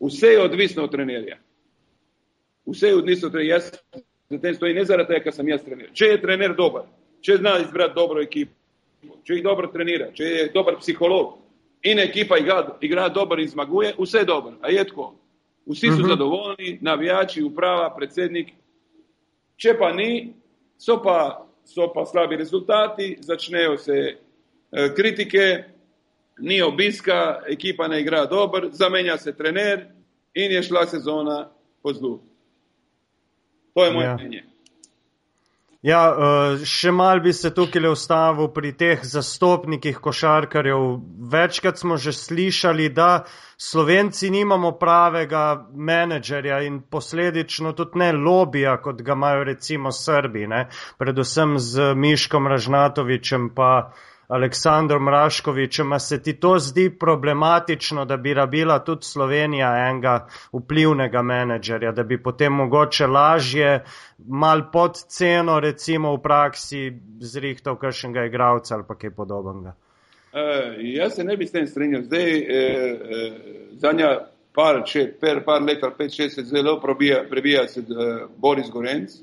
vse 0.00 0.26
je 0.26 0.42
odvisno 0.42 0.84
od 0.84 0.90
trenerja. 0.90 1.38
Vse 2.66 2.88
je 2.88 2.96
odvisno 2.96 3.26
od 3.26 3.32
trenerja. 3.32 3.54
Jaz 3.54 3.70
za 4.30 4.38
tem 4.38 4.54
stojim 4.54 4.76
ne 4.76 4.84
zaradi 4.84 5.08
tega, 5.08 5.24
ker 5.24 5.34
sem 5.34 5.48
jaz 5.48 5.64
trener. 5.64 5.90
Če 5.94 6.12
je 6.12 6.20
trener 6.22 6.54
dober, 6.56 6.88
če 7.20 7.36
zna 7.36 7.58
izbrati 7.62 7.94
dobro 7.94 8.22
ekipo, 8.22 8.52
če 9.24 9.38
jih 9.38 9.44
dobro 9.44 9.70
trenira, 9.72 10.10
če 10.14 10.24
je 10.24 10.48
dober 10.54 10.78
psiholog 10.80 11.36
in 11.86 11.98
ekipa 12.02 12.38
igra, 12.38 12.76
igra 12.80 13.08
dobro 13.08 13.42
in 13.42 13.48
zmaguje, 13.48 13.94
vse 13.98 14.24
je 14.24 14.28
dobro. 14.28 14.56
A 14.62 14.70
je 14.70 14.84
tako? 14.84 15.14
Vsi 15.66 15.86
so 15.86 15.92
uh 15.92 15.98
mhm. 15.98 16.04
-huh. 16.04 16.08
zadovoljni, 16.08 16.78
navijači, 16.80 17.42
uprava, 17.42 17.94
predsednik. 17.96 18.52
Če 19.56 19.78
pa 19.78 19.92
ni, 19.92 20.34
so 20.78 21.02
pa 21.02 21.46
so 21.66 21.92
pa 21.92 22.06
slabi 22.06 22.36
rezultati, 22.36 23.16
začnejo 23.20 23.76
se 23.76 24.16
eh, 24.72 24.94
kritike, 24.96 25.64
ni 26.38 26.62
obiska, 26.62 27.40
ekipa 27.48 27.88
ne 27.88 28.00
igra 28.00 28.26
dobro, 28.26 28.68
zamenja 28.72 29.18
se 29.18 29.36
trener 29.36 29.86
in 30.34 30.52
je 30.52 30.62
šla 30.62 30.86
sezona 30.86 31.48
po 31.82 31.92
zlu. 31.92 32.20
To 33.74 33.84
je 33.84 33.92
moje 33.92 34.06
ja. 34.06 34.14
mnenje. 34.14 34.44
Ja, 35.86 36.00
eh, 36.10 36.64
še 36.66 36.90
mal 36.90 37.20
bi 37.22 37.30
se 37.36 37.52
tukaj 37.54 37.82
le 37.82 37.92
ustavil 37.94 38.48
pri 38.50 38.72
teh 38.74 39.04
zastopnikih 39.06 40.00
košarkarjev. 40.02 40.86
Večkrat 41.30 41.78
smo 41.78 41.96
že 41.96 42.12
slišali, 42.12 42.88
da 42.88 43.26
Slovenci 43.56 44.30
nimamo 44.30 44.72
pravega 44.80 45.68
menedžerja 45.72 46.58
in 46.66 46.80
posledično 46.90 47.72
tudi 47.72 48.02
ne 48.02 48.10
lobija, 48.12 48.76
kot 48.82 49.02
ga 49.02 49.14
imajo 49.14 49.44
recimo 49.44 49.92
Srbi, 49.92 50.46
ne? 50.46 50.66
predvsem 50.98 51.58
z 51.58 51.94
Miškom 51.94 52.48
Ražnatovičem 52.50 53.52
pa 53.54 53.70
uh, 53.86 54.15
Aleksandrom 54.28 55.04
Mraškovičem, 55.04 55.92
a 55.92 55.98
se 55.98 56.22
ti 56.22 56.34
to 56.40 56.58
zdi 56.58 56.90
problematično, 56.98 58.04
da 58.04 58.16
bi 58.16 58.34
rabila 58.34 58.78
tudi 58.84 59.06
Slovenija 59.06 59.70
enega 59.88 60.26
vplivnega 60.52 61.22
menedžerja, 61.22 61.92
da 61.92 62.02
bi 62.02 62.18
potem 62.22 62.52
mogoče 62.52 63.06
lažje, 63.06 63.84
mal 64.28 64.70
pod 64.72 64.98
ceno, 65.08 65.60
recimo 65.60 66.16
v 66.16 66.22
praksi, 66.22 66.92
zrihtal 67.20 67.78
kakšnega 67.78 68.26
igralca 68.26 68.74
ali 68.74 68.84
pa 68.88 68.98
kaj 68.98 69.14
podobnega? 69.14 69.76
Uh, 70.36 70.74
jaz 70.78 71.14
se 71.14 71.24
ne 71.24 71.36
bi 71.36 71.46
s 71.46 71.52
tem 71.52 71.66
strinjal. 71.66 72.02
Zdaj, 72.02 72.32
eh, 72.38 72.48
eh, 72.50 73.32
zadnja 73.80 74.10
par, 74.54 74.82
če 74.84 75.06
per 75.20 75.44
par 75.44 75.62
let 75.62 75.84
ali 75.84 75.94
pet, 75.98 76.12
šest, 76.12 76.42
zelo 76.50 76.80
probija, 76.80 77.22
prebija 77.30 77.68
se 77.68 77.80
uh, 77.80 78.26
Boris 78.36 78.68
Gorenc, 78.72 79.14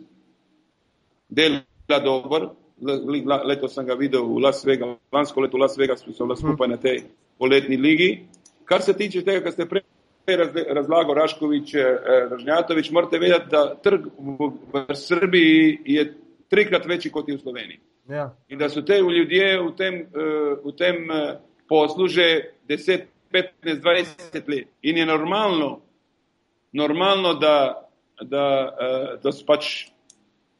dela 1.29 1.99
dobro, 2.03 2.55
letos 2.83 3.73
sem 3.73 3.85
ga 3.85 3.95
videl 3.95 4.25
v 4.27 4.41
Las 4.43 4.63
Vegas, 4.65 4.97
lansko 5.11 5.41
leto 5.41 5.57
v 5.57 5.61
Las 5.61 5.77
Vegas, 5.77 6.03
so 6.03 6.25
bili 6.25 6.37
skupaj 6.37 6.67
na 6.67 6.77
tej 6.77 7.03
poletni 7.37 7.77
ligi. 7.77 8.27
Kar 8.65 8.81
se 8.81 8.93
tiče 8.93 9.23
tega, 9.23 9.43
kar 9.43 9.51
ste 9.51 9.65
prej 9.67 9.83
razlagali, 10.27 11.19
Raškovič, 11.19 11.75
eh, 11.75 11.97
Ražnjatovič, 12.31 12.91
morate 12.91 13.19
vedeti, 13.19 13.49
da 13.51 13.75
trg 13.75 14.05
v 14.17 14.95
Srbiji 14.95 15.79
je 15.85 16.13
trikrat 16.49 16.85
večji 16.85 17.11
kot 17.11 17.29
je 17.29 17.37
v 17.37 17.41
Sloveniji. 17.41 17.79
Ja. 18.09 18.33
In 18.49 18.59
da 18.59 18.69
so 18.69 18.81
te 18.81 18.99
ljudje 18.99 19.59
v 19.61 19.75
tem, 19.77 19.95
eh, 19.95 20.55
v 20.63 20.71
tem 20.77 21.11
eh, 21.11 21.39
poslu 21.67 22.07
že 22.07 22.53
10, 22.67 23.07
15, 23.31 23.81
20 23.81 24.47
let. 24.47 24.67
In 24.81 24.97
je 24.97 25.05
normalno, 25.05 25.81
normalno 26.71 27.33
da, 27.33 27.89
da, 28.21 29.17
da 29.23 29.31
so 29.31 29.45
pač 29.45 29.92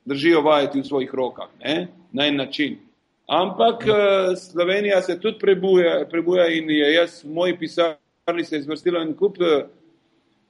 držijo 0.05 0.41
vajeti 0.41 0.81
v 0.81 0.87
svojih 0.87 1.13
rokah. 1.13 1.49
Ne? 1.63 1.87
na 2.13 2.27
en 2.27 2.35
način. 2.35 2.77
Ampak 3.27 3.83
uh, 3.87 4.37
Slovenija 4.37 5.01
se 5.01 5.19
tudi 5.19 5.39
prebuja, 5.39 6.05
prebuja 6.09 6.47
in 6.47 6.69
je 6.69 6.93
jaz 6.93 7.23
v 7.23 7.33
moji 7.33 7.57
pisarni 7.57 8.43
se 8.43 8.57
izvrstilo 8.57 9.01
en 9.01 9.13
kup 9.13 9.37
uh, 9.41 9.65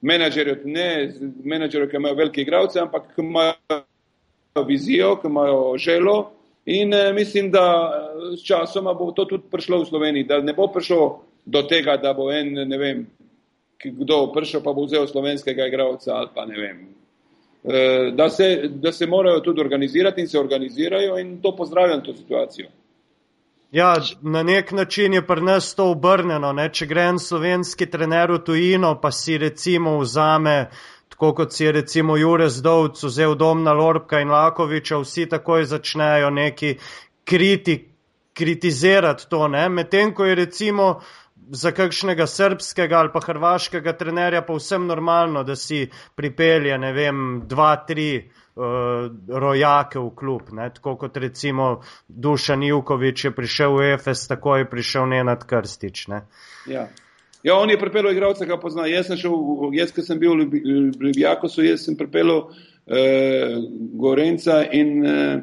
menedžerjev, 0.01 0.65
ne 0.65 1.13
menedžerjev, 1.43 1.89
ki 1.89 1.95
imajo 1.95 2.15
velike 2.15 2.41
igralce, 2.41 2.79
ampak 2.79 3.15
ki 3.15 3.21
imajo 3.21 4.65
vizijo, 4.67 5.15
ki 5.21 5.27
imajo 5.27 5.77
želo 5.77 6.31
in 6.65 6.93
uh, 6.93 7.13
mislim, 7.15 7.51
da 7.51 7.91
s 8.37 8.43
časoma 8.43 8.93
bo 8.93 9.11
to 9.11 9.25
tudi 9.25 9.43
prišlo 9.51 9.83
v 9.83 9.85
Sloveniji, 9.85 10.27
da 10.27 10.41
ne 10.41 10.53
bo 10.53 10.67
prišlo 10.67 11.21
do 11.45 11.61
tega, 11.63 11.97
da 11.97 12.13
bo 12.13 12.31
en, 12.31 12.53
ne 12.67 12.77
vem, 12.77 13.07
kdo 13.83 14.31
prišel 14.33 14.63
pa 14.63 14.73
bo 14.73 14.85
vzel 14.85 15.07
slovenskega 15.07 15.67
igralca 15.67 16.15
ali 16.15 16.29
pa 16.35 16.45
ne 16.45 16.59
vem, 16.59 16.83
Eh, 16.85 17.02
da 18.13 18.29
se, 18.29 18.69
da 18.69 18.91
se 18.91 19.07
morajo 19.07 19.39
tudi 19.39 19.61
organizirati 19.61 20.21
in 20.21 20.27
se 20.27 20.39
organizirajo 20.39 21.17
in 21.19 21.41
to 21.41 21.55
pozdravljam 21.55 22.03
to 22.03 22.13
situacijo. 22.13 22.67
Ja, 23.71 23.95
na 24.21 24.43
nek 24.43 24.71
način 24.71 25.13
je 25.13 25.27
pri 25.27 25.41
nas 25.41 25.75
to 25.75 25.91
obrnjeno. 25.91 26.51
Ne? 26.53 26.67
Če 26.69 26.85
gre 26.85 27.07
en 27.09 27.19
slovenski 27.19 27.87
trener 27.89 28.31
v 28.31 28.43
tujino, 28.45 28.99
pa 29.01 29.11
si 29.11 29.37
recimo 29.37 29.95
vzame, 29.97 30.67
tako 31.09 31.31
kot 31.33 31.53
si 31.53 31.63
je 31.65 31.71
recimo 31.71 32.17
Jure 32.17 32.49
Zdovc 32.49 33.01
vzel 33.03 33.33
dom 33.35 33.63
na 33.63 33.73
Lorbka 33.73 34.19
in 34.21 34.29
Lakoviča, 34.29 34.99
vsi 35.01 35.25
takoj 35.29 35.65
začnejo 35.65 36.29
neki 36.29 36.75
kriti, 37.25 37.79
kritizirati 38.33 39.25
to. 39.29 39.47
Medtem 39.47 40.13
ko 40.13 40.25
je 40.25 40.35
recimo 40.35 40.99
za 41.51 41.71
kakšnega 41.71 42.27
srpskega 42.27 42.97
ali 42.99 43.09
pa 43.13 43.19
hrvaškega 43.23 43.93
trenerja 43.97 44.41
pa 44.41 44.55
vsem 44.57 44.87
normalno, 44.87 45.43
da 45.43 45.55
si 45.55 45.87
pripelje, 46.15 46.77
ne 46.77 46.93
vem, 46.93 47.21
dva, 47.49 47.75
tri 47.87 48.09
uh, 48.19 49.09
rojake 49.27 49.99
v 49.99 50.09
klub. 50.15 50.51
Ne? 50.51 50.69
Tako 50.73 50.95
kot 51.05 51.17
recimo 51.17 51.69
Dušan 52.07 52.63
Ivkovič 52.63 53.25
je 53.25 53.31
prišel 53.35 53.77
v 53.77 53.93
EFS, 53.93 54.27
tako 54.27 54.57
je 54.61 54.69
prišel 54.69 55.07
Nenad 55.15 55.47
Krstič. 55.47 56.07
Ne? 56.07 56.25
Ja. 56.67 56.87
Ja, 57.43 57.57
on 57.59 57.69
je 57.69 57.79
pripeljal 57.79 58.13
igralca, 58.13 58.45
ki 58.45 58.49
ga 58.53 58.57
pozna. 58.59 58.85
Jaz 58.87 59.09
sem 59.09 59.17
šel, 59.19 59.33
jaz, 59.75 59.91
ki 59.91 60.03
sem 60.05 60.19
bil 60.19 60.45
v 60.47 60.61
Ljubljakosu, 60.63 61.65
jaz 61.65 61.83
sem 61.83 61.97
pripeljal 61.99 62.45
eh, 62.87 63.57
Gorenca 63.99 64.61
in, 64.71 64.93
eh, 65.03 65.41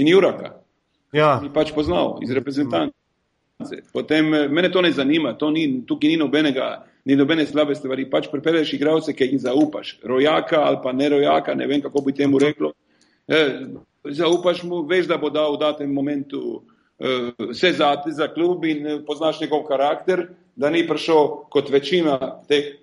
in 0.00 0.08
Juraka. 0.08 0.54
Ja. 1.12 1.34
In 1.44 1.52
pač 1.52 1.74
poznal 1.76 2.16
iz 2.24 2.32
reprezentanta. 2.32 2.96
Potem 3.92 4.34
eh, 4.34 4.48
mene 4.48 4.70
to 4.70 4.80
ne 4.82 4.92
zanima, 4.92 5.34
to 5.34 5.50
ni, 5.50 5.82
tukaj 5.86 6.12
ni 6.12 6.16
nobenega, 6.16 6.86
ni 7.04 7.16
nobene 7.16 7.46
slabe 7.46 7.74
stvari. 7.74 8.06
Pač 8.10 8.28
pripelješ 8.30 8.72
igralce, 8.76 9.14
ki 9.16 9.32
jih 9.32 9.40
zaupaš. 9.42 9.96
Rojaka 10.06 10.62
ali 10.62 10.78
pa 10.82 10.92
ne 10.92 11.08
rojaka, 11.08 11.54
ne 11.58 11.66
vem, 11.66 11.82
kako 11.82 12.04
bi 12.06 12.14
temu 12.14 12.38
reklo. 12.38 12.72
E, 13.28 13.40
zaupaš 14.14 14.62
mu, 14.62 14.84
veš, 14.86 15.08
da 15.10 15.18
bo 15.18 15.30
dal 15.34 15.56
v 15.56 15.62
datem 15.64 15.90
momentu 15.92 16.42
e, 16.98 17.32
vse 17.50 17.72
zate 17.80 18.14
za 18.14 18.30
klub 18.30 18.64
in 18.64 19.02
poznaš 19.06 19.40
njegov 19.40 19.66
karakter, 19.66 20.28
da 20.56 20.70
ni 20.70 20.86
prišel 20.86 21.50
kot 21.50 21.70
večina 21.70 22.18
teh, 22.48 22.76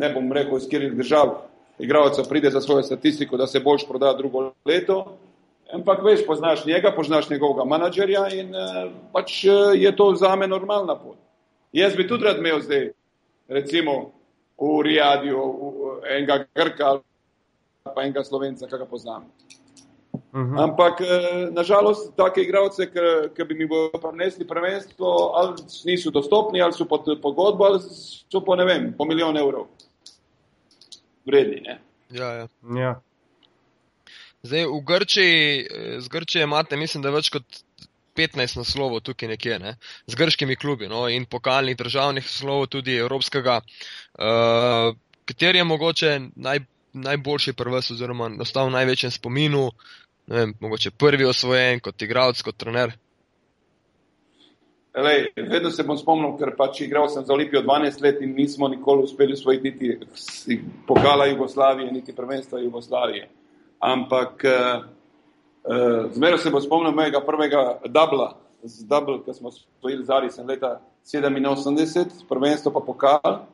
ne 0.00 0.10
bom 0.14 0.32
rekel, 0.32 0.56
iz 0.58 0.68
kjerih 0.70 0.96
držav, 0.96 1.36
igralca 1.78 2.24
pride 2.28 2.50
za 2.50 2.60
svojo 2.60 2.82
statistiko, 2.82 3.36
da 3.36 3.46
se 3.46 3.60
boljš 3.60 3.86
proda 3.88 4.14
drugo 4.18 4.52
leto, 4.64 5.18
ampak 5.72 6.02
veš, 6.02 6.26
poznaš 6.26 6.64
njega, 6.66 6.92
poznaš 6.96 7.30
njegovega 7.30 7.64
menadžerja 7.64 8.28
in 8.34 8.54
uh, 8.54 8.90
pač 9.12 9.44
uh, 9.44 9.72
je 9.74 9.96
to 9.96 10.14
za 10.14 10.36
me 10.36 10.46
normalna 10.46 10.98
pot. 10.98 11.16
Jaz 11.72 11.96
bi 11.96 12.08
tudi 12.08 12.24
rad 12.24 12.38
imel 12.38 12.60
zdaj, 12.60 12.92
recimo, 13.48 14.12
v 14.58 14.82
Rijadiju 14.82 15.42
enega 16.06 16.44
Grka 16.54 16.98
pa 17.84 18.02
enega 18.02 18.24
Slovenca, 18.24 18.66
ga 18.66 18.86
poznam. 18.86 19.24
Uh 20.14 20.40
mhm. 20.40 20.54
-huh. 20.54 20.62
Ampak, 20.62 21.00
eh, 21.00 21.50
nažalost, 21.50 22.16
take 22.16 22.42
igralce, 22.42 22.90
ki 23.36 23.44
bi 23.44 23.54
mi 23.54 23.66
bodo 23.66 23.98
prinesli 23.98 24.46
prvenstvo, 24.46 25.06
ali 25.34 25.54
niso 25.84 26.10
dostopni, 26.10 26.62
ali 26.62 26.72
so 26.72 26.84
pod 26.84 27.04
pogodbo, 27.22 27.64
ali 27.64 27.80
so 28.30 28.40
po 28.40 28.56
ne 28.56 28.64
vem, 28.64 28.94
po 28.98 29.04
milijon 29.04 29.36
evrov 29.36 29.66
vredni. 31.26 31.60
Ne? 31.60 31.80
Ja, 32.10 32.32
ja. 32.32 32.48
ja. 32.80 33.00
Zdaj, 34.44 34.66
v 34.68 34.80
Grčiji, 34.84 35.60
eh, 35.60 36.00
z 36.00 36.08
Grčije 36.08 36.44
imate, 36.44 36.76
mislim, 36.76 37.02
da 37.02 37.10
več 37.14 37.30
kot 37.32 37.64
15 38.14 38.58
naslovov 38.60 39.00
tukaj 39.00 39.28
nekje, 39.28 39.58
ne? 39.58 39.76
z 40.06 40.14
grškimi 40.14 40.56
klubi 40.56 40.88
no? 40.88 41.08
in 41.08 41.26
pokalnih 41.26 41.76
državnih 41.76 42.24
naslovov, 42.24 42.66
tudi 42.70 42.96
evropskega. 42.96 43.60
Uh, 44.14 44.94
kateri 45.24 45.58
je 45.58 45.64
mogoče 45.64 46.12
naj, 46.36 46.60
najboljši 46.92 47.56
prvest, 47.58 47.90
oziroma 47.90 48.30
ostal 48.40 48.68
v 48.68 48.76
največjem 48.76 49.10
spominu, 49.10 49.70
ne 50.30 50.36
vem, 50.38 50.54
mogoče 50.60 50.94
prvi 50.94 51.26
osvojen 51.26 51.82
kot 51.82 52.02
igralec, 52.02 52.42
kot 52.42 52.56
trener? 52.56 52.94
Lej, 54.94 55.24
vedno 55.34 55.72
se 55.74 55.82
bom 55.82 55.98
spomnil, 55.98 56.36
ker 56.38 56.52
pač 56.54 56.84
igral 56.84 57.08
sem 57.10 57.24
za 57.26 57.34
Olimpijo 57.34 57.64
12 57.66 58.04
let 58.04 58.20
in 58.22 58.36
nismo 58.36 58.68
nikoli 58.70 59.08
uspeli 59.08 59.34
usvojiti 59.34 59.72
niti 59.72 60.60
pokala 60.86 61.26
Jugoslavije, 61.32 61.90
niti 61.92 62.14
prvenstva 62.14 62.60
Jugoslavije. 62.62 63.26
Ampak 63.84 64.40
uh, 64.44 64.84
uh, 65.68 66.12
zmeraj 66.12 66.38
se 66.38 66.50
bom 66.50 66.62
spomnil 66.64 66.94
mojega 66.96 67.20
prvega 67.20 67.78
dubla, 67.84 68.30
z 68.64 68.86
dubl, 68.88 69.18
ki 69.24 69.34
smo 69.36 69.48
osvojili 69.48 70.04
z 70.04 70.10
Arisom 70.10 70.46
leta 70.48 70.80
87, 71.04 72.24
prvenstvo 72.28 72.72
pa 72.72 72.80
pokal. 72.80 73.44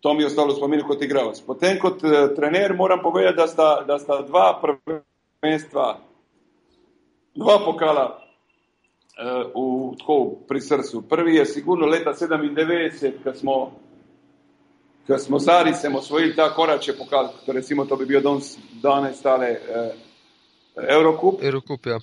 To 0.00 0.14
mi 0.14 0.22
je 0.22 0.26
ostalo 0.26 0.54
spomin 0.54 0.84
kot 0.86 1.02
igralec. 1.02 1.40
Potem 1.42 1.78
kot 1.78 2.04
uh, 2.04 2.30
trener 2.36 2.74
moram 2.74 3.02
povedati, 3.02 3.36
da 3.36 3.46
sta, 3.46 3.84
da 3.86 3.98
sta 3.98 4.22
dva 4.22 4.60
prvenstva, 4.62 5.98
dva 7.34 7.58
pokala 7.64 8.06
uh, 8.14 9.50
v, 9.54 9.96
tako, 9.98 10.38
pri 10.48 10.60
srcu. 10.60 11.02
Prvi 11.08 11.34
je 11.34 11.46
sigurno 11.46 11.86
leta 11.86 12.14
97, 12.14 13.22
ko 13.24 13.34
smo, 13.34 13.56
ko 15.08 15.18
smo 15.18 15.38
z 15.38 15.48
Arisem 15.48 15.94
osvojili 15.96 16.36
ta 16.36 16.54
korače 16.54 16.92
pokal, 16.92 17.28
to 17.46 17.52
recimo 17.52 17.84
to 17.84 17.96
bi 17.96 18.06
bil 18.06 18.20
danes, 18.20 18.58
danes 18.82 19.18
stale 19.18 19.50
uh, 19.50 20.88
Eurocup. 20.88 21.42
Eurocup, 21.42 21.86
ja. 21.86 21.98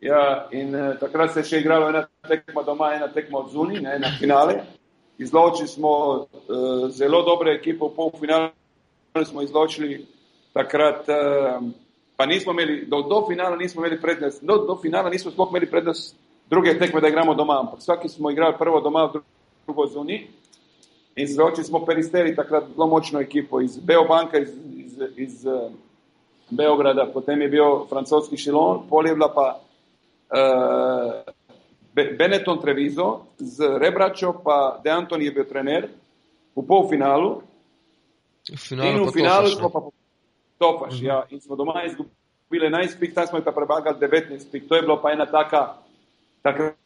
Ja, 0.00 0.48
in 0.50 0.74
uh, 0.74 0.98
takrat 1.00 1.32
se 1.32 1.40
je 1.40 1.44
še 1.44 1.60
igralo 1.62 1.88
ena 1.88 2.06
tekma 2.28 2.62
doma, 2.66 2.90
ena 2.94 3.08
tekma 3.08 3.38
od 3.38 3.52
zunaj, 3.52 3.98
na 3.98 4.10
finale 4.18 4.64
izločili 5.18 5.68
smo 5.68 5.92
uh, 6.18 6.26
zelo 6.90 7.22
dobre 7.22 7.54
ekipe 7.54 7.84
v 7.84 7.94
polfinalu, 7.96 8.50
smo 9.24 9.42
izločili 9.42 10.06
takrat, 10.52 11.06
uh, 11.08 11.62
pa 12.16 12.26
nismo 12.26 12.52
imeli, 12.52 12.86
do, 12.90 13.02
do 13.06 13.22
finala 13.28 13.56
nismo 13.56 13.86
imeli 13.86 14.00
prednost, 14.00 14.42
do, 14.42 14.58
do 14.66 14.78
finala 14.82 15.10
nismo 15.10 15.30
sploh 15.30 15.54
imeli 15.54 15.70
prednost 15.70 16.16
druge 16.50 16.74
tekme, 16.78 17.00
da 17.00 17.08
igramo 17.08 17.34
doma, 17.34 17.60
ampak 17.60 17.78
vsaki 17.78 18.08
smo 18.08 18.30
igrali 18.30 18.58
prvo 18.58 18.80
doma, 18.80 19.12
drugo 19.66 19.86
zunaj. 19.86 20.26
In 21.16 21.24
izločili 21.24 21.64
smo 21.64 21.84
Peristeri, 21.84 22.36
takrat 22.36 22.64
zelo 22.74 22.86
močno 22.86 23.20
ekipo 23.20 23.60
iz 23.60 23.76
Beobanka, 23.78 24.38
iz, 24.38 24.48
iz, 24.76 24.92
iz 25.16 25.46
uh, 25.46 25.72
Beograda, 26.50 27.06
potem 27.12 27.40
je 27.42 27.48
bil 27.48 27.84
francoski 27.88 28.36
Šilon, 28.36 28.86
pol 28.88 29.06
je 29.06 29.14
bila 29.14 29.28
pa 29.34 29.46
uh, 30.32 31.34
Benetton 31.94 32.60
Treviso, 32.60 33.20
z 33.38 33.76
Rebračo 33.78 34.32
pa 34.44 34.80
De 34.84 34.90
Antoni 34.90 35.24
je 35.24 35.32
bil 35.32 35.44
trener 35.44 35.88
v 36.56 36.64
polfinalu. 36.66 37.42
V 38.48 38.56
finalu 38.56 38.88
in 38.88 39.08
v 39.08 39.12
finalu 39.12 39.48
smo 39.52 39.68
pa 39.68 39.80
topaš, 40.58 40.94
uh 40.94 41.00
-huh. 41.00 41.06
ja, 41.06 41.22
in 41.30 41.40
smo 41.40 41.56
doma 41.56 41.84
izgubili 41.84 42.68
11 42.68 42.98
pik, 43.00 43.14
tam 43.14 43.26
smo 43.26 43.38
jih 43.38 43.44
pa 43.44 43.52
prebagali 43.52 43.96
19 44.00 44.50
pik. 44.52 44.68
To 44.68 44.76
je 44.76 44.82
bilo 44.82 45.00
pa 45.02 45.12
ena 45.12 45.26
taka, 45.26 45.74
takrat, 46.42 46.81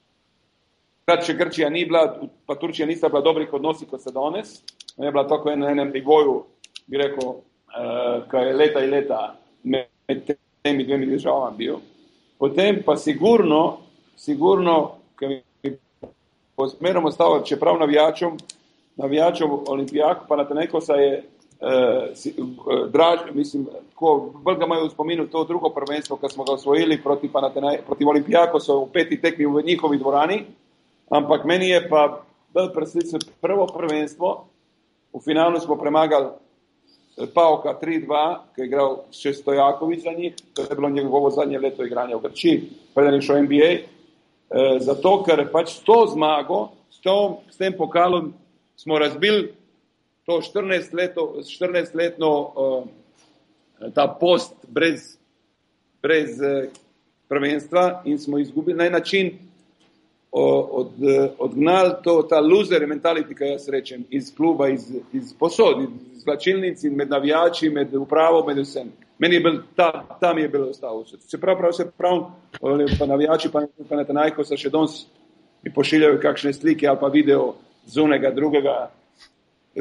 če 1.07 1.37
Grčija 1.39 1.69
ni 1.71 1.85
bila, 1.87 2.17
pa 2.47 2.57
Turčija 2.59 2.87
nista 2.87 3.09
bila 3.09 3.21
dobrih 3.23 3.53
odnosi, 3.55 3.87
kot 3.87 4.03
se 4.03 4.11
danes, 4.11 4.57
je 4.97 5.11
bila 5.11 5.23
tako 5.29 5.55
na 5.57 5.71
enem 5.71 5.93
nivoju, 5.95 6.41
bi 6.87 6.99
rekel, 6.99 7.29
uh, 7.29 8.25
kaj 8.31 8.49
je 8.49 8.57
leta 8.57 8.83
in 8.83 8.91
leta 8.91 9.21
med 9.63 10.33
temi 10.63 10.85
dvemi 10.85 11.07
državami 11.07 11.57
bil. 11.57 11.79
Potem 12.39 12.83
pa 12.83 12.97
sigurno, 12.97 13.79
sigurno, 14.19 14.99
ki 15.19 15.31
mi 15.31 15.77
posmeramo 16.59 17.15
staviti, 17.15 17.55
čeprav 17.55 17.79
navijačom, 17.79 18.37
navijačom 18.97 19.57
olimpijak, 19.69 20.27
pa 20.29 20.43
na 20.43 20.49
teneko 20.49 20.81
se 20.81 20.93
je 20.93 21.23
uh, 21.23 22.91
draž, 22.91 23.31
mislim, 23.35 23.71
ko 23.95 24.19
bolj 24.43 24.59
ga 24.59 24.67
imajo 24.67 24.91
v 24.91 24.95
spominu 24.99 25.31
to 25.31 25.45
drugo 25.45 25.71
prvenstvo, 25.71 26.19
ki 26.19 26.35
smo 26.35 26.45
ga 26.45 26.59
osvojili 26.59 27.03
proti, 27.03 27.31
proti 27.87 28.05
olimpijako, 28.05 28.61
so 28.61 28.83
v 28.85 28.93
peti 28.93 29.23
tekmi 29.23 29.47
v 29.47 29.69
njihovi 29.71 30.03
dvorani, 30.03 30.45
ampak 31.11 31.45
meni 31.45 31.69
je 31.69 31.89
pa 31.89 32.23
bolj 32.55 32.73
preslično 32.75 33.19
prvo 33.41 33.67
prvenstvo, 33.67 34.47
v 35.13 35.21
finalu 35.25 35.61
smo 35.61 35.77
premagali 35.77 36.29
eh, 36.29 37.27
Pavka 37.35 37.77
3-2, 37.83 38.23
ki 38.55 38.61
je 38.61 38.67
igral 38.67 38.97
še 39.13 39.35
Stojakovič 39.37 40.03
za 40.05 40.13
njih, 40.17 40.35
to 40.55 40.65
je 40.65 40.77
bilo 40.77 40.91
njegovo 40.91 41.31
zadnje 41.31 41.59
leto 41.59 41.85
igranja 41.85 42.17
v 42.17 42.29
Grčiji, 42.29 42.63
preden 42.95 43.21
je 43.21 43.27
šel 43.29 43.45
NBA. 43.45 43.71
Eh, 44.47 44.79
zato, 44.81 45.23
ker 45.27 45.47
pač 45.53 45.79
to 45.85 46.05
zmago, 46.13 46.71
s, 46.91 47.01
to, 47.05 47.43
s 47.51 47.59
tem 47.59 47.77
pokalom 47.77 48.33
smo 48.77 48.99
razbili 48.99 49.53
to 50.27 50.41
14-letno 50.43 51.23
14 51.43 52.27
uh, 52.27 52.85
ta 53.95 54.09
post 54.21 54.55
brez, 54.69 55.19
brez 56.03 56.41
uh, 56.41 56.67
prvenstva 57.29 58.03
in 58.05 58.19
smo 58.19 58.39
izgubili 58.39 58.79
na 58.79 58.91
način 58.91 59.39
od, 60.37 60.93
odgnali 61.39 61.95
to, 62.05 62.23
ta 62.23 62.41
loser 62.41 62.87
mentality, 62.87 63.35
ki 63.35 63.45
jaz 63.55 63.69
rečem, 63.69 64.05
iz 64.11 64.29
kluba, 64.37 64.69
iz, 64.69 64.91
iz 65.13 65.33
posod, 65.39 65.87
iz 66.17 66.25
vlačilnic 66.27 66.85
in 66.85 66.97
med 66.97 67.11
navijači, 67.11 67.71
med 67.71 67.95
upravo, 67.95 68.45
med 68.47 68.59
vsem. 68.59 68.93
Meni 69.19 69.39
je 69.39 69.41
bil 69.41 69.63
ta, 69.77 70.05
tam 70.21 70.39
je 70.39 70.49
bilo 70.49 70.69
ostalo 70.71 71.03
vse. 71.03 71.17
Čeprav 71.31 71.57
prav 71.59 71.73
se 71.73 71.89
prav, 71.99 72.27
pa 72.99 73.07
navijači, 73.07 73.49
pa, 73.53 73.65
pa 73.89 73.97
na 73.97 74.05
tenajko 74.05 74.45
so 74.45 74.59
še 74.61 74.71
danes 74.71 75.07
mi 75.65 75.73
pošiljajo 75.73 76.21
kakšne 76.23 76.53
slike 76.53 76.87
ali 76.87 77.01
pa 77.01 77.09
video 77.09 77.55
zunega 77.87 78.31
drugega, 78.31 78.91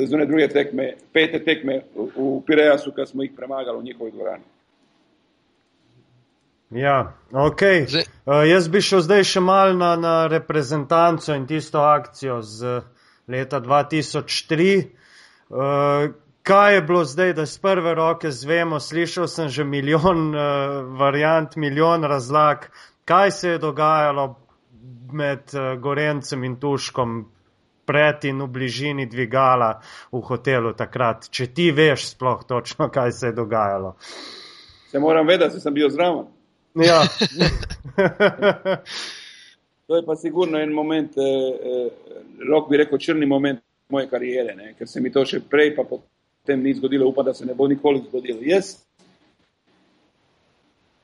zune 0.08 0.26
druge 0.26 0.48
tekme, 0.48 0.94
pete 1.14 1.44
tekme 1.44 1.82
v, 1.96 2.10
v 2.16 2.42
Pirejasu, 2.48 2.96
ki 2.96 3.06
smo 3.12 3.24
jih 3.24 3.36
premagali 3.36 3.80
v 3.80 3.84
njihovi 3.84 4.12
dvorani. 4.12 4.55
Ja, 6.70 7.14
ok. 7.32 7.62
Uh, 7.62 8.42
jaz 8.50 8.68
bi 8.70 8.82
šel 8.82 9.04
zdaj 9.06 9.24
še 9.30 9.42
mal 9.44 9.76
na, 9.78 9.94
na 9.96 10.16
reprezentanco 10.28 11.36
in 11.38 11.46
tisto 11.48 11.84
akcijo 11.86 12.42
z 12.42 12.80
leta 13.28 13.62
2003. 13.62 14.70
Uh, 15.50 16.16
kaj 16.44 16.76
je 16.76 16.82
bilo 16.82 17.04
zdaj, 17.06 17.34
da 17.34 17.46
z 17.46 17.62
prve 17.62 17.94
roke 17.96 18.32
zvemo, 18.32 18.80
slišal 18.80 19.28
sem 19.28 19.50
že 19.50 19.64
milijon 19.64 20.34
uh, 20.34 20.98
variant, 20.98 21.56
milijon 21.56 22.04
razlag, 22.04 22.70
kaj 23.06 23.32
se 23.32 23.50
je 23.50 23.62
dogajalo 23.62 24.36
med 25.14 25.54
uh, 25.54 25.78
Gorencem 25.80 26.44
in 26.44 26.60
Tuškom 26.60 27.26
pred 27.86 28.26
in 28.26 28.42
v 28.42 28.48
bližini 28.50 29.06
dvigala 29.06 29.76
v 30.12 30.22
hotelu 30.26 30.74
takrat, 30.74 31.30
če 31.30 31.54
ti 31.54 31.70
veš 31.72 32.16
sploh 32.16 32.42
točno, 32.48 32.90
kaj 32.90 33.12
se 33.12 33.28
je 33.28 33.38
dogajalo. 33.38 33.96
Se 34.90 35.00
moram 35.00 35.28
vedeti, 35.28 35.54
da 35.54 35.62
sem 35.62 35.74
bil 35.74 35.90
zraven. 35.94 36.26
Ja. 36.76 37.04
to 39.88 39.96
je 39.96 40.06
pa 40.06 40.16
sigurno 40.16 40.60
en 40.60 40.74
moment, 40.74 41.18
eh, 41.18 41.22
eh, 41.22 41.92
rok 42.50 42.70
bi 42.70 42.78
rekel, 42.78 42.98
črni 42.98 43.26
moment 43.26 43.60
moje 43.90 44.10
karijere, 44.10 44.56
ne? 44.56 44.74
ker 44.78 44.88
se 44.88 45.02
mi 45.02 45.12
to 45.12 45.26
še 45.26 45.40
prej 45.50 45.76
pa 45.76 45.84
potem 45.84 46.16
tem 46.46 46.64
ni 46.64 46.74
zgodilo, 46.74 47.08
upam, 47.08 47.26
da 47.26 47.34
se 47.34 47.46
ne 47.46 47.54
bo 47.54 47.68
nikoli 47.68 48.04
zgodilo. 48.08 48.40
Jaz, 48.42 48.76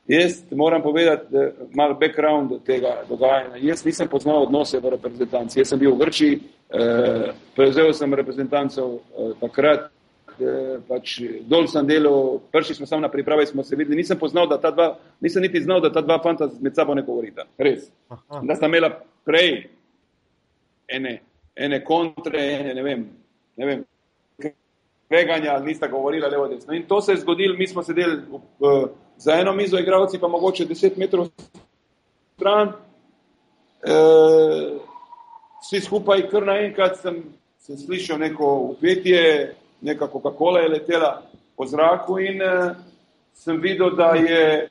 jaz 0.07 0.43
moram 0.51 0.81
povedati 0.81 1.35
malo 1.73 1.93
background 1.93 2.51
tega 2.65 3.03
dogajanja. 3.09 3.57
Jaz 3.61 3.85
nisem 3.85 4.07
poznal 4.07 4.43
odnose 4.43 4.79
v 4.79 4.89
reprezentanci. 4.89 5.59
Jaz 5.59 5.73
sem 5.73 5.79
bil 5.79 5.95
v 5.95 6.05
Grčiji, 6.05 6.39
eh, 6.69 7.31
prevzel 7.55 7.93
sem 7.93 8.13
reprezentancov 8.13 8.95
eh, 8.95 9.33
takrat, 9.41 9.89
eh, 9.89 10.00
pač 10.87 11.17
dol 11.49 11.67
sem 11.71 11.87
delal, 11.87 12.39
prši 12.51 12.79
smo 12.79 12.85
samo 12.85 13.05
na 13.05 13.11
pripravi, 13.11 13.45
smo 13.49 13.63
se 13.63 13.75
videli, 13.75 14.01
nisem 14.01 14.19
poznal, 14.19 14.47
da 14.49 14.59
ta 14.61 14.71
dva, 14.71 14.93
nisem 15.21 15.41
niti 15.41 15.61
znal, 15.61 15.81
da 15.81 15.91
ta 15.93 16.01
dva 16.01 16.19
fanta 16.23 16.49
med 16.61 16.75
sabo 16.75 16.95
ne 16.95 17.05
govorita. 17.07 17.47
Res. 17.57 17.89
Aha. 18.09 18.43
Da 18.47 18.55
sta 18.55 18.71
imela 18.71 18.91
prej 19.25 19.69
ene, 20.87 21.19
ene 21.55 21.83
kontre, 21.83 22.43
ene, 22.59 22.73
ne 22.73 22.83
vem, 22.83 23.07
ne 23.57 23.65
vem, 23.65 23.83
tveganja, 25.11 25.59
nista 25.59 25.87
govorila 25.87 26.27
levo 26.27 26.47
desno. 26.47 26.73
In 26.73 26.83
to 26.87 27.01
se 27.01 27.11
je 27.11 27.17
zgodilo, 27.17 27.57
mi 27.57 27.67
smo 27.67 27.83
sedeli 27.83 28.21
uh, 28.31 28.39
za 29.17 29.33
eno 29.33 29.53
mizo, 29.53 29.79
igravci 29.79 30.19
pa 30.19 30.27
mogoče 30.27 30.65
10 30.65 30.97
metrov 30.97 31.27
stran. 32.35 32.67
Uh, 32.67 32.73
vsi 35.61 35.81
skupaj, 35.81 36.29
kar 36.29 36.45
naenkrat 36.45 37.01
sem, 37.01 37.23
sem 37.59 37.77
slišal 37.77 38.19
neko 38.19 38.55
upetje, 38.71 39.55
neka 39.81 40.07
Coca-Cola 40.07 40.59
je 40.59 40.69
letela 40.69 41.21
po 41.57 41.65
zraku 41.65 42.19
in 42.19 42.41
uh, 42.41 42.75
sem 43.33 43.61
videl, 43.61 43.95
da 43.95 44.15
je 44.15 44.69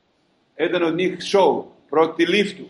eden 0.57 0.83
od 0.83 0.95
njih 0.95 1.19
šel 1.19 1.63
proti 1.89 2.25
liftu. 2.25 2.63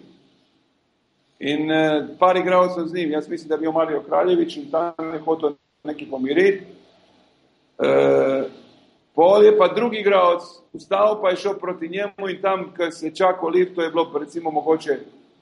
In 1.40 1.72
uh, 1.72 2.18
par 2.20 2.38
igralcev 2.38 2.86
z 2.86 2.94
njim, 2.94 3.12
jaz 3.12 3.30
mislim, 3.30 3.50
da 3.50 3.56
je 3.56 3.60
bil 3.60 3.72
Marijo 3.72 4.04
Kraljevič 4.04 4.58
in 4.58 4.72
tam 4.72 5.14
je 5.14 5.20
hotel 5.20 5.54
neki 5.84 6.06
pomiriti. 6.10 6.64
Uh, 7.78 8.46
pol 9.16 9.44
je 9.44 9.58
pa 9.58 9.68
drugi 9.68 9.98
igralec, 9.98 10.42
vstal 10.74 11.22
pa 11.22 11.30
je 11.30 11.36
šel 11.36 11.54
proti 11.60 11.90
njemu 11.90 12.30
in 12.30 12.42
tam, 12.42 12.74
ker 12.78 12.92
se 12.92 13.08
je 13.08 13.16
čakal 13.16 13.50
lift, 13.50 13.76
to 13.76 13.82
je 13.82 13.90
bilo 13.90 14.20
recimo 14.20 14.52
mogoče 14.52 15.00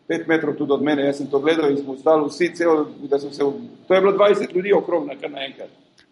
pet 0.07 0.27
metrov 0.27 0.55
tudi 0.55 0.73
od 0.73 0.81
mene, 0.81 1.05
jaz 1.05 1.17
sem 1.17 1.27
to 1.29 1.39
gledal 1.39 1.69
in 1.69 1.77
smo 1.77 1.93
ostali 1.93 2.25
vsi 2.25 2.55
cel, 2.55 2.85
da 3.09 3.19
so 3.19 3.29
se, 3.29 3.43
to 3.87 3.93
je 3.93 4.01
bilo 4.01 4.13
20 4.13 4.55
ljudi 4.55 4.73
okrog 4.73 5.07
na 5.07 5.15
kar 5.15 5.31
naenkrat. 5.31 5.69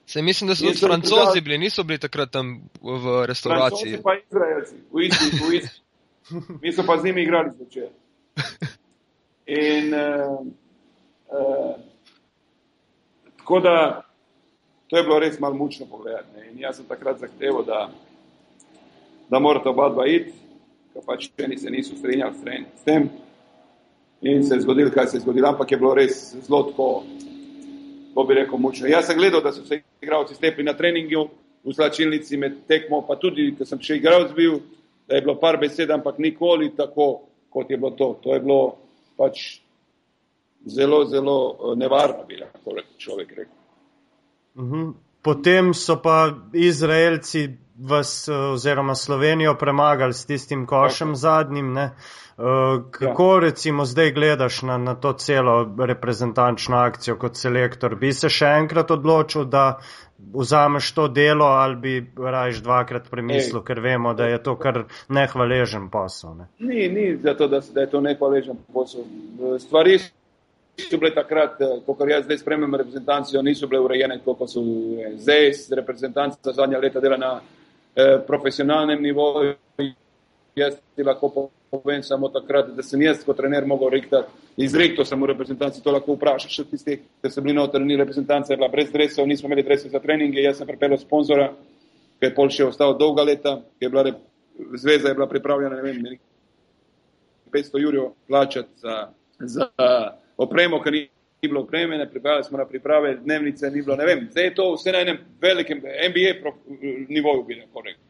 Se 0.07 0.21
mislim, 0.21 0.47
da 0.47 0.55
so 0.55 0.65
tudi 0.65 0.79
francozi 0.79 1.41
bili, 1.41 1.57
niso 1.57 1.83
bili 1.83 1.99
takrat 1.99 2.31
tam 2.31 2.61
v 2.81 3.25
restauraciji. 3.25 3.91
Francozi 3.91 4.03
pa 4.03 4.13
izraelci, 4.15 4.75
v 4.91 5.03
isti, 5.03 5.25
v 5.49 5.55
isti. 5.55 5.81
Mi 6.61 6.71
so 6.73 6.83
pa 6.87 6.97
z 6.97 7.03
njimi 7.03 7.23
igrali 7.23 7.51
zvečer. 7.55 7.89
In 9.47 9.93
uh, 9.93 10.47
uh, 11.27 11.75
tako 13.37 13.59
da 13.59 14.03
to 14.87 14.97
je 14.97 15.03
bilo 15.03 15.19
res 15.19 15.39
malo 15.39 15.55
mučno 15.55 15.85
pogledati. 15.85 16.27
Ne? 16.37 16.51
In 16.51 16.59
jaz 16.59 16.75
sem 16.75 16.85
takrat 16.85 17.19
zahteval, 17.19 17.65
da, 17.65 17.89
da 19.29 19.39
morate 19.39 19.69
oba 19.69 19.89
dva 19.89 20.07
iti, 20.07 20.31
ker 20.93 21.03
pač 21.05 21.29
čeni 21.35 21.57
se 21.57 21.69
niso 21.69 21.95
strinjali 21.95 22.35
s 22.79 22.83
tem. 22.83 23.09
In 24.21 24.43
se 24.43 24.55
je 24.55 24.61
zgodilo, 24.61 24.91
kaj 24.91 25.07
se 25.07 25.17
je 25.17 25.21
zgodilo, 25.21 25.49
ampak 25.49 25.71
je 25.71 25.77
bilo 25.77 25.93
res 25.93 26.35
zelo 26.47 26.63
tako, 26.71 27.03
ko 28.13 28.23
bi 28.23 28.39
rekel, 28.39 28.57
mučno. 28.57 28.87
Jaz 28.87 29.05
sem 29.11 29.19
gledal, 29.19 29.43
da 29.43 29.51
so 29.51 29.65
se 29.65 29.81
igralci 30.01 30.35
stepli 30.35 30.63
na 30.63 30.73
treningu 30.73 31.27
v 31.63 31.73
slačilnici 31.73 32.37
med 32.37 32.63
tekmo, 32.67 33.01
pa 33.07 33.17
tudi, 33.19 33.51
ker 33.57 33.67
sem 33.67 33.79
še 33.83 33.97
igralec 33.99 34.33
bil, 34.35 34.59
da 35.07 35.15
je 35.15 35.23
bilo 35.25 35.37
par 35.39 35.57
besed, 35.59 35.91
ampak 35.91 36.19
nikoli 36.19 36.71
tako, 36.75 37.27
kot 37.49 37.71
je 37.71 37.77
bilo 37.77 37.91
to. 37.97 38.13
To 38.23 38.33
je 38.33 38.39
bilo 38.43 38.59
pač 39.17 39.59
zelo, 40.65 41.03
zelo 41.05 41.75
nevarno, 41.75 42.25
bi 42.27 42.39
lahko 42.39 42.75
človek 42.97 43.35
rekel. 43.37 43.59
Mhm. 44.57 45.06
Potem 45.27 45.73
so 45.75 45.97
pa 45.99 46.29
Izraelci 46.53 47.49
vas 47.77 48.29
oziroma 48.29 48.95
Slovenijo 48.95 49.55
premagali 49.59 50.13
s 50.13 50.25
tistim 50.25 50.65
košem 50.65 51.07
Tako. 51.07 51.15
zadnjim. 51.15 51.73
Ne? 51.73 51.89
Kako 52.91 53.33
ja. 53.33 53.39
recimo 53.39 53.85
zdaj 53.85 54.11
gledaš 54.11 54.61
na, 54.61 54.77
na 54.77 54.95
to 54.95 55.13
celo 55.13 55.75
reprezentančno 55.85 56.77
akcijo 56.77 57.17
kot 57.17 57.35
selektor? 57.35 57.95
Bi 57.95 58.13
se 58.13 58.29
še 58.29 58.45
enkrat 58.45 58.91
odločil, 58.91 59.45
da 59.45 59.79
vzameš 60.33 60.91
to 60.93 61.07
delo 61.07 61.45
ali 61.45 61.75
bi 61.75 61.95
rajš 62.17 62.61
dvakrat 62.63 63.09
premislil, 63.11 63.59
Ej. 63.59 63.65
ker 63.65 63.79
vemo, 63.79 64.13
da 64.13 64.29
je 64.31 64.43
to 64.43 64.55
kar 64.55 64.83
nehvaležen 65.09 65.89
posel? 65.89 66.37
Ne? 66.37 66.47
Ni, 66.59 66.87
ni 66.87 67.17
zato, 67.17 67.47
da, 67.47 67.59
da 67.73 67.81
je 67.81 67.89
to 67.89 68.01
nehvaležen 68.01 68.63
posel. 68.73 69.03
Stvari 69.59 69.99
so 70.77 70.97
bile 70.97 71.13
takrat, 71.13 71.61
eh, 71.61 71.79
kot 71.85 72.01
jaz 72.09 72.25
zdaj 72.25 72.37
spremem 72.37 72.75
reprezentacijo, 72.75 73.41
niso 73.41 73.67
bile 73.67 73.81
urejene, 73.81 74.19
kot 74.25 74.49
so 74.49 74.61
zdaj, 75.17 75.51
reprezentanca 75.75 76.53
zadnja 76.53 76.79
leta 76.79 76.99
dela 76.99 77.17
na 77.17 77.39
eh, 77.95 78.17
profesionalnem 78.27 79.01
nivoju. 79.01 79.55
Jaz 80.55 80.77
ti 80.95 81.03
lahko 81.03 81.49
povem 81.69 82.03
samo 82.03 82.29
takrat, 82.29 82.69
da 82.75 82.83
sem 82.83 83.01
jaz 83.01 83.23
kot 83.25 83.37
trener 83.37 83.65
mogel 83.65 83.89
rektati, 83.89 84.31
izrekto 84.57 85.05
sem 85.05 85.21
v 85.21 85.29
reprezentanci, 85.33 85.83
to 85.83 85.91
lahko 85.91 86.15
vprašaš 86.15 86.55
še 86.55 86.65
tistih, 86.71 87.01
ki 87.21 87.29
so 87.29 87.43
bili 87.45 87.53
notrni 87.57 87.97
reprezentanci, 87.99 88.53
je 88.53 88.57
bila 88.57 88.69
brez 88.71 88.89
dresov, 88.91 89.27
nismo 89.27 89.51
imeli 89.51 89.65
dresov 89.67 89.91
za 89.91 90.01
treninge, 90.01 90.41
jaz 90.41 90.57
sem 90.57 90.69
pripeljal 90.69 91.01
sponzora, 91.01 91.51
ki 92.17 92.29
je 92.29 92.33
pol 92.33 92.49
še 92.49 92.69
ostal 92.71 92.95
dolga 92.97 93.25
leta, 93.27 93.59
je 93.81 93.89
bila, 93.89 94.15
zveza 94.81 95.11
je 95.11 95.17
bila 95.19 95.27
pripravljena, 95.29 95.77
ne 95.77 95.85
vem, 95.85 96.17
500 97.53 97.83
jurjev 97.83 98.09
plačati 98.27 98.81
za, 98.81 98.95
za 99.39 99.69
opremo, 100.37 100.81
ker 100.81 100.93
ni 100.93 101.07
bilo 101.41 101.61
opremljene, 101.61 102.09
pripravili 102.09 102.43
smo 102.43 102.57
na 102.57 102.65
priprave, 102.65 103.15
dnevnice 103.15 103.71
ni 103.71 103.81
bilo, 103.81 103.95
ne 103.95 104.05
vem, 104.05 104.27
zdaj 104.31 104.43
je 104.43 104.55
to 104.55 104.73
vse 104.73 104.91
na 104.91 105.01
enem 105.01 105.17
velikem 105.41 105.77
NBA 106.09 106.51
nivoju, 107.09 107.43
bi 107.43 107.55
lahko 107.55 107.81
rekel. 107.85 108.03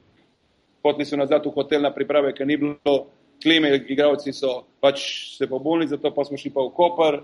Potni 0.83 1.05
so 1.05 1.17
nazad 1.19 1.45
v 1.45 1.51
hotel 1.51 1.81
na 1.81 1.91
priprave, 1.93 2.33
ker 2.33 2.47
ni 2.47 2.57
bilo 2.57 3.07
klime, 3.43 3.75
igravci 3.87 4.33
so 4.33 4.63
pač 4.81 5.03
se 5.37 5.47
pobunili, 5.47 5.87
zato 5.87 6.13
pa 6.15 6.23
smo 6.25 6.37
šli 6.37 6.51
pa 6.53 6.63
v 6.63 6.73
Kopar. 6.75 7.21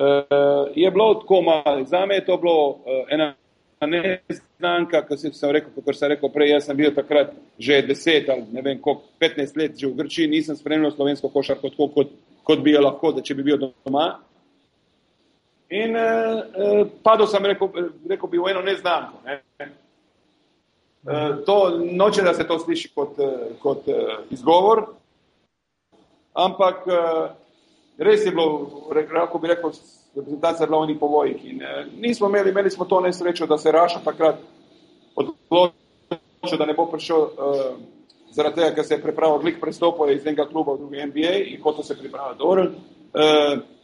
Uh, 0.00 0.70
je 0.74 0.90
bilo 0.90 1.14
tako 1.14 1.42
malo, 1.42 1.84
za 1.84 2.06
me 2.06 2.14
je 2.14 2.24
to 2.24 2.36
bilo 2.36 2.68
uh, 2.68 3.04
ena 3.10 3.34
neznanka, 3.80 5.02
kot 5.08 5.20
sem 5.20 5.50
rekel, 5.50 5.72
kot 5.72 5.96
sem 5.96 6.12
rekel 6.12 6.30
prej, 6.32 6.50
jaz 6.52 6.66
sem 6.68 6.76
bil 6.76 6.92
takrat 6.94 7.32
že 7.58 7.80
deset 7.88 8.28
ali 8.28 8.44
ne 8.52 8.62
vem 8.62 8.78
koliko, 8.78 9.08
petnajst 9.18 9.56
let 9.56 9.78
že 9.78 9.88
v 9.88 9.96
Grčiji, 9.96 10.28
nisem 10.28 10.56
spremljal 10.56 10.92
slovensko 10.92 11.28
košarko 11.28 11.70
tako, 11.72 11.88
kot, 11.94 12.12
kot 12.44 12.60
bi 12.60 12.76
jo 12.76 12.82
lahko, 12.84 13.12
da 13.12 13.24
če 13.24 13.34
bi 13.34 13.42
bil 13.42 13.58
doma. 13.58 14.20
In 15.70 15.94
uh, 15.94 16.86
padel 17.02 17.28
sem, 17.30 17.44
rekel, 17.46 17.68
rekel 18.10 18.28
bi, 18.28 18.38
v 18.42 18.50
eno 18.50 18.62
neznanko. 18.66 19.20
Ne. 19.22 19.36
Uh, 21.06 21.44
to, 21.46 21.58
noče, 21.92 22.24
da 22.26 22.34
se 22.34 22.46
to 22.46 22.58
sliši 22.58 22.90
kot, 22.94 23.20
uh, 23.22 23.54
kot 23.62 23.86
uh, 23.88 24.16
izgovor, 24.34 24.82
ampak 26.34 26.82
uh, 26.90 27.30
res 28.02 28.26
je 28.26 28.34
bilo, 28.34 28.90
kako 29.14 29.38
bi 29.38 29.54
rekel, 29.54 29.72
reprezentacija 30.16 30.66
bila 30.66 30.82
v 30.82 30.90
njih 30.90 31.00
povojih. 31.00 31.46
In 31.54 31.62
uh, 31.62 31.86
nismo 32.02 32.28
imeli, 32.28 32.50
imeli 32.50 32.70
smo 32.70 32.84
to 32.84 33.00
nesrečo, 33.00 33.46
da 33.46 33.58
se 33.58 33.72
Raša 33.72 34.02
takrat 34.04 34.42
odločil, 35.14 36.58
da 36.58 36.66
ne 36.66 36.74
bo 36.74 36.90
prišel 36.90 37.20
uh, 37.22 37.66
zaradi 38.34 38.58
tega, 38.58 38.74
ker 38.74 38.84
se 38.84 38.98
je 38.98 39.02
pripravil 39.02 39.38
glik 39.38 39.60
prestopov 39.62 40.10
iz 40.10 40.26
enega 40.26 40.50
kluba 40.50 40.74
v 40.74 40.82
drugi 40.82 41.06
NBA 41.06 41.36
in 41.54 41.62
hotel 41.62 41.86
se 41.86 41.98
pripraviti 41.98 42.42
dobro. 42.42 42.72
Uh, 43.14 43.78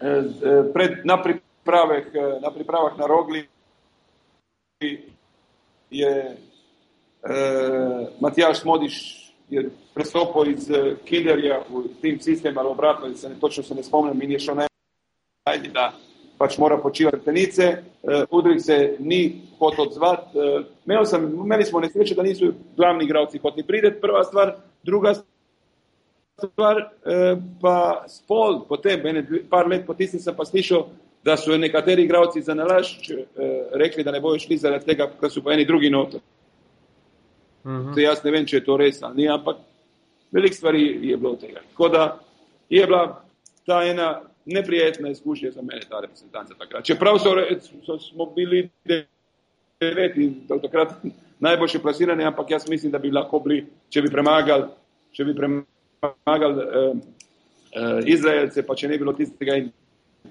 E, 0.00 0.08
e, 0.08 0.72
pred, 0.72 0.90
na, 1.04 1.22
pripravah, 1.22 2.04
e, 2.14 2.40
na 2.42 2.50
pripravah 2.50 2.98
na 2.98 3.06
rogli 3.06 3.48
je 5.90 6.36
Matijaš 8.20 8.64
Modiš 8.64 9.26
je 9.50 9.70
presopo 9.94 10.44
iz 10.44 10.70
Kinderja 11.04 11.62
u 11.70 11.82
tim 12.00 12.20
sistema, 12.20 12.60
ali 12.60 12.70
obratno, 12.70 13.14
se 13.14 13.28
ne, 13.28 13.34
točno 13.40 13.62
se 13.62 13.74
ne 13.74 13.82
spomnem, 13.82 14.18
mi 14.18 14.26
nije 14.26 14.38
što 14.38 14.54
najdi 15.46 15.68
da 15.68 15.92
pač 16.38 16.58
mora 16.58 16.78
počivati 16.78 17.24
tenice, 17.24 17.82
udrih 18.30 18.62
se 18.62 18.96
ni 18.98 19.42
hot 19.58 19.78
odzvat. 19.78 20.20
E, 20.20 20.64
meni, 20.84 21.06
sam, 21.06 21.48
smo 21.64 21.80
nesreće 21.80 22.14
da 22.14 22.22
nisu 22.22 22.52
glavni 22.76 23.04
igralci 23.04 23.38
hotni 23.38 23.62
pridet, 23.62 24.00
prva 24.00 24.24
stvar. 24.24 24.54
Druga 24.82 25.14
stvar 25.14 25.35
stvar, 26.36 26.92
eh, 27.06 27.36
pa 27.60 28.04
spol, 28.08 28.66
potem, 28.68 29.06
ene, 29.06 29.24
par 29.50 29.68
let 29.68 29.86
po 29.86 29.94
tistem 29.94 30.20
sem 30.20 30.34
pa 30.36 30.44
slišal, 30.44 30.86
da 31.24 31.36
so 31.36 31.56
nekateri 31.56 32.04
igravci 32.04 32.42
za 32.42 32.54
nalaž 32.54 32.92
eh, 33.08 33.24
rekli, 33.72 34.04
da 34.04 34.12
ne 34.12 34.20
bojo 34.20 34.38
šli 34.38 34.58
zaradi 34.60 34.84
tega, 34.86 35.08
ker 35.20 35.32
so 35.32 35.42
pa 35.42 35.54
eni 35.54 35.64
drugi 35.64 35.90
noter. 35.90 36.20
Uh 37.64 37.70
mhm. 37.72 37.92
-huh. 37.92 38.00
Jaz 38.00 38.24
ne 38.24 38.30
vem, 38.30 38.46
če 38.46 38.56
je 38.56 38.64
to 38.64 38.76
res 38.76 39.02
ali 39.02 39.16
ni, 39.16 39.28
ampak 39.28 39.56
velik 40.32 40.54
stvari 40.54 41.08
je 41.08 41.16
bilo 41.16 41.36
tega. 41.36 41.60
Tako 41.70 41.88
da 41.88 42.18
je 42.70 42.86
bila 42.86 43.22
ta 43.66 43.82
ena 43.84 44.20
neprijetna 44.44 45.08
izkušnja 45.08 45.50
za 45.50 45.62
mene, 45.62 45.80
ta 45.88 46.00
reprezentanca 46.00 46.54
takrat. 46.58 46.84
Čeprav 46.84 47.18
so, 47.18 47.34
so, 47.86 47.98
smo 47.98 48.26
bili 48.26 48.70
deveti, 49.80 50.32
takrat 50.62 50.92
najboljši 51.40 51.78
plasirani, 51.78 52.24
ampak 52.24 52.50
jaz 52.50 52.68
mislim, 52.68 52.92
da 52.92 52.98
bi 52.98 53.10
lahko 53.10 53.38
bili, 53.38 53.66
če 53.88 54.02
bi 54.02 54.10
premagali, 54.10 54.64
če 55.12 55.24
bi 55.24 55.34
premagali 55.34 55.75
pomagali 56.14 56.64
uh, 56.64 56.96
uh, 56.96 58.00
Izraelce, 58.06 58.66
pa 58.66 58.74
če 58.74 58.88
ne 58.88 58.98
bilo 58.98 59.12
tistega 59.12 59.58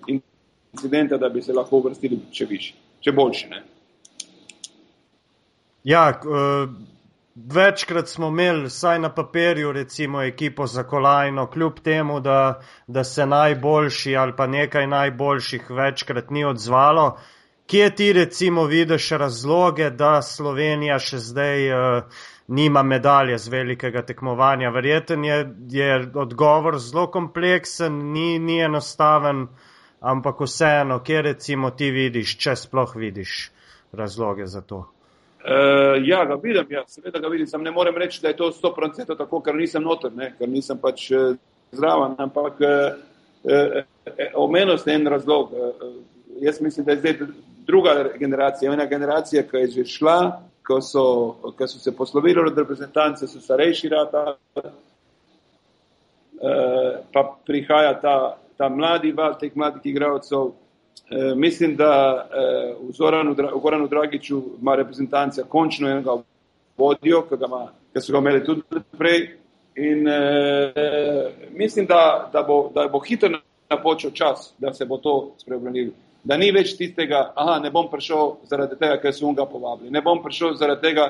incidenta, 0.08 1.18
da 1.18 1.30
bi 1.30 1.42
se 1.42 1.54
lahko 1.54 1.80
uvrstili 1.84 2.20
še 2.32 2.46
više, 2.50 2.74
še 3.06 3.14
boljše. 3.16 3.50
Ne? 3.54 3.64
Ja, 5.86 6.08
uh, 6.10 6.70
večkrat 7.36 8.10
smo 8.10 8.28
imeli, 8.28 8.66
vsaj 8.66 9.00
na 9.00 9.14
papirju, 9.14 9.72
recimo 9.72 10.24
ekipo 10.24 10.68
za 10.68 10.84
kolajno, 10.84 11.48
kljub 11.52 11.80
temu, 11.84 12.20
da, 12.20 12.62
da 12.88 13.04
se 13.04 13.26
najboljši 13.26 14.16
ali 14.16 14.34
pa 14.38 14.48
nekaj 14.48 14.88
najboljših 14.88 15.72
večkrat 15.72 16.30
ni 16.30 16.46
odzvalo. 16.46 17.18
Kje 17.68 17.96
ti 17.96 18.14
recimo 18.14 18.64
vidiš 18.66 19.10
razloge, 19.10 19.90
da 19.90 20.22
Slovenija 20.22 21.00
še 21.00 21.18
zdaj 21.18 21.72
uh, 21.74 22.04
nima 22.48 22.84
medalje 22.84 23.38
z 23.38 23.48
velikega 23.48 24.02
tekmovanja. 24.02 24.70
Verjeten 24.70 25.24
je, 25.26 25.56
je 25.70 26.12
odgovor 26.14 26.78
zelo 26.80 27.08
kompleksen, 27.08 28.12
ni, 28.12 28.39
ni 28.39 28.60
enostaven, 28.62 29.48
ampak 30.00 30.41
vseeno, 30.41 31.00
kje 31.04 31.22
recimo 31.22 31.72
ti 31.72 31.89
vidiš, 31.91 32.38
če 32.38 32.56
sploh 32.56 32.96
vidiš 32.96 33.52
razloge 33.93 34.46
za 34.46 34.62
to. 34.62 34.86
Uh, 35.46 36.02
ja, 36.02 36.24
ga 36.26 36.36
vidim, 36.41 36.66
ja, 36.70 36.82
seveda 36.88 37.20
ga 37.20 37.30
vidim, 37.30 37.48
sam 37.48 37.62
ne 37.64 37.72
morem 37.72 37.98
reči, 37.98 38.18
da 38.22 38.28
je 38.28 38.38
to 38.38 38.50
100% 38.52 39.18
tako, 39.18 39.41
ker 39.46 39.54
nisem 39.56 39.84
noter, 39.86 40.10
ne, 40.14 40.32
ker 40.39 40.50
nisem 40.50 40.80
pač 40.82 41.12
uh, 41.14 41.36
zraven, 41.72 42.16
ampak 42.18 42.64
uh, 42.66 42.96
uh, 43.46 43.76
omenil 44.41 44.80
sem 44.82 44.96
en 44.98 45.12
razlog. 45.14 45.54
Uh, 45.54 45.91
jaz 46.41 46.58
mislim, 46.62 46.86
da 46.86 46.96
je 46.96 46.98
zdaj 46.98 47.14
druga 47.68 47.93
generacija, 48.18 48.74
ena 48.74 48.86
generacija, 48.89 49.43
ki 49.46 49.58
je 49.58 49.70
že 49.78 49.86
šla, 49.86 50.18
ko 50.68 50.82
so, 50.82 51.36
ko 51.57 51.68
so 51.68 51.80
se 51.80 51.95
poslovili 51.95 52.39
od 52.39 52.57
reprezentance, 52.57 53.28
so 53.28 53.39
starejši 53.41 53.89
rata, 53.89 54.36
uh, 54.55 54.63
pa 57.13 57.38
prihaja 57.45 57.93
ta, 58.01 58.38
ta 58.57 58.70
mladi 58.70 59.11
val 59.11 59.38
teh 59.39 59.55
mladih 59.55 59.86
igralcev. 59.86 60.51
E, 61.09 61.36
mislim, 61.36 61.76
da 61.76 62.28
e, 62.34 62.74
v 62.82 62.91
Zoranu, 62.97 63.36
v 63.38 63.59
Goranu 63.61 63.88
Dragiču 63.88 64.41
ima 64.61 64.76
reprezentancija 64.76 65.45
končno 65.45 65.89
enega 65.89 66.16
vodjo, 66.78 67.22
ki, 67.30 67.38
ga 67.38 67.45
ima, 67.45 67.68
ki 67.93 68.01
so 68.01 68.13
ga 68.13 68.22
imeli 68.24 68.43
tudi 68.45 68.82
prej. 68.97 69.28
In 69.76 70.07
mislim, 71.51 71.86
da, 71.86 72.30
da, 72.34 72.41
bo, 72.43 72.72
da 72.74 72.88
bo 72.88 72.99
hitro 72.99 73.30
napočil 73.70 74.11
čas, 74.11 74.53
da 74.57 74.74
se 74.74 74.86
bo 74.86 74.97
to 74.97 75.36
spremenilo. 75.38 75.91
Da 76.26 76.38
ni 76.42 76.50
več 76.52 76.74
tistega, 76.78 77.30
aha, 77.38 77.60
ne 77.62 77.70
bom 77.74 77.86
prišel 77.92 78.38
zaradi 78.50 78.80
tega, 78.80 78.98
ker 79.02 79.14
so 79.14 79.30
ga 79.38 79.46
povabili. 79.46 79.92
Ne 79.94 80.02
bom 80.02 80.24
prišel 80.24 80.56
zaradi 80.58 80.82
tega, 80.88 81.10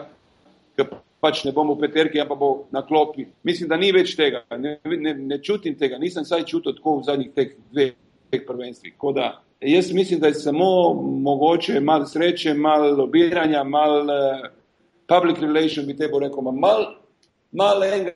ker 0.76 0.90
pač 1.24 1.46
ne 1.48 1.54
bom 1.56 1.72
v 1.72 1.78
peterki, 1.86 2.20
ampak 2.20 2.40
bo 2.40 2.50
na 2.76 2.84
klopi. 2.84 3.30
Mislim, 3.48 3.70
da 3.72 3.80
ni 3.80 3.94
več 3.96 4.16
tega. 4.20 4.44
Ne, 4.60 4.76
ne, 4.84 5.14
ne 5.16 5.38
čutim 5.42 5.78
tega. 5.80 6.00
Nisem 6.02 6.28
saj 6.28 6.44
čutil 6.50 6.76
tako 6.76 7.00
v 7.00 7.08
zadnjih 7.08 7.32
teh 7.38 7.56
dveh 7.72 8.44
prvenstvih. 8.46 9.00
Jaz 9.64 9.94
mislim, 9.96 10.20
da 10.20 10.28
je 10.28 10.42
samo 10.42 10.68
mogoče 11.24 11.80
malo 11.80 12.06
sreče, 12.06 12.54
malo 12.54 12.92
lobiranja, 13.00 13.64
malo 13.64 14.04
uh, 14.04 14.50
public 15.08 15.40
relation, 15.40 15.88
bi 15.88 15.96
te 15.96 16.12
bo 16.12 16.20
rekel, 16.20 16.44
malo 16.52 16.92
mal 17.56 17.84
enega, 17.84 18.12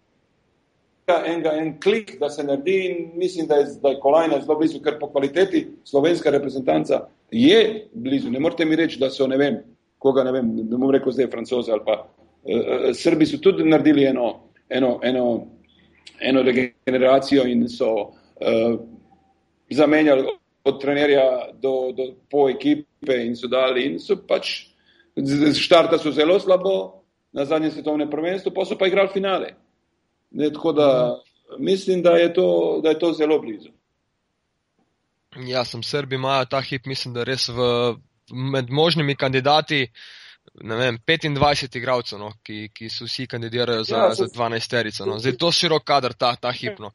enega, 1.25 1.53
en 1.57 1.73
klik, 1.81 2.17
da 2.19 2.29
se 2.29 2.43
naredi 2.43 2.77
in 2.87 3.11
mislim, 3.19 3.47
da 3.47 3.55
je, 3.55 3.65
da 3.81 3.89
je 3.89 3.99
kolajna 3.99 4.41
zelo 4.41 4.57
blizu, 4.59 4.81
ker 4.83 4.99
po 4.99 5.09
kvaliteti 5.11 5.67
slovenska 5.83 6.31
reprezentanca 6.31 7.01
je 7.31 7.87
blizu. 7.93 8.31
Ne 8.31 8.39
morete 8.39 8.65
mi 8.65 8.75
reči, 8.75 8.99
da 8.99 9.09
so, 9.09 9.27
ne 9.27 9.37
vem, 9.37 9.59
koga 9.97 10.23
ne 10.23 10.31
vem, 10.31 10.53
ne 10.55 10.77
bom 10.77 10.91
rekel 10.91 11.11
zdaj 11.11 11.29
francoze 11.31 11.71
ali 11.71 11.85
pa 11.85 11.97
uh, 11.99 12.91
Srbi 12.95 13.25
so 13.25 13.41
tudi 13.43 13.63
naredili 13.63 14.05
eno, 14.05 14.29
eno, 14.69 14.99
eno, 15.03 15.25
eno 16.19 16.43
regeneracijo 16.43 17.45
in 17.47 17.67
so 17.69 17.91
uh, 17.93 18.79
zamenjali 19.69 20.27
od 20.63 20.81
trenerja 20.81 21.25
do, 21.53 21.91
do 21.95 22.13
po 22.29 22.49
ekipe 22.49 23.15
in 23.25 23.35
so 23.35 23.47
dali 23.47 23.85
in 23.85 23.99
so 23.99 24.17
pač 24.27 24.69
štarta 25.55 25.97
so 25.97 26.11
zelo 26.11 26.39
slabo 26.39 27.03
na 27.31 27.45
zadnjem 27.45 27.71
svetovnem 27.71 28.09
prvenstvu, 28.09 28.51
pa 28.55 28.65
so 28.65 28.77
pa 28.77 28.87
igrali 28.87 29.09
finale. 29.13 29.53
Ne, 30.31 30.53
tako 30.53 30.71
da 30.73 30.89
mislim, 31.57 32.01
da 32.01 32.11
je, 32.11 32.33
to, 32.33 32.79
da 32.83 32.89
je 32.89 32.99
to 32.99 33.13
zelo 33.13 33.39
blizu. 33.39 33.69
Ja, 35.35 35.65
sem 35.65 35.83
Srbi, 35.83 36.15
imajo 36.15 36.45
ta 36.45 36.61
hip, 36.61 36.85
mislim, 36.85 37.13
da 37.13 37.23
res 37.23 37.49
v, 37.49 37.61
med 38.31 38.69
možnimi 38.69 39.15
kandidati, 39.15 39.91
vem, 40.53 40.97
25 41.07 41.77
igralcev, 41.77 42.19
no, 42.19 42.31
ki, 42.43 42.69
ki 42.73 42.89
so 42.89 43.05
vsi 43.05 43.27
kandidirajo 43.27 43.83
za, 43.83 43.97
ja, 43.97 44.13
za 44.13 44.25
12 44.25 44.69
terico. 44.69 45.05
No. 45.05 45.19
Zdaj 45.19 45.37
to 45.37 45.51
širok 45.51 45.85
kader, 45.85 46.13
ta, 46.13 46.33
ta 46.35 46.51
hip. 46.51 46.79
No. 46.79 46.91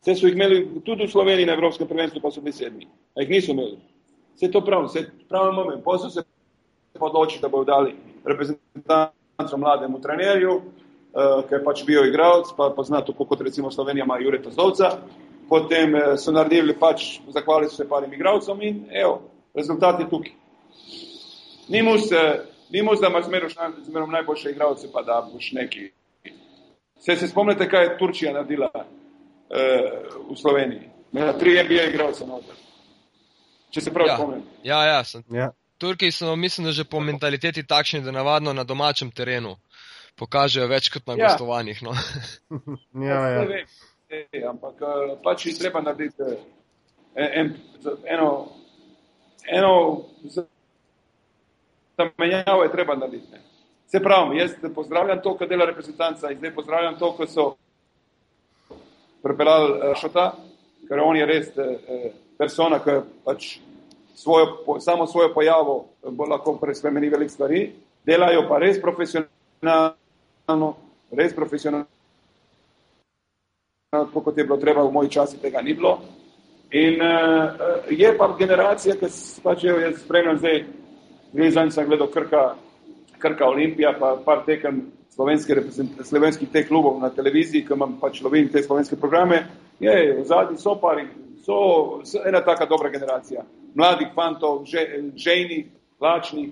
Vse 0.00 0.16
so 0.16 0.26
jih 0.26 0.34
imeli 0.34 0.64
tudi 0.84 1.04
v 1.04 1.12
Sloveniji 1.12 1.46
na 1.46 1.56
Evropskem 1.58 1.88
prvenstvu, 1.88 2.20
pa 2.24 2.32
so 2.32 2.40
bili 2.40 2.56
sedmi. 2.56 2.88
A 3.16 3.20
jih 3.24 3.30
niso 3.36 3.52
imeli. 3.52 3.76
Vse 4.36 4.50
to 4.52 4.64
pravi, 4.64 4.88
vse 4.88 5.04
pravi 5.28 5.56
moment. 5.56 5.84
So 5.84 6.10
se 6.10 6.24
odločili, 6.98 7.42
da 7.42 7.48
bodo 7.48 7.64
dali 7.72 7.94
reprezentanco 8.24 9.19
mlademu 9.56 10.00
trenerju, 10.00 10.54
uh, 10.56 11.40
ki 11.48 11.54
je 11.54 11.64
pač 11.64 11.84
bil 11.86 12.04
igralec, 12.08 12.52
pa, 12.56 12.70
pa 12.76 12.84
zna 12.84 13.04
tako 13.04 13.24
kot 13.24 13.40
recimo 13.40 13.70
Slovenija 13.70 14.04
ima 14.04 14.18
Jureta 14.20 14.50
Zdovca. 14.50 14.92
Potem 15.48 15.94
uh, 15.94 16.14
so 16.18 16.32
naredili 16.32 16.76
pač, 16.78 17.20
zahvalili 17.28 17.70
so 17.70 17.82
se 17.82 17.88
parim 17.88 18.12
igralcem 18.12 18.62
in 18.62 18.84
evo, 18.90 19.20
rezultat 19.54 20.00
je 20.00 20.08
tukaj. 20.10 20.32
Ni 21.70 21.82
mus, 21.82 22.10
ni 22.70 22.82
mus 22.82 23.00
da 23.00 23.08
imaš 23.08 23.24
zmerom 23.86 24.10
najboljše 24.10 24.50
igralce, 24.50 24.88
pa 24.92 25.02
da 25.02 25.20
boš 25.32 25.52
neki. 25.52 25.90
Se 26.98 27.16
se 27.16 27.28
spomnite, 27.28 27.68
kaj 27.68 27.84
je 27.84 27.98
Turčija 27.98 28.32
naredila? 28.32 28.70
uh, 29.50 30.30
v 30.30 30.36
Sloveniji. 30.36 30.90
Imela 31.12 31.32
tri 31.32 31.62
NBA 31.62 31.82
igralce 31.90 32.26
noter. 32.26 32.54
Če 33.70 33.80
se 33.80 33.92
prav 33.94 34.06
ja. 34.06 34.16
spomnim. 34.16 34.42
Ja, 34.66 34.80
ja, 34.86 35.04
sem. 35.04 35.24
Ja. 35.34 35.50
Turki 35.80 36.10
so, 36.12 36.36
mislim, 36.36 36.66
da 36.66 36.72
že 36.72 36.84
po 36.84 37.00
mentaliteti 37.00 37.66
takšni, 37.66 38.02
da 38.04 38.12
navadno 38.12 38.52
na 38.52 38.64
domačem 38.64 39.10
terenu 39.10 39.56
pokažejo 40.20 40.66
več 40.68 40.90
kot 40.92 41.06
na 41.08 41.16
ja. 41.16 41.28
gostovanjih. 41.28 41.82
No. 41.82 41.94
ja, 43.08 43.20
ja. 43.34 43.44
Vem, 43.48 43.70
ej, 44.12 44.42
ampak 44.50 44.82
uh, 44.84 45.14
pač 45.24 45.46
jih 45.48 45.58
treba 45.58 45.80
narediti 45.84 46.26
uh, 46.26 46.34
en, 47.16 47.54
eno, 48.04 48.30
eno 49.48 49.72
zamenjavo 51.96 52.66
je 52.66 52.72
treba 52.72 52.98
narediti. 53.00 53.32
Ne. 53.32 53.40
Se 53.90 54.02
pravi, 54.02 54.38
jaz 54.38 54.54
pozdravljam 54.74 55.22
to, 55.24 55.34
kar 55.38 55.48
dela 55.48 55.66
reprezentanca 55.66 56.30
in 56.30 56.38
zdaj 56.38 56.54
pozdravljam 56.54 56.98
to, 56.98 57.14
kar 57.16 57.28
so 57.28 57.48
pripeljali 59.24 59.72
uh, 59.72 59.96
Šota, 60.00 60.28
ker 60.88 61.02
on 61.04 61.16
je 61.16 61.26
res 61.32 61.50
uh, 61.56 62.10
persona, 62.38 62.84
ki 62.84 63.00
pač 63.24 63.54
svojo, 64.22 64.80
samo 64.80 65.06
svojo 65.06 65.34
pojavo 65.34 65.88
bo 66.02 66.24
lahko 66.24 66.58
spremeni 66.74 67.08
veliko 67.08 67.32
stvari, 67.32 67.72
delajo 68.04 68.48
pa 68.48 68.58
res 68.58 68.80
profesionalno, 68.80 70.74
res 71.10 71.34
profesionalno, 71.34 71.86
kot 74.14 74.38
je 74.38 74.44
bilo 74.44 74.56
treba 74.56 74.84
v 74.84 74.92
moji 74.92 75.10
časi, 75.10 75.40
tega 75.40 75.62
ni 75.62 75.74
bilo. 75.74 75.98
In 76.70 77.00
uh, 77.02 77.88
je 77.90 78.12
pa 78.18 78.28
generacija, 78.38 78.94
ki 78.94 79.08
pač 79.42 79.64
jo 79.64 79.78
jaz 79.80 79.96
spremljam 80.04 80.38
zdaj, 80.38 80.64
gre 81.32 81.50
za 81.50 81.64
njim, 81.64 81.72
sem 81.74 81.88
gledal 81.88 82.10
Krka, 82.12 82.44
Krka 83.18 83.48
Olimpija, 83.48 83.96
pa 83.98 84.14
par 84.24 84.44
tekem 84.46 84.84
slovenskih 85.10 86.52
teh 86.52 86.68
klubov 86.68 87.00
na 87.00 87.10
televiziji, 87.10 87.64
ki 87.66 87.74
imam 87.74 87.96
pač 88.00 88.20
lovim 88.22 88.48
te 88.52 88.62
slovenske 88.62 88.96
programe, 89.00 89.46
je, 89.80 89.96
v 90.20 90.24
zadnji 90.28 90.60
so 90.60 90.76
pari, 90.78 91.08
so, 91.44 92.00
so 92.04 92.22
ena 92.26 92.44
taka 92.44 92.66
dobra 92.66 92.90
generacija. 92.90 93.44
Mladih 93.74 94.08
fantov, 94.14 94.64
žejnih, 95.16 95.66
lačnih, 96.00 96.50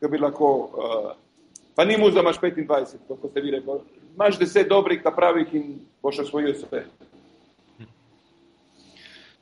ki 0.00 0.10
bi 0.10 0.18
lahko, 0.18 0.50
uh, 0.52 1.10
pa 1.76 1.84
ni 1.84 1.96
mu, 1.96 2.10
da 2.10 2.20
imaš 2.20 2.40
25, 2.40 2.96
kot 3.08 3.30
ste 3.30 3.40
vi 3.40 3.54
rekli, 3.54 3.78
imaš 4.14 4.38
deset 4.38 4.68
dobrih, 4.68 5.02
ta 5.02 5.10
pravih 5.10 5.54
in 5.54 5.78
boš 6.02 6.24
osvojil 6.26 6.52
vse. 6.52 6.84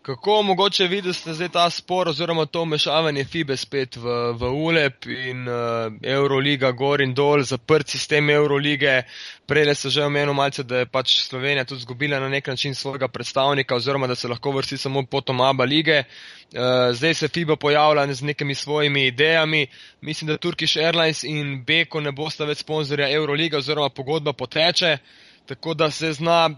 Kako 0.02 0.42
mogoče 0.42 0.86
vidite 0.86 1.32
zdaj 1.34 1.48
ta 1.48 1.70
spor 1.70 2.08
oziroma 2.08 2.46
to 2.46 2.64
mešavanje 2.64 3.24
FIBE 3.24 3.56
spet 3.56 3.96
v, 3.96 4.32
v 4.32 4.48
ULEP 4.48 5.06
in 5.06 5.48
uh, 5.48 5.92
Euroliga 6.02 6.70
gor 6.72 7.02
in 7.04 7.12
dol, 7.14 7.42
zaprt 7.44 7.88
sistem 7.88 8.30
Eurolige. 8.30 9.02
Prej 9.46 9.74
se 9.74 9.90
že 9.90 10.04
omenil 10.04 10.32
malce, 10.34 10.62
da 10.62 10.78
je 10.78 10.86
pač 10.86 11.18
Slovenija 11.20 11.64
tudi 11.64 11.82
zgubila 11.82 12.20
na 12.20 12.28
nek 12.28 12.46
način 12.46 12.74
svojega 12.74 13.08
predstavnika 13.08 13.76
oziroma 13.76 14.06
da 14.06 14.14
se 14.14 14.28
lahko 14.28 14.50
vrsti 14.50 14.76
samo 14.76 15.02
potom 15.06 15.40
ABA 15.40 15.64
lige. 15.64 15.98
Uh, 15.98 16.96
zdaj 16.96 17.14
se 17.14 17.28
FIBA 17.28 17.56
pojavlja 17.56 18.14
z 18.14 18.22
nekimi 18.22 18.54
svojimi 18.54 19.06
idejami. 19.06 19.66
Mislim, 20.00 20.28
da 20.28 20.36
Turkish 20.36 20.76
Airlines 20.76 21.24
in 21.24 21.64
Beko 21.64 22.00
ne 22.00 22.12
bosta 22.12 22.44
več 22.44 22.64
sponzorja 22.64 23.10
Euroliga 23.10 23.58
oziroma 23.58 23.88
pogodba 23.88 24.32
poteče. 24.32 24.98
Tako 25.46 25.74
da 25.74 25.90
se 25.90 26.12
zna 26.12 26.50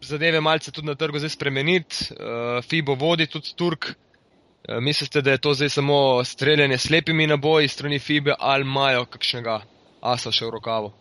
zadeve 0.00 0.40
malce 0.40 0.72
tudi 0.72 0.86
na 0.86 0.94
trgu 0.94 1.18
zdaj 1.18 1.30
spremeniti. 1.30 1.96
Uh, 2.10 2.64
FIBO 2.64 2.94
vodi 2.94 3.26
tudi 3.26 3.54
Turk. 3.56 3.86
Uh, 3.88 4.80
mislite, 4.80 5.22
da 5.22 5.30
je 5.30 5.38
to 5.38 5.54
zdaj 5.54 5.68
samo 5.68 6.24
streljanje 6.24 6.78
slepimi 6.78 7.26
naboji 7.26 7.68
strani 7.68 7.98
FIBE 7.98 8.34
ali 8.38 8.62
imajo 8.62 9.04
kakšnega 9.04 9.60
asa 10.00 10.32
še 10.32 10.46
v 10.46 10.50
rokavu? 10.50 10.92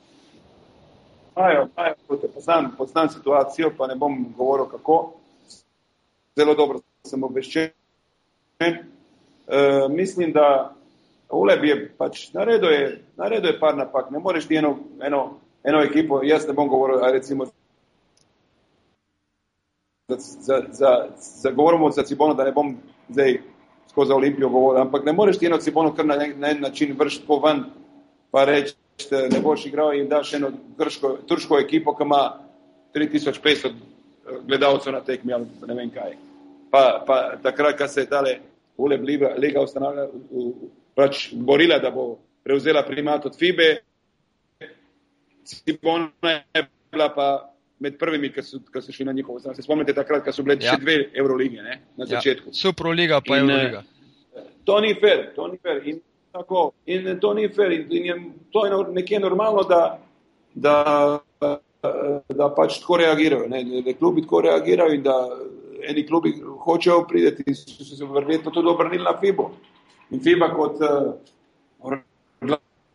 Imajo, 1.38 1.68
imajo, 1.78 1.96
poznam, 2.34 2.76
poznam 2.78 3.10
situacijo, 3.10 3.72
pa 3.78 3.88
ne 3.88 3.96
bom 3.96 4.34
govoril 4.38 4.66
kako. 4.70 5.14
Zelo 6.36 6.56
dobro 6.56 6.80
sem 7.06 7.24
obveščen. 7.24 7.72
Uh, 8.64 9.90
mislim, 9.90 10.32
da 10.32 10.74
Uleb 11.34 11.64
je 11.66 11.76
pač 11.98 12.30
naredil 12.34 12.72
je, 12.72 12.86
naredil 13.18 13.54
je 13.54 13.60
par 13.60 13.76
napak. 13.78 14.12
Ne 14.12 14.20
moreš 14.20 14.48
ti 14.48 14.56
eno, 14.56 14.78
eno, 15.02 15.40
eno 15.64 15.82
ekipo, 15.84 16.22
jaz 16.24 16.48
ne 16.48 16.54
bom 16.54 16.70
govoril, 16.70 17.02
recimo 17.12 17.48
za, 20.08 20.62
za, 20.72 21.08
za 21.16 21.52
govorimo 21.52 21.92
za 21.92 22.04
Cibono, 22.04 22.34
da 22.34 22.44
ne 22.44 22.52
bom 22.52 22.78
zdaj 23.10 23.40
skozi 23.90 24.12
Olimpijo 24.12 24.50
govoril, 24.50 24.82
ampak 24.82 25.06
ne 25.06 25.14
moreš 25.14 25.38
ti 25.38 25.46
eno 25.46 25.58
Cibono 25.58 25.96
kar 25.96 26.06
na 26.06 26.16
en, 26.26 26.62
način 26.62 26.96
vršiti 27.00 27.28
po 27.28 27.40
ven, 27.40 27.64
pa 28.32 28.46
reči, 28.46 28.76
da 29.12 29.28
ne 29.28 29.40
boš 29.40 29.66
igral 29.66 29.94
in 29.94 30.10
daš 30.10 30.34
eno 30.34 30.52
grško, 30.78 31.18
turško 31.28 31.60
ekipo, 31.60 31.96
ki 31.96 32.04
ima 32.04 32.40
3500 32.96 33.72
gledalcev 34.48 34.94
na 34.94 35.02
tekmi 35.02 35.34
ali 35.34 35.46
ne 35.68 35.74
vem 35.74 35.90
kaj. 35.90 36.18
Pa, 36.72 37.04
pa 37.08 37.38
takrat, 37.44 37.78
ko 37.78 37.88
se 37.88 38.02
je 38.02 38.10
tale 38.10 38.38
ule 38.78 38.98
Liga, 39.38 39.62
ustanavlja, 39.62 40.08
pač 40.96 41.30
borila, 41.34 41.80
da 41.80 41.92
bo 41.92 42.18
prevzela 42.44 42.84
primat 42.84 43.26
od 43.26 43.38
FIBE. 43.38 43.76
Cibona 45.44 46.10
je 46.54 46.68
bila 46.92 47.10
pa 47.16 47.53
med 47.80 47.98
prvimi, 48.00 48.30
ki 48.34 48.44
so, 48.44 48.60
ki 48.74 48.82
so 48.82 48.92
šli 48.92 49.06
na 49.06 49.14
njihovo 49.14 49.40
stran. 49.40 49.56
Se 49.56 49.66
spomnite 49.66 49.94
takrat, 49.94 50.24
ko 50.24 50.32
so 50.32 50.44
bile 50.44 50.58
ja. 50.62 50.74
še 50.74 50.82
dve 50.82 50.98
Eurolige 51.20 51.64
ne, 51.64 51.80
na 51.98 52.06
ja. 52.06 52.16
začetku. 52.16 52.54
Ja. 52.54 52.60
Superliga 52.62 53.22
pa 53.26 53.38
je 53.38 53.46
Euroliga. 53.46 53.84
To 54.64 54.80
ni 54.82 54.94
fair, 54.96 55.26
to 55.36 55.48
ni 55.52 55.58
fair. 55.58 55.82
In, 55.90 56.00
tako, 56.32 56.72
in 56.86 57.10
to 57.20 57.34
ni 57.34 57.50
fair. 57.50 57.74
In, 57.76 57.88
in 57.92 58.06
je, 58.06 58.16
to 58.54 58.66
je 58.66 58.80
nekje 58.96 59.20
normalno, 59.20 59.66
da, 59.68 59.82
da, 60.54 60.78
da 62.30 62.50
pač 62.56 62.80
tako 62.80 63.02
reagirajo. 63.04 63.50
Ne, 63.52 63.64
da 63.84 63.98
klubi 64.00 64.24
tako 64.24 64.42
reagirajo 64.48 64.96
in 64.96 65.04
da 65.04 65.18
eni 65.84 66.06
klubi 66.08 66.32
hočejo 66.64 67.04
prideti 67.10 67.44
in 67.48 67.56
so 67.56 67.84
se 67.84 68.06
verjetno 68.06 68.52
tudi 68.52 68.72
obrnili 68.72 69.04
na 69.04 69.18
FIBO. 69.20 69.52
In 70.16 70.24
FIBA 70.24 70.50
kot 70.56 70.80
uh, 70.80 72.00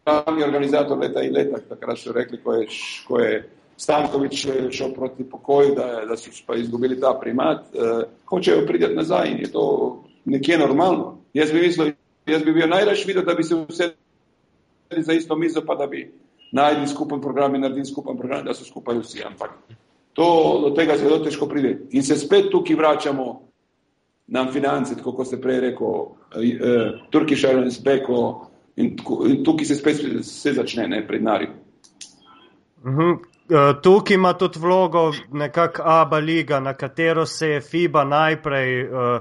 glavni 0.09 0.43
organizator 0.43 0.99
leta 0.99 1.22
in 1.22 1.35
leta, 1.35 1.61
takrat 1.68 1.99
so 1.99 2.12
rekli, 2.12 2.41
ko 2.43 2.55
je, 2.55 2.66
ko 3.09 3.20
je 3.20 3.43
Stankovič 3.79 4.47
šel 4.70 4.95
proti 4.95 5.24
pokoju, 5.24 5.74
da, 5.74 6.05
da 6.09 6.16
so 6.16 6.31
pa 6.47 6.57
izgubili 6.57 7.01
ta 7.01 7.14
primat, 7.20 7.61
uh, 7.74 8.03
hočejo 8.26 8.66
priti 8.66 8.95
nazaj 8.95 9.31
in 9.31 9.39
je 9.39 9.53
to 9.53 9.64
nekje 10.24 10.59
normalno. 10.59 11.18
Jaz 11.35 11.53
bi, 11.53 11.61
mislil, 11.61 11.93
jaz 12.26 12.43
bi 12.43 12.53
bil 12.53 12.68
najraš 12.68 13.07
videl, 13.07 13.24
da 13.24 13.35
bi 13.35 13.45
se 13.45 13.55
vsedli 13.68 15.05
za 15.05 15.12
isto 15.12 15.37
mizo, 15.37 15.62
pa 15.66 15.74
da 15.74 15.87
bi 15.87 16.11
najdli 16.53 16.89
skupen 16.89 17.20
program 17.20 17.55
in 17.55 17.61
naredili 17.61 17.87
skupen 17.87 18.18
program, 18.18 18.45
da 18.45 18.55
so 18.55 18.64
skupaj 18.64 18.99
vsi. 18.99 19.22
Ampak 19.26 19.51
to, 20.12 20.26
do 20.64 20.74
tega 20.74 20.97
zelo 20.99 21.18
težko 21.22 21.47
pride. 21.47 21.79
In 21.91 22.03
se 22.03 22.16
spet 22.16 22.51
tukaj 22.51 22.76
vračamo 22.76 23.29
na 24.26 24.49
finance, 24.53 24.97
tako 24.97 25.12
kot 25.12 25.26
ste 25.26 25.39
prej 25.41 25.61
rekel, 25.61 25.87
uh, 25.87 27.01
Turkish 27.11 27.47
Airlines, 27.47 27.79
Beko 27.85 28.51
in, 28.76 28.97
in 29.31 29.43
tukaj 29.45 29.70
se 29.70 29.79
spet 29.79 30.03
vse 30.03 30.53
začne, 30.59 30.89
ne 30.89 31.07
pred 31.07 31.22
nari. 31.22 31.49
Uh 32.83 32.91
mhm. 32.91 33.01
-huh. 33.01 33.38
Eh, 33.51 33.74
tukaj 33.82 34.14
ima 34.14 34.32
tudi 34.32 34.59
vlogo 34.61 35.12
nekakšna 35.32 35.84
ABA 35.84 36.16
liga, 36.18 36.61
na 36.61 36.74
katero 36.74 37.26
se 37.26 37.49
je 37.49 37.61
FIBA 37.61 38.05
najprej 38.05 38.82
uh, 38.84 39.20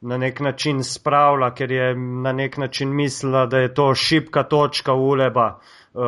na 0.00 0.18
nek 0.18 0.40
način 0.40 0.82
spravila, 0.84 1.52
ker 1.54 1.70
je 1.70 1.94
na 1.94 2.32
nek 2.32 2.56
način 2.56 2.90
mislila, 2.94 3.46
da 3.46 3.58
je 3.58 3.74
to 3.74 3.94
šipka 3.94 4.42
točka 4.42 4.92
uleba. 4.92 5.60
Uh, 5.94 6.02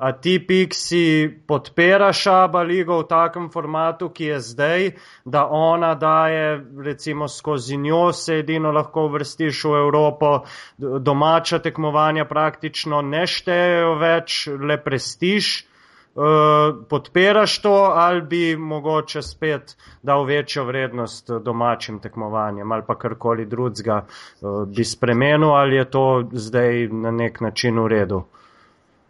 a 0.00 0.12
ti 0.20 0.46
piksi 0.46 1.30
podpiraš 1.46 2.26
ABA 2.26 2.62
ligo 2.62 2.98
v 3.02 3.08
takem 3.08 3.50
formatu, 3.52 4.08
ki 4.08 4.24
je 4.24 4.40
zdaj, 4.40 4.90
da 5.24 5.46
ona 5.46 5.94
daje, 5.94 6.64
recimo 6.84 7.28
skozi 7.28 7.76
njo 7.76 8.12
se 8.12 8.38
edino 8.38 8.72
lahko 8.72 9.08
vrstiš 9.08 9.64
v 9.64 9.76
Evropo, 9.84 10.38
domača 10.78 11.58
tekmovanja 11.58 12.24
praktično 12.24 13.02
ne 13.02 13.26
štejejo 13.26 13.98
več, 14.00 14.46
le 14.60 14.84
prestiž. 14.84 15.69
Eh, 16.16 16.72
podpiraš 16.88 17.62
to 17.62 17.72
ali 17.94 18.20
bi 18.20 18.56
mogoče 18.56 19.22
spet 19.22 19.76
dal 20.02 20.24
večjo 20.24 20.64
vrednost 20.64 21.30
domačim 21.30 22.00
tekmovanjem 22.00 22.72
ali 22.72 22.82
pa 22.86 22.94
karkoli 22.94 23.46
drugega 23.46 24.04
uh, 24.40 24.68
bi 24.68 24.84
spremenil 24.84 25.50
ali 25.50 25.76
je 25.76 25.90
to 25.90 26.28
zdaj 26.32 26.88
na 26.88 27.10
nek 27.10 27.40
način 27.40 27.78
v 27.78 27.86
redu 27.86 28.22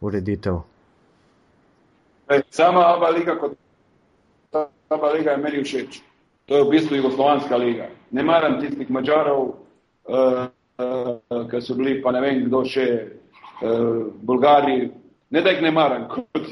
ureditev? 0.01 0.55
Sama 2.51 2.81
Aba 2.81 3.09
Liga 3.09 3.39
kot 3.39 3.53
Aba 4.89 5.09
Liga 5.13 5.31
je 5.31 5.37
meni 5.37 5.65
všeč. 5.65 6.03
To 6.47 6.57
je 6.57 6.65
v 6.65 6.71
bistvu 6.71 6.97
Jugoslovanska 6.97 7.57
liga. 7.57 7.89
Ne 8.11 8.23
maram 8.23 8.61
tistih 8.61 8.91
Mačarov, 8.91 9.41
uh, 9.49 10.47
uh, 10.79 11.49
ki 11.51 11.61
so 11.63 11.75
bili, 11.75 12.03
pa 12.03 12.13
ne 12.13 12.21
vem 12.21 12.45
kdo 12.45 12.65
še, 12.65 12.87
uh, 13.63 14.11
Bolgari. 14.23 14.91
Ne 15.31 15.43
da 15.43 15.51
jih 15.51 15.63
ne 15.63 15.71
maram, 15.71 16.09
kot 16.09 16.51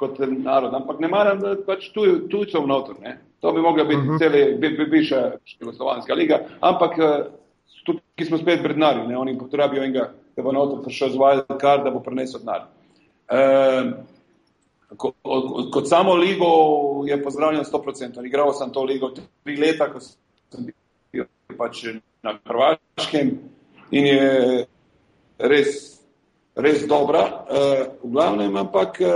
kot 0.00 0.18
narod, 0.18 0.74
ampak 0.74 1.00
ne 1.00 1.08
maram 1.12 1.42
pač 1.66 1.90
tuj, 1.94 2.24
tujcev 2.32 2.66
noter. 2.68 2.96
Ne. 3.04 3.18
To 3.40 3.52
bi 3.56 3.62
mogla 3.64 3.84
biti 3.84 4.00
uh 4.00 4.04
mhm. 4.04 4.14
-huh. 4.14 4.18
cele, 4.18 4.44
bi, 4.58 4.68
bi, 4.68 4.86
bivša 4.86 5.20
Jugoslovanska 5.60 6.14
liga, 6.14 6.40
ampak 6.60 6.98
eh, 6.98 7.24
tukaj 7.86 8.26
smo 8.26 8.38
spet 8.38 8.62
prednari, 8.62 9.06
ne. 9.08 9.18
oni 9.18 9.38
potrebujejo 9.38 9.84
enega, 9.84 10.12
da 10.36 10.42
bo 10.42 10.52
noter 10.52 10.84
prišel 10.84 11.10
z 11.10 11.16
wildcard, 11.16 11.84
da 11.84 11.90
bo 11.90 12.00
prenesel 12.00 12.40
denar. 12.40 12.66
E, 13.28 13.40
kot, 14.96 15.14
kot 15.72 15.88
samo 15.88 16.14
ligo 16.14 16.50
je 17.06 17.22
pozdravljen 17.22 17.64
100%. 17.64 18.26
Igral 18.26 18.52
sem 18.52 18.72
to 18.72 18.84
ligo 18.84 19.10
tri 19.44 19.56
leta, 19.56 19.92
ko 19.92 20.00
sem 20.00 20.66
bil 21.12 21.24
pač 21.58 21.84
na 22.22 22.38
Hrvaškem 22.44 23.38
in 23.90 24.06
je 24.06 24.66
res 25.38 25.99
res 26.60 26.86
dobra, 26.88 27.22
uh, 27.24 27.82
v 28.02 28.10
glavnem, 28.12 28.56
ampak 28.56 29.00
uh, 29.00 29.10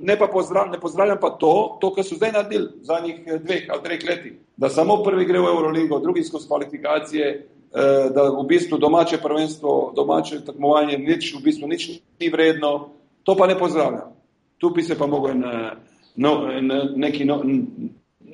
ne, 0.00 0.16
pa 0.18 0.28
pozdrav, 0.28 0.70
ne 0.70 0.80
pozdravljam 0.80 1.18
pa 1.20 1.30
to, 1.40 1.78
to, 1.80 1.92
kar 1.94 2.04
so 2.04 2.18
zdaj 2.18 2.32
naredili 2.32 2.68
v 2.80 2.86
zadnjih 2.86 3.16
eh, 3.26 3.38
dveh 3.42 3.70
ali 3.72 3.82
treh 3.84 4.04
letih, 4.08 4.34
da 4.56 4.68
samo 4.68 5.00
prvi 5.02 5.26
gre 5.28 5.40
v 5.40 5.50
Euroligo, 5.52 6.00
drugi 6.00 6.24
skozi 6.24 6.48
kvalifikacije, 6.48 7.28
uh, 7.36 8.08
da 8.14 8.28
v 8.30 8.46
bistvu 8.48 8.78
domače 8.78 9.20
prvenstvo, 9.22 9.92
domače 9.96 10.42
tekmovanje, 10.46 10.98
nič, 10.98 11.34
v 11.36 11.42
bistvu 11.44 11.68
nič 11.68 11.88
ni 12.20 12.32
vredno, 12.32 12.92
to 13.22 13.36
pa 13.36 13.46
ne 13.46 13.58
pozdravljam. 13.58 14.12
Tu 14.58 14.70
bi 14.70 14.82
se 14.82 14.98
pa 14.98 15.06
mogel 15.06 15.38
na, 15.38 15.76
no, 16.16 16.34
na 16.60 16.84
neki 16.96 17.24
no, 17.24 17.42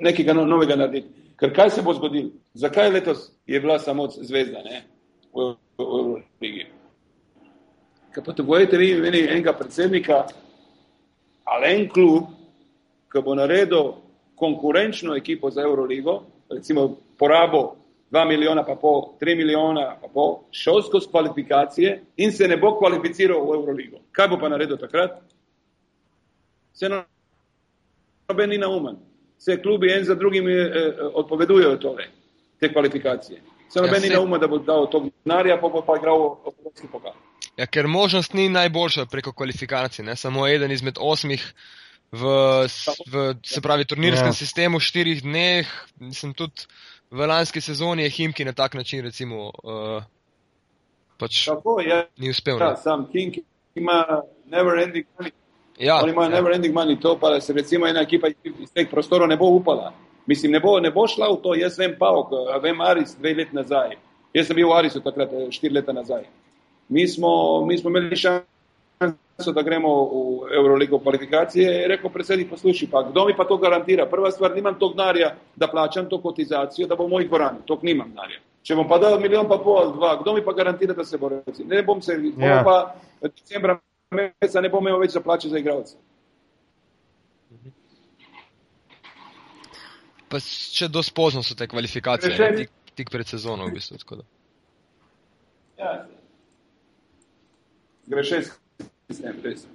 nekega 0.00 0.34
no, 0.36 0.44
novega 0.46 0.76
narediti. 0.76 1.08
Ker 1.38 1.54
kaj 1.54 1.70
se 1.70 1.82
bo 1.82 1.94
zgodilo? 1.94 2.34
Zakaj 2.54 2.90
letos 2.90 3.30
je 3.46 3.60
bila 3.60 3.78
samo 3.78 4.08
zvezda 4.10 4.58
ne, 4.66 4.82
v 5.32 5.54
Euroligi? 5.78 6.77
Kaj 8.18 8.24
potrebujete 8.24 8.76
vi 8.76 8.90
imeli 8.90 9.18
enega 9.30 9.52
predsednika 9.52 10.24
ali 11.44 11.66
en 11.70 11.84
klub, 11.88 12.24
ki 13.12 13.20
bo 13.22 13.34
naredil 13.38 13.92
konkurenčno 14.34 15.14
ekipo 15.16 15.50
za 15.50 15.62
Euroligo, 15.62 16.22
recimo 16.50 16.96
porabo 17.18 17.76
2 18.10 18.24
milijona, 18.28 18.64
pa 18.66 18.74
pol, 18.74 19.14
3 19.20 19.36
milijona, 19.36 19.84
pa 20.02 20.08
pol, 20.08 20.34
šel 20.50 20.82
skozi 20.82 21.06
kvalifikacije 21.10 21.92
in 22.16 22.32
se 22.32 22.48
ne 22.48 22.56
bo 22.56 22.74
kvalificiral 22.78 23.38
v 23.46 23.54
Euroligo. 23.54 24.02
Kaj 24.12 24.28
bo 24.28 24.40
pa 24.40 24.48
naredil 24.48 24.76
takrat? 24.82 25.22
Se 26.74 26.90
noben 26.90 28.50
ni 28.50 28.58
naumen. 28.58 28.98
Se 29.38 29.62
klubi 29.62 29.92
en 29.92 30.04
za 30.04 30.14
drugim 30.14 30.48
eh, 30.48 30.52
eh, 30.54 31.00
odpovedujejo 31.14 31.76
tole, 31.76 32.10
te 32.58 32.72
kvalifikacije. 32.72 33.40
Se 33.68 33.80
noben 33.80 34.02
ja, 34.02 34.08
ni 34.08 34.14
naumen, 34.14 34.40
da 34.40 34.48
bo 34.48 34.58
dal 34.58 34.90
to 34.90 35.06
denarja, 35.24 35.60
pa 35.60 35.68
bo 35.68 35.86
pa 35.86 35.96
igral 36.02 36.18
v 36.18 36.54
Evropski 36.58 36.90
pokal. 36.92 37.27
Ja, 37.58 37.66
ker 37.66 37.88
možnost 37.90 38.34
ni 38.38 38.48
najboljša 38.48 39.06
preko 39.10 39.32
kvalifikacij. 39.32 40.04
Ne? 40.04 40.16
Samo 40.16 40.46
eden 40.46 40.70
izmed 40.70 40.98
osmih 41.00 41.42
v, 42.12 42.22
v 43.10 43.34
se 43.42 43.60
pravi, 43.60 43.84
turnirskem 43.84 44.30
ja. 44.30 44.32
sistemu 44.32 44.78
v 44.78 44.86
štirih 44.86 45.22
dneh. 45.22 45.72
Mislim, 45.98 46.34
tudi 46.38 46.68
v 47.10 47.26
lanski 47.26 47.60
sezoni 47.60 48.06
je 48.06 48.14
Himki 48.14 48.44
na 48.44 48.52
tak 48.52 48.74
način, 48.74 49.02
recimo, 49.04 49.50
uh, 49.62 50.06
pač 51.18 51.44
Tako, 51.50 51.80
ja. 51.82 52.04
ni 52.16 52.30
uspel. 52.30 52.62
Ja, 52.62 52.76
sam 52.76 53.08
Himki 53.12 53.42
ima 53.74 54.22
never 54.46 54.78
ending 54.78 55.06
money. 55.18 55.34
Ja, 55.78 56.00
Oni 56.02 56.12
imajo 56.12 56.30
ja. 56.30 56.36
never 56.36 56.54
ending 56.54 56.74
money, 56.74 57.00
to 57.00 57.18
pa 57.18 57.40
se 57.40 57.52
recimo 57.52 57.86
ena 57.86 58.00
ekipa 58.00 58.28
iz 58.28 58.70
teh 58.74 58.90
prostorov 58.90 59.28
ne 59.28 59.36
bo 59.36 59.50
upala. 59.50 59.92
Mislim, 60.26 60.52
ne 60.52 60.60
bo, 60.60 60.80
ne 60.80 60.90
bo 60.90 61.06
šla 61.08 61.26
v 61.32 61.42
to, 61.42 61.54
jaz 61.54 61.78
vem 61.78 61.94
Pavok, 61.98 62.30
vem 62.62 62.80
Aris 62.80 63.16
dve 63.18 63.34
let 63.34 63.52
nazaj. 63.52 63.96
Jaz 64.34 64.46
sem 64.46 64.56
bil 64.56 64.68
v 64.68 64.76
Arisu 64.76 65.00
takrat, 65.00 65.32
štiri 65.50 65.74
leta 65.74 65.92
nazaj 65.92 66.26
mi 66.88 67.08
smo, 67.08 67.64
mi 67.66 67.78
smo 67.78 67.90
imeli 67.90 68.16
šanso, 68.16 69.52
da 69.54 69.62
gremo 69.62 69.92
v 70.04 70.54
Euroligo 70.56 70.98
kvalifikacije. 70.98 71.72
Je 71.72 71.88
rekel 71.88 72.10
predsednik, 72.10 72.50
poslušaj, 72.50 72.90
pa 72.90 73.02
kdo 73.10 73.26
mi 73.26 73.36
pa 73.36 73.44
to 73.44 73.56
garantira? 73.56 74.06
Prva 74.06 74.30
stvar, 74.30 74.54
nimam 74.54 74.78
tog 74.78 74.96
denarja, 74.96 75.34
da 75.56 75.68
plačam 75.68 76.08
to 76.08 76.20
kotizacijo, 76.22 76.86
da 76.86 76.96
bo 76.96 77.06
v 77.06 77.14
mojih 77.16 77.28
dvorani. 77.28 77.58
Tog 77.66 77.84
nimam 77.84 78.10
denarja. 78.10 78.40
Če 78.62 78.76
bom 78.76 78.88
pa 78.88 78.98
dal 78.98 79.20
milijon 79.20 79.46
pa 79.48 79.56
pol, 79.62 79.94
dva, 79.94 80.16
kdo 80.22 80.34
mi 80.34 80.44
pa 80.44 80.52
garantira, 80.52 80.94
da 80.94 81.04
se 81.04 81.18
bo 81.18 81.28
rekel? 81.32 81.64
Ne 81.66 81.82
bom 81.82 82.02
se, 82.02 82.18
yeah. 82.18 82.58
Ja. 82.58 82.62
pa 82.64 82.94
decembra 83.22 83.78
meseca 84.10 84.60
ne 84.60 84.68
bom 84.72 84.84
imel 84.84 85.00
več 85.00 85.14
za 85.16 85.22
plače 85.24 85.48
za 85.48 85.60
igralce. 85.60 85.96
Pa 90.28 90.40
če 90.44 90.90
do 90.92 91.00
spozno 91.02 91.40
so 91.42 91.56
te 91.56 91.68
kvalifikacije, 91.70 92.50
tik, 92.58 92.72
tik 92.98 93.10
pred 93.12 93.28
sezono 93.30 93.70
v 93.70 93.78
bistvu. 93.78 94.20
Ja, 95.78 95.94
greš 98.08 98.32
s 99.08 99.20
tem, 99.20 99.36
res. 99.44 99.66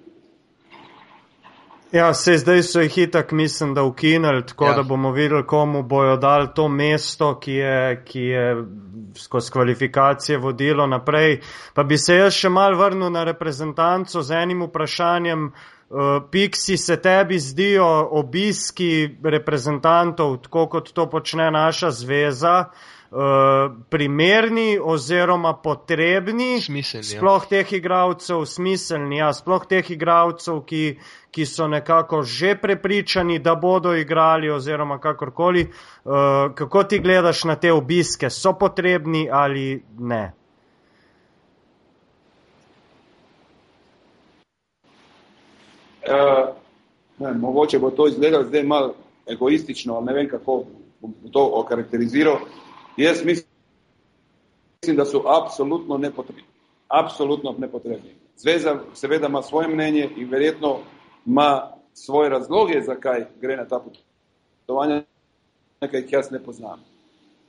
Ja, 1.94 2.08
se 2.14 2.38
zdaj 2.42 2.64
so 2.66 2.82
jih 2.82 2.96
itak, 2.98 3.32
mislim, 3.32 3.74
da 3.78 3.84
ukinili, 3.84 4.46
tako 4.46 4.66
ja. 4.66 4.74
da 4.74 4.84
bomo 4.84 5.12
videli, 5.12 5.46
komu 5.48 5.84
bojo 5.84 6.16
dali 6.18 6.48
to 6.56 6.68
mesto, 6.68 7.36
ki 7.40 7.54
je, 7.54 8.04
ki 8.06 8.22
je 8.22 8.48
skozi 9.18 9.52
kvalifikacije 9.52 10.38
vodilo 10.38 10.88
naprej. 10.88 11.42
Pa 11.74 11.84
bi 11.84 11.98
se 11.98 12.18
jaz 12.18 12.34
še 12.34 12.50
mal 12.50 12.74
vrnil 12.80 13.14
na 13.14 13.24
reprezentanco 13.24 14.22
z 14.22 14.42
enim 14.42 14.66
vprašanjem. 14.66 15.46
Uh, 15.46 15.70
Piksi 16.32 16.78
se 16.78 17.02
tebi 17.02 17.40
zdijo 17.40 17.86
obiski 18.12 19.18
reprezentantov, 19.24 20.38
tako 20.38 20.66
kot 20.68 20.90
to 20.94 21.06
počne 21.10 21.52
naša 21.52 21.92
zveza, 21.92 22.66
uh, 23.12 23.20
primerni 23.90 24.80
oziroma 24.82 25.54
potrebni, 25.54 26.62
Smiselni, 26.62 27.14
ja. 27.14 27.20
sploh 27.20 27.46
teh 27.50 27.74
igralcev, 27.78 28.42
smiselni, 28.46 29.22
ja, 29.22 29.30
sploh 29.34 29.68
teh 29.70 29.92
igralcev, 29.94 30.64
ki, 30.66 30.84
ki 31.32 31.46
so 31.46 31.68
nekako 31.70 32.24
že 32.24 32.56
prepričani, 32.58 33.38
da 33.40 33.54
bodo 33.56 33.94
igrali 33.94 34.50
oziroma 34.50 34.98
kakorkoli. 35.00 35.68
Uh, 35.70 36.56
kako 36.56 36.84
ti 36.84 37.00
gledaš 37.00 37.44
na 37.44 37.56
te 37.56 37.74
obiske, 37.74 38.30
so 38.30 38.58
potrebni 38.58 39.28
ali 39.32 39.84
ne? 40.00 40.32
Ne, 47.20 47.34
mogoče 47.34 47.80
bo 47.80 47.92
to 47.92 48.08
izgledalo 48.08 48.44
zdaj 48.44 48.64
malo 48.64 48.94
egoistično, 49.28 50.02
ne 50.02 50.14
vem, 50.14 50.30
kako 50.30 50.64
bom 51.02 51.14
to 51.32 51.52
okarakteriziral. 51.54 52.38
Jaz 52.98 53.26
mislim, 53.26 53.46
da 54.98 55.06
so 55.06 55.24
apsolutno 55.44 55.98
nepotrebni. 55.98 56.44
Apsolutno 56.88 57.56
nepotrebni. 57.58 58.16
Zveza 58.38 58.80
seveda 58.94 59.28
ima 59.28 59.42
svoje 59.42 59.68
mnenje 59.68 60.10
in 60.18 60.30
verjetno 60.30 60.78
ima 61.26 61.72
svoje 61.94 62.30
razloge, 62.30 62.82
zakaj 62.82 63.26
gre 63.42 63.58
na 63.58 63.66
ta 63.66 63.84
potovanja, 64.66 65.04
nekaj 65.82 66.00
jih 66.00 66.12
jaz 66.14 66.32
ne 66.32 66.40
poznam. 66.40 66.80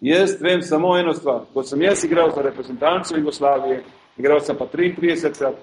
Jaz 0.01 0.37
vem 0.41 0.63
samo 0.63 0.99
eno 0.99 1.15
stvar. 1.15 1.41
Ko 1.55 1.63
sem 1.63 1.83
jaz 1.83 2.05
igral 2.05 2.31
za 2.35 2.43
reprezentanco 2.43 3.17
Jugoslavije, 3.17 3.85
igral 4.19 4.41
sem 4.41 4.57
pa 4.57 4.67
33 4.67 5.39
krat, 5.39 5.55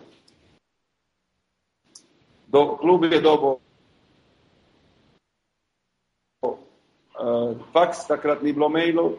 do 2.52 2.78
klub 2.78 3.04
je 3.04 3.22
dobo 3.22 3.60
uh, 6.44 7.56
faks, 7.74 8.08
takrat 8.08 8.42
ni 8.44 8.54
bilo 8.54 8.70
mailov 8.70 9.12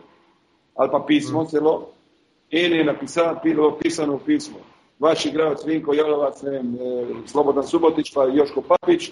ali 0.76 0.91
pa 0.91 1.01
pismo 1.07 1.43
mm. 1.43 1.47
celo 1.47 1.89
in 2.51 2.72
je 2.72 2.85
napisano, 2.85 3.41
bilo 3.45 3.78
pisano 3.78 4.18
pismo. 4.18 4.59
Vaš 4.99 5.26
igralec 5.26 5.64
Vinko 5.66 5.95
Jolovac, 5.95 6.43
ne 6.43 6.51
vem, 6.51 6.74
eh, 6.74 6.78
Slobodan 7.26 7.66
Subotič 7.66 8.12
pa 8.14 8.24
Joško 8.24 8.62
Papič 8.62 9.11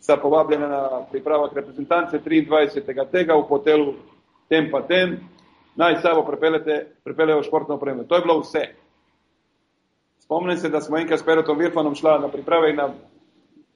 sta 0.00 0.16
povabljena 0.16 0.68
na 0.68 1.02
pripravah 1.10 1.50
reprezentance 1.54 2.18
23. 2.18 3.10
tega 3.10 3.34
v 3.34 3.42
hotelu 3.42 3.94
tem 4.48 4.70
pa 4.70 4.82
tem, 4.82 5.18
naj 5.76 6.00
sabo 6.02 6.22
prepeljejo 7.04 7.42
športno 7.42 7.74
opremo. 7.74 8.04
To 8.04 8.14
je 8.14 8.22
bilo 8.22 8.40
vse. 8.40 8.62
Spomnim 10.18 10.56
se, 10.56 10.68
da 10.68 10.80
smo 10.80 10.98
enkrat 10.98 11.20
s 11.20 11.24
Perotom 11.24 11.58
Virfanom 11.58 11.94
šla 11.94 12.18
na 12.18 12.28
priprave 12.28 12.72
na, 12.72 12.94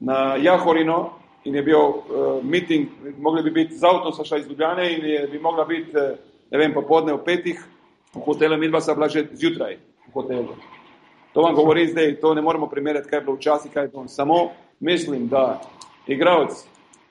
na 0.01 0.36
Jahorino 0.36 1.11
in 1.44 1.55
je 1.55 1.62
bil 1.62 1.78
uh, 1.78 2.44
meeting, 2.44 2.88
mogli 3.18 3.42
bi 3.42 3.51
biti 3.51 3.76
z 3.76 3.84
avtom, 3.84 4.12
so 4.12 4.24
šla 4.24 4.38
iz 4.38 4.48
Ljubljane 4.48 4.92
in 4.92 5.05
je, 5.05 5.26
bi 5.32 5.38
mogla 5.38 5.64
biti, 5.64 5.90
uh, 5.96 6.18
ne 6.51 6.59
vem, 6.59 6.74
popodne 6.74 7.14
v 7.14 7.24
petih 7.24 7.62
v 8.14 8.20
hotelu, 8.24 8.59
midva 8.59 8.80
sta 8.80 8.94
bila 8.94 9.09
že 9.09 9.28
zjutraj 9.32 9.76
v 10.09 10.12
hotelu. 10.12 10.57
To 11.32 11.42
vam 11.42 11.55
govorim 11.55 11.88
zdaj, 11.88 12.16
to 12.20 12.34
ne 12.34 12.42
moremo 12.42 12.66
primerjati, 12.66 13.09
kaj 13.09 13.18
je 13.18 13.24
bilo 13.24 13.36
včasih, 13.36 13.72
kaj 13.72 13.84
je 13.84 13.88
bilo. 13.88 14.09
Samo 14.09 14.51
mislim, 14.80 15.28
da 15.28 15.61
igralec, 16.07 16.64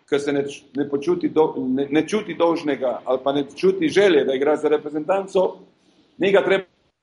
ki 0.09 0.19
se 0.19 0.33
ne, 0.33 0.43
ne, 0.75 0.89
počuti 0.89 1.29
do, 1.29 1.53
ne, 1.57 1.87
ne 1.91 2.07
čuti 2.07 2.33
dolžnega 2.33 3.01
ali 3.05 3.19
pa 3.23 3.33
ne 3.33 3.43
čuti 3.55 3.89
želje, 3.89 4.25
da 4.25 4.33
igra 4.33 4.55
za 4.57 4.69
reprezentanco, 4.69 5.55
ni 6.17 6.31
ga 6.31 6.41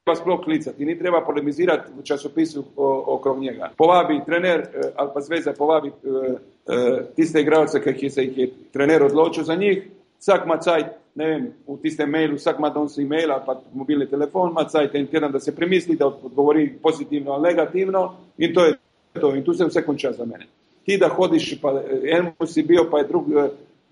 treba 0.07 0.21
sploh 0.21 0.41
klicati, 0.45 0.85
ni 0.85 0.99
treba 0.99 1.21
polemizirati 1.21 1.91
v 1.99 2.03
časopisu 2.03 2.65
okrog 3.07 3.41
njega. 3.41 3.71
Povabi 3.77 4.21
trener 4.27 4.61
eh, 4.61 4.93
ali 4.97 5.11
pa 5.15 5.21
zveza, 5.21 5.53
povabi 5.53 5.89
eh, 5.89 6.35
eh, 6.67 7.03
tiste 7.17 7.41
igralce, 7.41 7.81
ki 7.95 8.11
se 8.11 8.23
jih 8.23 8.39
je 8.39 8.51
trener 8.73 9.03
odločil 9.03 9.45
za 9.45 9.55
njih, 9.55 9.83
vsak 10.21 10.45
ima 10.45 10.59
cajt, 10.59 10.87
ne 11.15 11.27
vem, 11.27 11.49
v 11.67 11.79
tistem 11.83 12.11
mailu, 12.11 12.37
vsak 12.37 12.59
ima 12.59 12.71
danes 12.71 12.99
e-mail 12.99 13.33
ali 13.33 13.43
pa 13.47 13.61
mobilni 13.75 14.07
telefon, 14.07 14.51
ima 14.51 14.65
cajt 14.65 14.95
en 14.95 15.07
teden, 15.07 15.33
da 15.33 15.41
se 15.41 15.57
premisli, 15.57 15.97
da 15.97 16.07
odgovori 16.07 16.79
pozitivno 16.83 17.33
ali 17.33 17.49
negativno 17.49 18.15
in 18.39 18.55
to 18.55 18.65
je 18.65 18.75
to. 19.21 19.35
In 19.35 19.45
tu 19.45 19.55
se 19.55 19.65
vse 19.65 19.83
konča 19.83 20.13
za 20.13 20.25
mene. 20.25 20.47
Ti, 20.85 20.99
da 20.99 21.09
hodiš, 21.09 21.61
pa 21.61 21.83
enemu 21.91 22.47
si 22.47 22.63
bil, 22.63 22.85
pa 22.91 22.99
je 22.99 23.09
drug, 23.09 23.27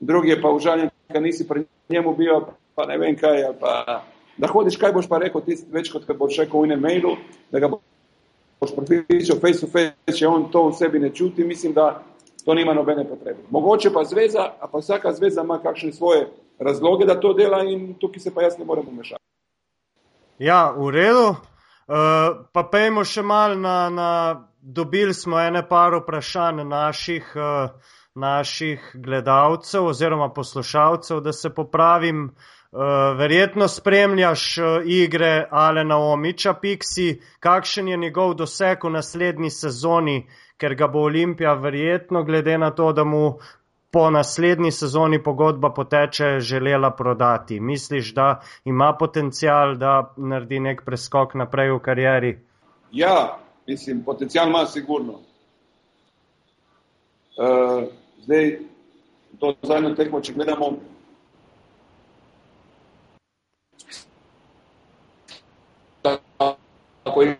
drugi 0.01 0.29
je 0.29 0.41
pa 0.43 0.51
užaljen, 0.51 0.91
ker 1.11 1.23
nisi 1.23 1.49
pri 1.49 1.65
njemu 1.89 2.15
bil, 2.15 2.41
pa 2.75 2.87
ne 2.87 2.99
vem 2.99 3.17
kaj, 3.17 3.49
pa 3.61 4.05
da 4.37 4.49
hodiš, 4.49 4.77
kaj 4.77 4.93
boš 4.93 5.09
pa 5.09 5.19
rekel, 5.23 5.43
ti 5.47 5.57
več 5.73 5.91
kot 5.93 6.07
kaj 6.07 6.17
boš 6.19 6.39
rekel 6.43 6.61
v 6.61 6.71
enem 6.71 6.83
mailu, 6.83 7.15
da 7.53 7.63
ga 7.63 7.71
boš 7.71 8.75
pripričal 8.77 9.39
face 9.43 9.63
to 9.63 9.71
face, 9.71 10.19
če 10.19 10.29
on 10.29 10.49
to 10.53 10.69
v 10.69 10.77
sebi 10.79 11.03
ne 11.03 11.13
čuti, 11.15 11.47
mislim, 11.47 11.75
da 11.77 12.03
to 12.45 12.55
nima 12.55 12.75
nobene 12.75 13.07
potrebe. 13.09 13.47
Mogoče 13.51 13.93
pa 13.93 14.05
zveza, 14.05 14.51
a 14.61 14.69
pa 14.69 14.79
vsaka 14.79 15.13
zveza 15.13 15.43
ima 15.43 15.59
kakšne 15.63 15.93
svoje 15.93 16.27
razloge, 16.59 17.07
da 17.07 17.21
to 17.21 17.33
dela 17.33 17.63
in 17.65 17.95
tukaj 18.01 18.21
se 18.21 18.35
pa 18.35 18.43
jaz 18.43 18.59
ne 18.59 18.65
morem 18.65 18.89
umešati. 18.89 19.23
Ja, 20.39 20.75
v 20.77 20.91
redu. 20.91 21.35
Uh, 21.85 22.49
pa 22.53 22.63
pejmo 22.73 23.03
še 23.05 23.23
mal 23.23 23.59
na, 23.61 23.91
na 23.93 24.11
dobili 24.61 25.13
smo 25.15 25.37
ene 25.37 25.61
par 25.69 25.93
vprašanj 25.99 26.63
naših, 26.65 27.27
uh, 27.37 27.93
naših 28.17 28.87
gledalcev 28.95 29.85
oziroma 29.93 30.31
poslušalcev, 30.33 31.21
da 31.21 31.33
se 31.33 31.53
popravim. 31.55 32.25
Uh, 32.25 32.54
verjetno 33.17 33.69
spremljaš 33.69 34.59
uh, 34.59 34.65
igre 34.85 35.49
Alena 35.51 35.99
Omiča, 35.99 36.55
Pixi, 36.63 37.21
kakšen 37.41 37.89
je 37.89 37.97
njegov 37.97 38.35
doseg 38.35 38.85
v 38.85 38.91
naslednji 38.91 39.51
sezoni, 39.51 40.27
ker 40.59 40.75
ga 40.75 40.89
bo 40.89 41.05
Olimpija 41.07 41.55
verjetno, 41.55 42.25
glede 42.25 42.59
na 42.59 42.71
to, 42.71 42.93
da 42.93 43.05
mu 43.05 43.39
po 43.93 44.11
naslednji 44.11 44.71
sezoni 44.71 45.23
pogodba 45.23 45.71
poteče, 45.71 46.41
želela 46.41 46.91
prodati. 46.91 47.61
Misliš, 47.61 48.15
da 48.15 48.41
ima 48.65 48.97
potencial, 48.99 49.77
da 49.77 50.15
naredi 50.17 50.61
nek 50.61 50.83
preskok 50.85 51.35
naprej 51.35 51.71
v 51.71 51.79
karieri? 51.79 52.33
Ja, 52.93 53.39
mislim, 53.67 54.03
potencial 54.05 54.49
ima 54.49 54.67
sigurno. 54.67 55.21
Uh, 57.39 57.87
zdaj, 58.23 58.59
to 59.39 59.55
zadnjo 59.63 59.95
tekmo, 59.95 60.21
če 60.21 60.33
gledamo, 60.33 60.73
tako 67.15 67.23
je 67.23 67.37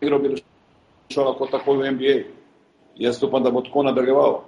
igro 0.00 0.18
bi 0.18 0.42
šel 1.08 1.34
kot 1.38 1.50
tako 1.50 1.72
v 1.72 1.90
NBA. 1.90 2.16
Jaz 2.96 3.22
upam, 3.22 3.42
da 3.42 3.50
bo 3.50 3.60
tako 3.60 3.82
nadaljeval. 3.82 4.40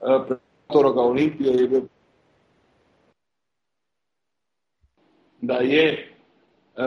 Uh, 0.00 0.36
Toroga 0.66 1.00
Olimpije 1.00 1.52
je 1.52 1.68
bil, 1.68 1.82
da 5.40 5.54
je, 5.54 6.14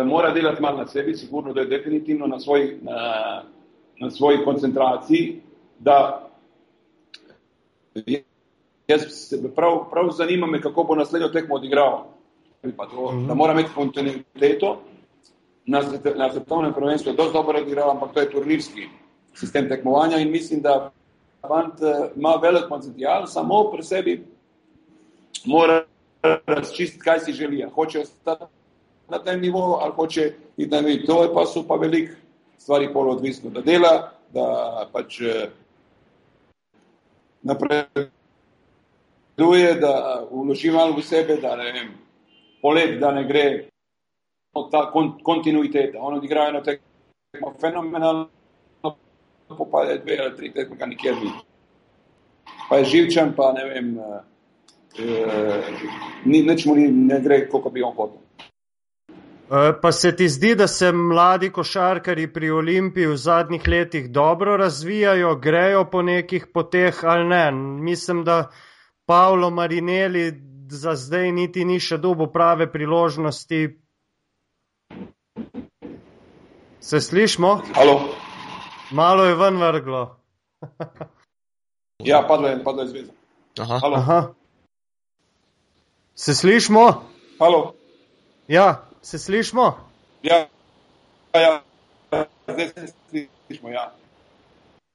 mora 0.05 0.31
delati 0.31 0.61
malo 0.61 0.77
na 0.77 0.87
sebi, 0.87 1.13
sigurno, 1.13 1.53
da 1.53 1.61
je 1.61 1.67
definitivno 1.67 2.27
na 2.27 2.39
svoji, 2.39 2.77
na, 2.81 2.97
na 3.99 4.11
svoji 4.11 4.43
koncentraciji, 4.43 5.41
da 5.79 6.27
jaz 8.87 9.01
se 9.09 9.55
prav, 9.55 9.89
prav 9.91 10.09
zanima 10.11 10.47
me, 10.47 10.61
kako 10.61 10.83
bo 10.83 10.95
naslednjo 10.95 11.27
tekmo 11.27 11.55
odigral. 11.55 12.03
To, 12.61 13.23
da 13.27 13.33
mora 13.33 13.53
imeti 13.53 13.69
kontinuiteto, 13.75 14.81
na, 15.69 15.81
na 16.15 16.31
svetovnem 16.31 16.73
prvenstvu 16.73 17.13
dosti 17.13 17.33
dobro 17.33 17.59
odigral, 17.59 17.91
ampak 17.91 18.13
to 18.13 18.19
je 18.19 18.31
turnirski 18.31 18.87
sistem 19.33 19.69
tekmovanja 19.69 20.17
in 20.17 20.31
mislim, 20.31 20.61
da 20.61 20.91
fant 21.47 21.81
uh, 21.81 21.89
ima 22.15 22.35
velik 22.41 22.63
potencial, 22.69 23.27
samo 23.27 23.71
pri 23.71 23.83
sebi 23.83 24.25
mora 25.45 25.83
razčistiti, 26.47 27.03
kaj 27.03 27.19
si 27.19 27.33
želi. 27.33 27.65
Hoče 27.75 27.99
ostati 27.99 28.43
na 29.09 29.19
tem 29.19 29.41
nivoju 29.41 29.73
ali 29.73 29.93
hoče 29.95 30.33
iti 30.57 30.75
na 30.75 30.81
nivo. 30.81 31.05
To 31.05 31.23
je 31.23 31.33
pa 31.33 31.45
so 31.45 31.63
pa 31.67 31.75
velik 31.75 32.09
stvari 32.57 32.93
pol 32.93 33.09
odvisno, 33.09 33.49
da 33.49 33.61
dela, 33.61 34.11
da 34.33 34.89
pač 34.91 35.21
uh, 35.21 35.27
napreduje, 37.41 38.09
da 39.79 40.23
vloži 40.31 40.71
malo 40.71 40.95
v 40.97 41.01
sebe, 41.01 41.37
da 41.41 41.55
ne 41.55 41.71
vem, 41.71 41.93
poleg, 42.61 42.99
da 42.99 43.11
ne 43.11 43.23
gre 43.23 43.68
ta 44.71 44.91
kon, 44.91 45.13
kontinuiteta. 45.23 45.99
On 45.99 46.17
odigra 46.17 46.47
eno 46.47 46.61
tekmo 46.61 47.53
fenomenalno 47.61 48.29
popade 49.57 49.97
dve 49.97 50.17
ali 50.19 50.35
tri 50.37 50.53
tekme, 50.53 50.77
ga 50.77 50.85
nikjer 50.85 51.15
ni. 51.15 51.31
Pa 52.69 52.77
je 52.77 52.85
živčen, 52.85 53.33
pa 53.35 53.51
ne 53.53 53.65
vem, 53.65 53.97
eh, 53.97 54.21
eh, 54.99 55.63
ni, 56.25 56.41
nič 56.41 56.65
mu 56.65 56.75
ni, 56.75 56.87
ne 56.91 57.19
gre, 57.21 57.47
koliko 57.49 57.69
bi 57.69 57.83
on 57.83 57.95
hotel. 57.95 58.21
Eh, 59.49 59.73
pa 59.81 59.91
se 59.91 60.15
ti 60.15 60.27
zdi, 60.29 60.55
da 60.55 60.67
se 60.67 60.91
mladi 60.91 61.49
košarkari 61.49 62.27
pri 62.33 62.51
Olimpiji 62.51 63.07
v 63.07 63.17
zadnjih 63.17 63.67
letih 63.67 64.11
dobro 64.11 64.57
razvijajo, 64.57 65.35
grejo 65.35 65.85
po 65.91 66.01
nekih 66.01 66.47
poteh 66.53 67.03
ali 67.03 67.25
ne? 67.27 67.51
Mislim, 67.81 68.23
da 68.23 68.49
Pavlo 69.05 69.49
Marinelli 69.49 70.33
za 70.69 70.93
zdaj 70.95 71.31
niti 71.31 71.65
ni 71.65 71.79
še 71.79 71.97
dobo 71.97 72.27
prave 72.27 72.71
priložnosti. 72.71 73.88
Se 76.81 77.01
slišmo? 77.01 77.61
Halo? 77.75 78.01
Malo 78.91 79.23
je 79.25 79.35
ven 79.35 79.57
vrglo. 79.57 80.15
ja, 81.99 82.25
padlo 82.27 82.47
je, 82.47 82.63
padlo 82.63 82.81
je 82.81 82.87
zveza. 82.87 83.11
Aha. 83.59 83.79
Aha. 83.83 84.33
Se 86.15 86.35
slišmo? 86.35 87.03
Halo. 87.39 87.73
Ja. 88.47 88.89
se 89.01 89.19
slišmo? 89.19 89.77
Ja, 90.23 90.47
ja, 91.33 91.61
zdaj 92.47 92.67
se 92.67 92.93
slišmo, 93.47 93.69
ja. 93.69 93.93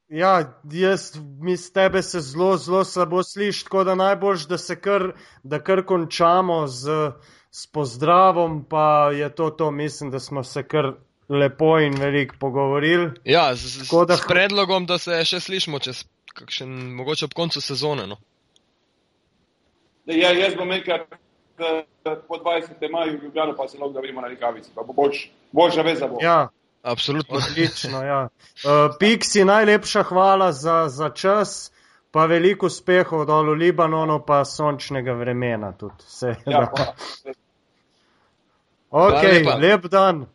Ja, 0.08 0.54
jaz 0.72 1.16
mislim, 1.40 1.72
tebe 1.74 2.02
se 2.02 2.20
zelo, 2.20 2.56
zelo 2.56 2.84
slabo 2.84 3.22
sliši, 3.22 3.64
tako 3.64 3.84
da 3.84 3.94
najboljš, 3.94 4.46
da 4.46 4.58
se 4.58 4.80
kar, 4.80 5.12
da 5.42 5.62
kar 5.62 5.84
končamo 5.86 6.66
z, 6.66 7.10
z 7.50 7.66
pozdravom, 7.72 8.64
pa 8.64 9.10
je 9.12 9.34
to 9.34 9.50
to, 9.50 9.70
mislim, 9.70 10.10
da 10.10 10.20
smo 10.20 10.42
se 10.42 10.62
kar 10.62 10.92
lepo 11.28 11.78
in 11.80 11.94
veliko 12.00 12.34
pogovorili. 12.40 13.10
Ja, 13.24 13.54
z, 13.54 13.84
z, 13.84 14.06
da- 14.08 14.16
s 14.16 14.26
predlogom, 14.28 14.86
da 14.86 14.98
se 14.98 15.24
še 15.24 15.40
slišimo 15.40 15.78
čez 15.78 16.04
kakšen, 16.34 16.68
mogoče 16.94 17.24
ob 17.24 17.34
koncu 17.34 17.60
sezone. 17.60 18.06
No. 18.06 18.16
ja 20.06 20.32
jaz 20.32 20.54
bom 20.54 20.72
enkrat 20.72 21.06
eh, 21.58 21.84
po 22.28 22.36
20. 22.36 22.90
maju 22.90 23.18
v 23.18 23.24
Ljubljano, 23.24 23.54
pa 23.56 23.68
se 23.68 23.78
lahko 23.78 23.92
da 23.92 24.00
vidimo 24.00 24.20
na 24.20 24.28
rekavici, 24.28 24.70
pa 24.74 24.82
bo 24.82 24.92
boljš, 24.92 25.30
boljša 25.52 25.82
veza 25.82 26.06
bo. 26.08 26.18
Ja, 26.22 26.48
Absolutno. 26.82 27.36
odlično. 27.36 28.02
Ja. 28.02 28.28
Uh, 28.64 28.96
Piksi, 28.98 29.44
najlepša 29.44 30.02
hvala 30.02 30.52
za, 30.52 30.88
za 30.88 31.08
čas, 31.10 31.72
pa 32.10 32.26
veliko 32.26 32.66
uspehov 32.66 33.24
dol 33.26 33.54
v 33.54 33.58
Libanonu, 33.58 34.20
pa 34.26 34.44
sončnega 34.44 35.12
vremena 35.12 35.72
tudi. 35.72 36.04
Seveda. 36.06 36.50
Ja, 36.50 36.66
pa, 36.76 36.92
Ok, 38.94 39.10
Hvala 39.10 39.22
lepa. 39.22 39.54
lep 39.56 39.86
dan. 39.90 40.26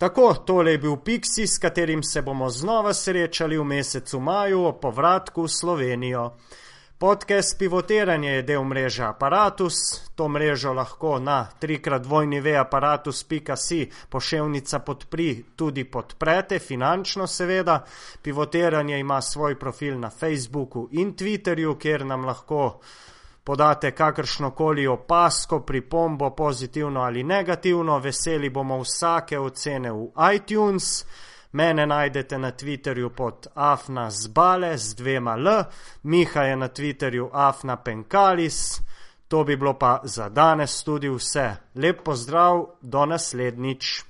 Tako, 0.00 0.34
tole 0.46 0.72
je 0.72 0.78
bil 0.78 0.96
Pixi, 0.96 1.46
s 1.46 1.58
katerim 1.58 2.02
se 2.02 2.22
bomo 2.22 2.48
znova 2.50 2.94
srečali 2.94 3.58
v 3.58 3.64
mesecu 3.64 4.20
maju 4.20 4.62
o 4.64 4.72
povratku 4.72 5.42
v 5.42 5.48
Slovenijo. 5.48 6.22
Podcast 6.98 7.58
Pivotiranje 7.58 8.30
je 8.30 8.42
del 8.42 8.64
mreže 8.64 9.04
Apparatus. 9.04 9.74
To 10.16 10.28
mrežo 10.28 10.72
lahko 10.72 11.18
na 11.18 11.50
trikrat 11.60 12.02
dvojni 12.02 12.40
veaparatus.si 12.40 13.90
poševnica 14.08 14.78
podpri 14.78 15.44
tudi 15.56 15.84
podprete, 15.84 16.58
finančno 16.58 17.26
seveda. 17.26 17.84
Pivotiranje 18.22 18.98
ima 18.98 19.20
svoj 19.20 19.58
profil 19.58 20.00
na 20.00 20.10
Facebooku 20.10 20.88
in 20.92 21.12
Twitterju, 21.12 21.76
kjer 21.78 22.06
nam 22.06 22.24
lahko 22.24 22.80
podate 23.44 23.90
kakršno 23.90 24.50
koli 24.50 24.86
opasko, 24.86 25.60
pripombo, 25.60 26.30
pozitivno 26.30 27.00
ali 27.00 27.22
negativno, 27.22 27.98
veseli 27.98 28.50
bomo 28.50 28.78
vsake 28.78 29.38
ocene 29.38 29.92
v 29.92 30.08
iTunes. 30.34 31.04
Mene 31.52 31.86
najdete 31.86 32.38
na 32.38 32.52
Twitterju 32.52 33.08
pod 33.08 33.46
Afna 33.54 34.10
Zbale 34.10 34.78
z 34.78 34.94
dvema 34.94 35.34
L, 35.36 35.64
Miha 36.02 36.42
je 36.42 36.56
na 36.56 36.68
Twitterju 36.68 37.30
Afna 37.32 37.76
Penkalis. 37.76 38.80
To 39.28 39.44
bi 39.44 39.56
bilo 39.56 39.74
pa 39.78 40.00
za 40.04 40.28
danes 40.28 40.84
tudi 40.84 41.08
vse. 41.08 41.56
Lep 41.74 42.02
pozdrav, 42.04 42.66
do 42.80 43.06
naslednjič. 43.06 44.09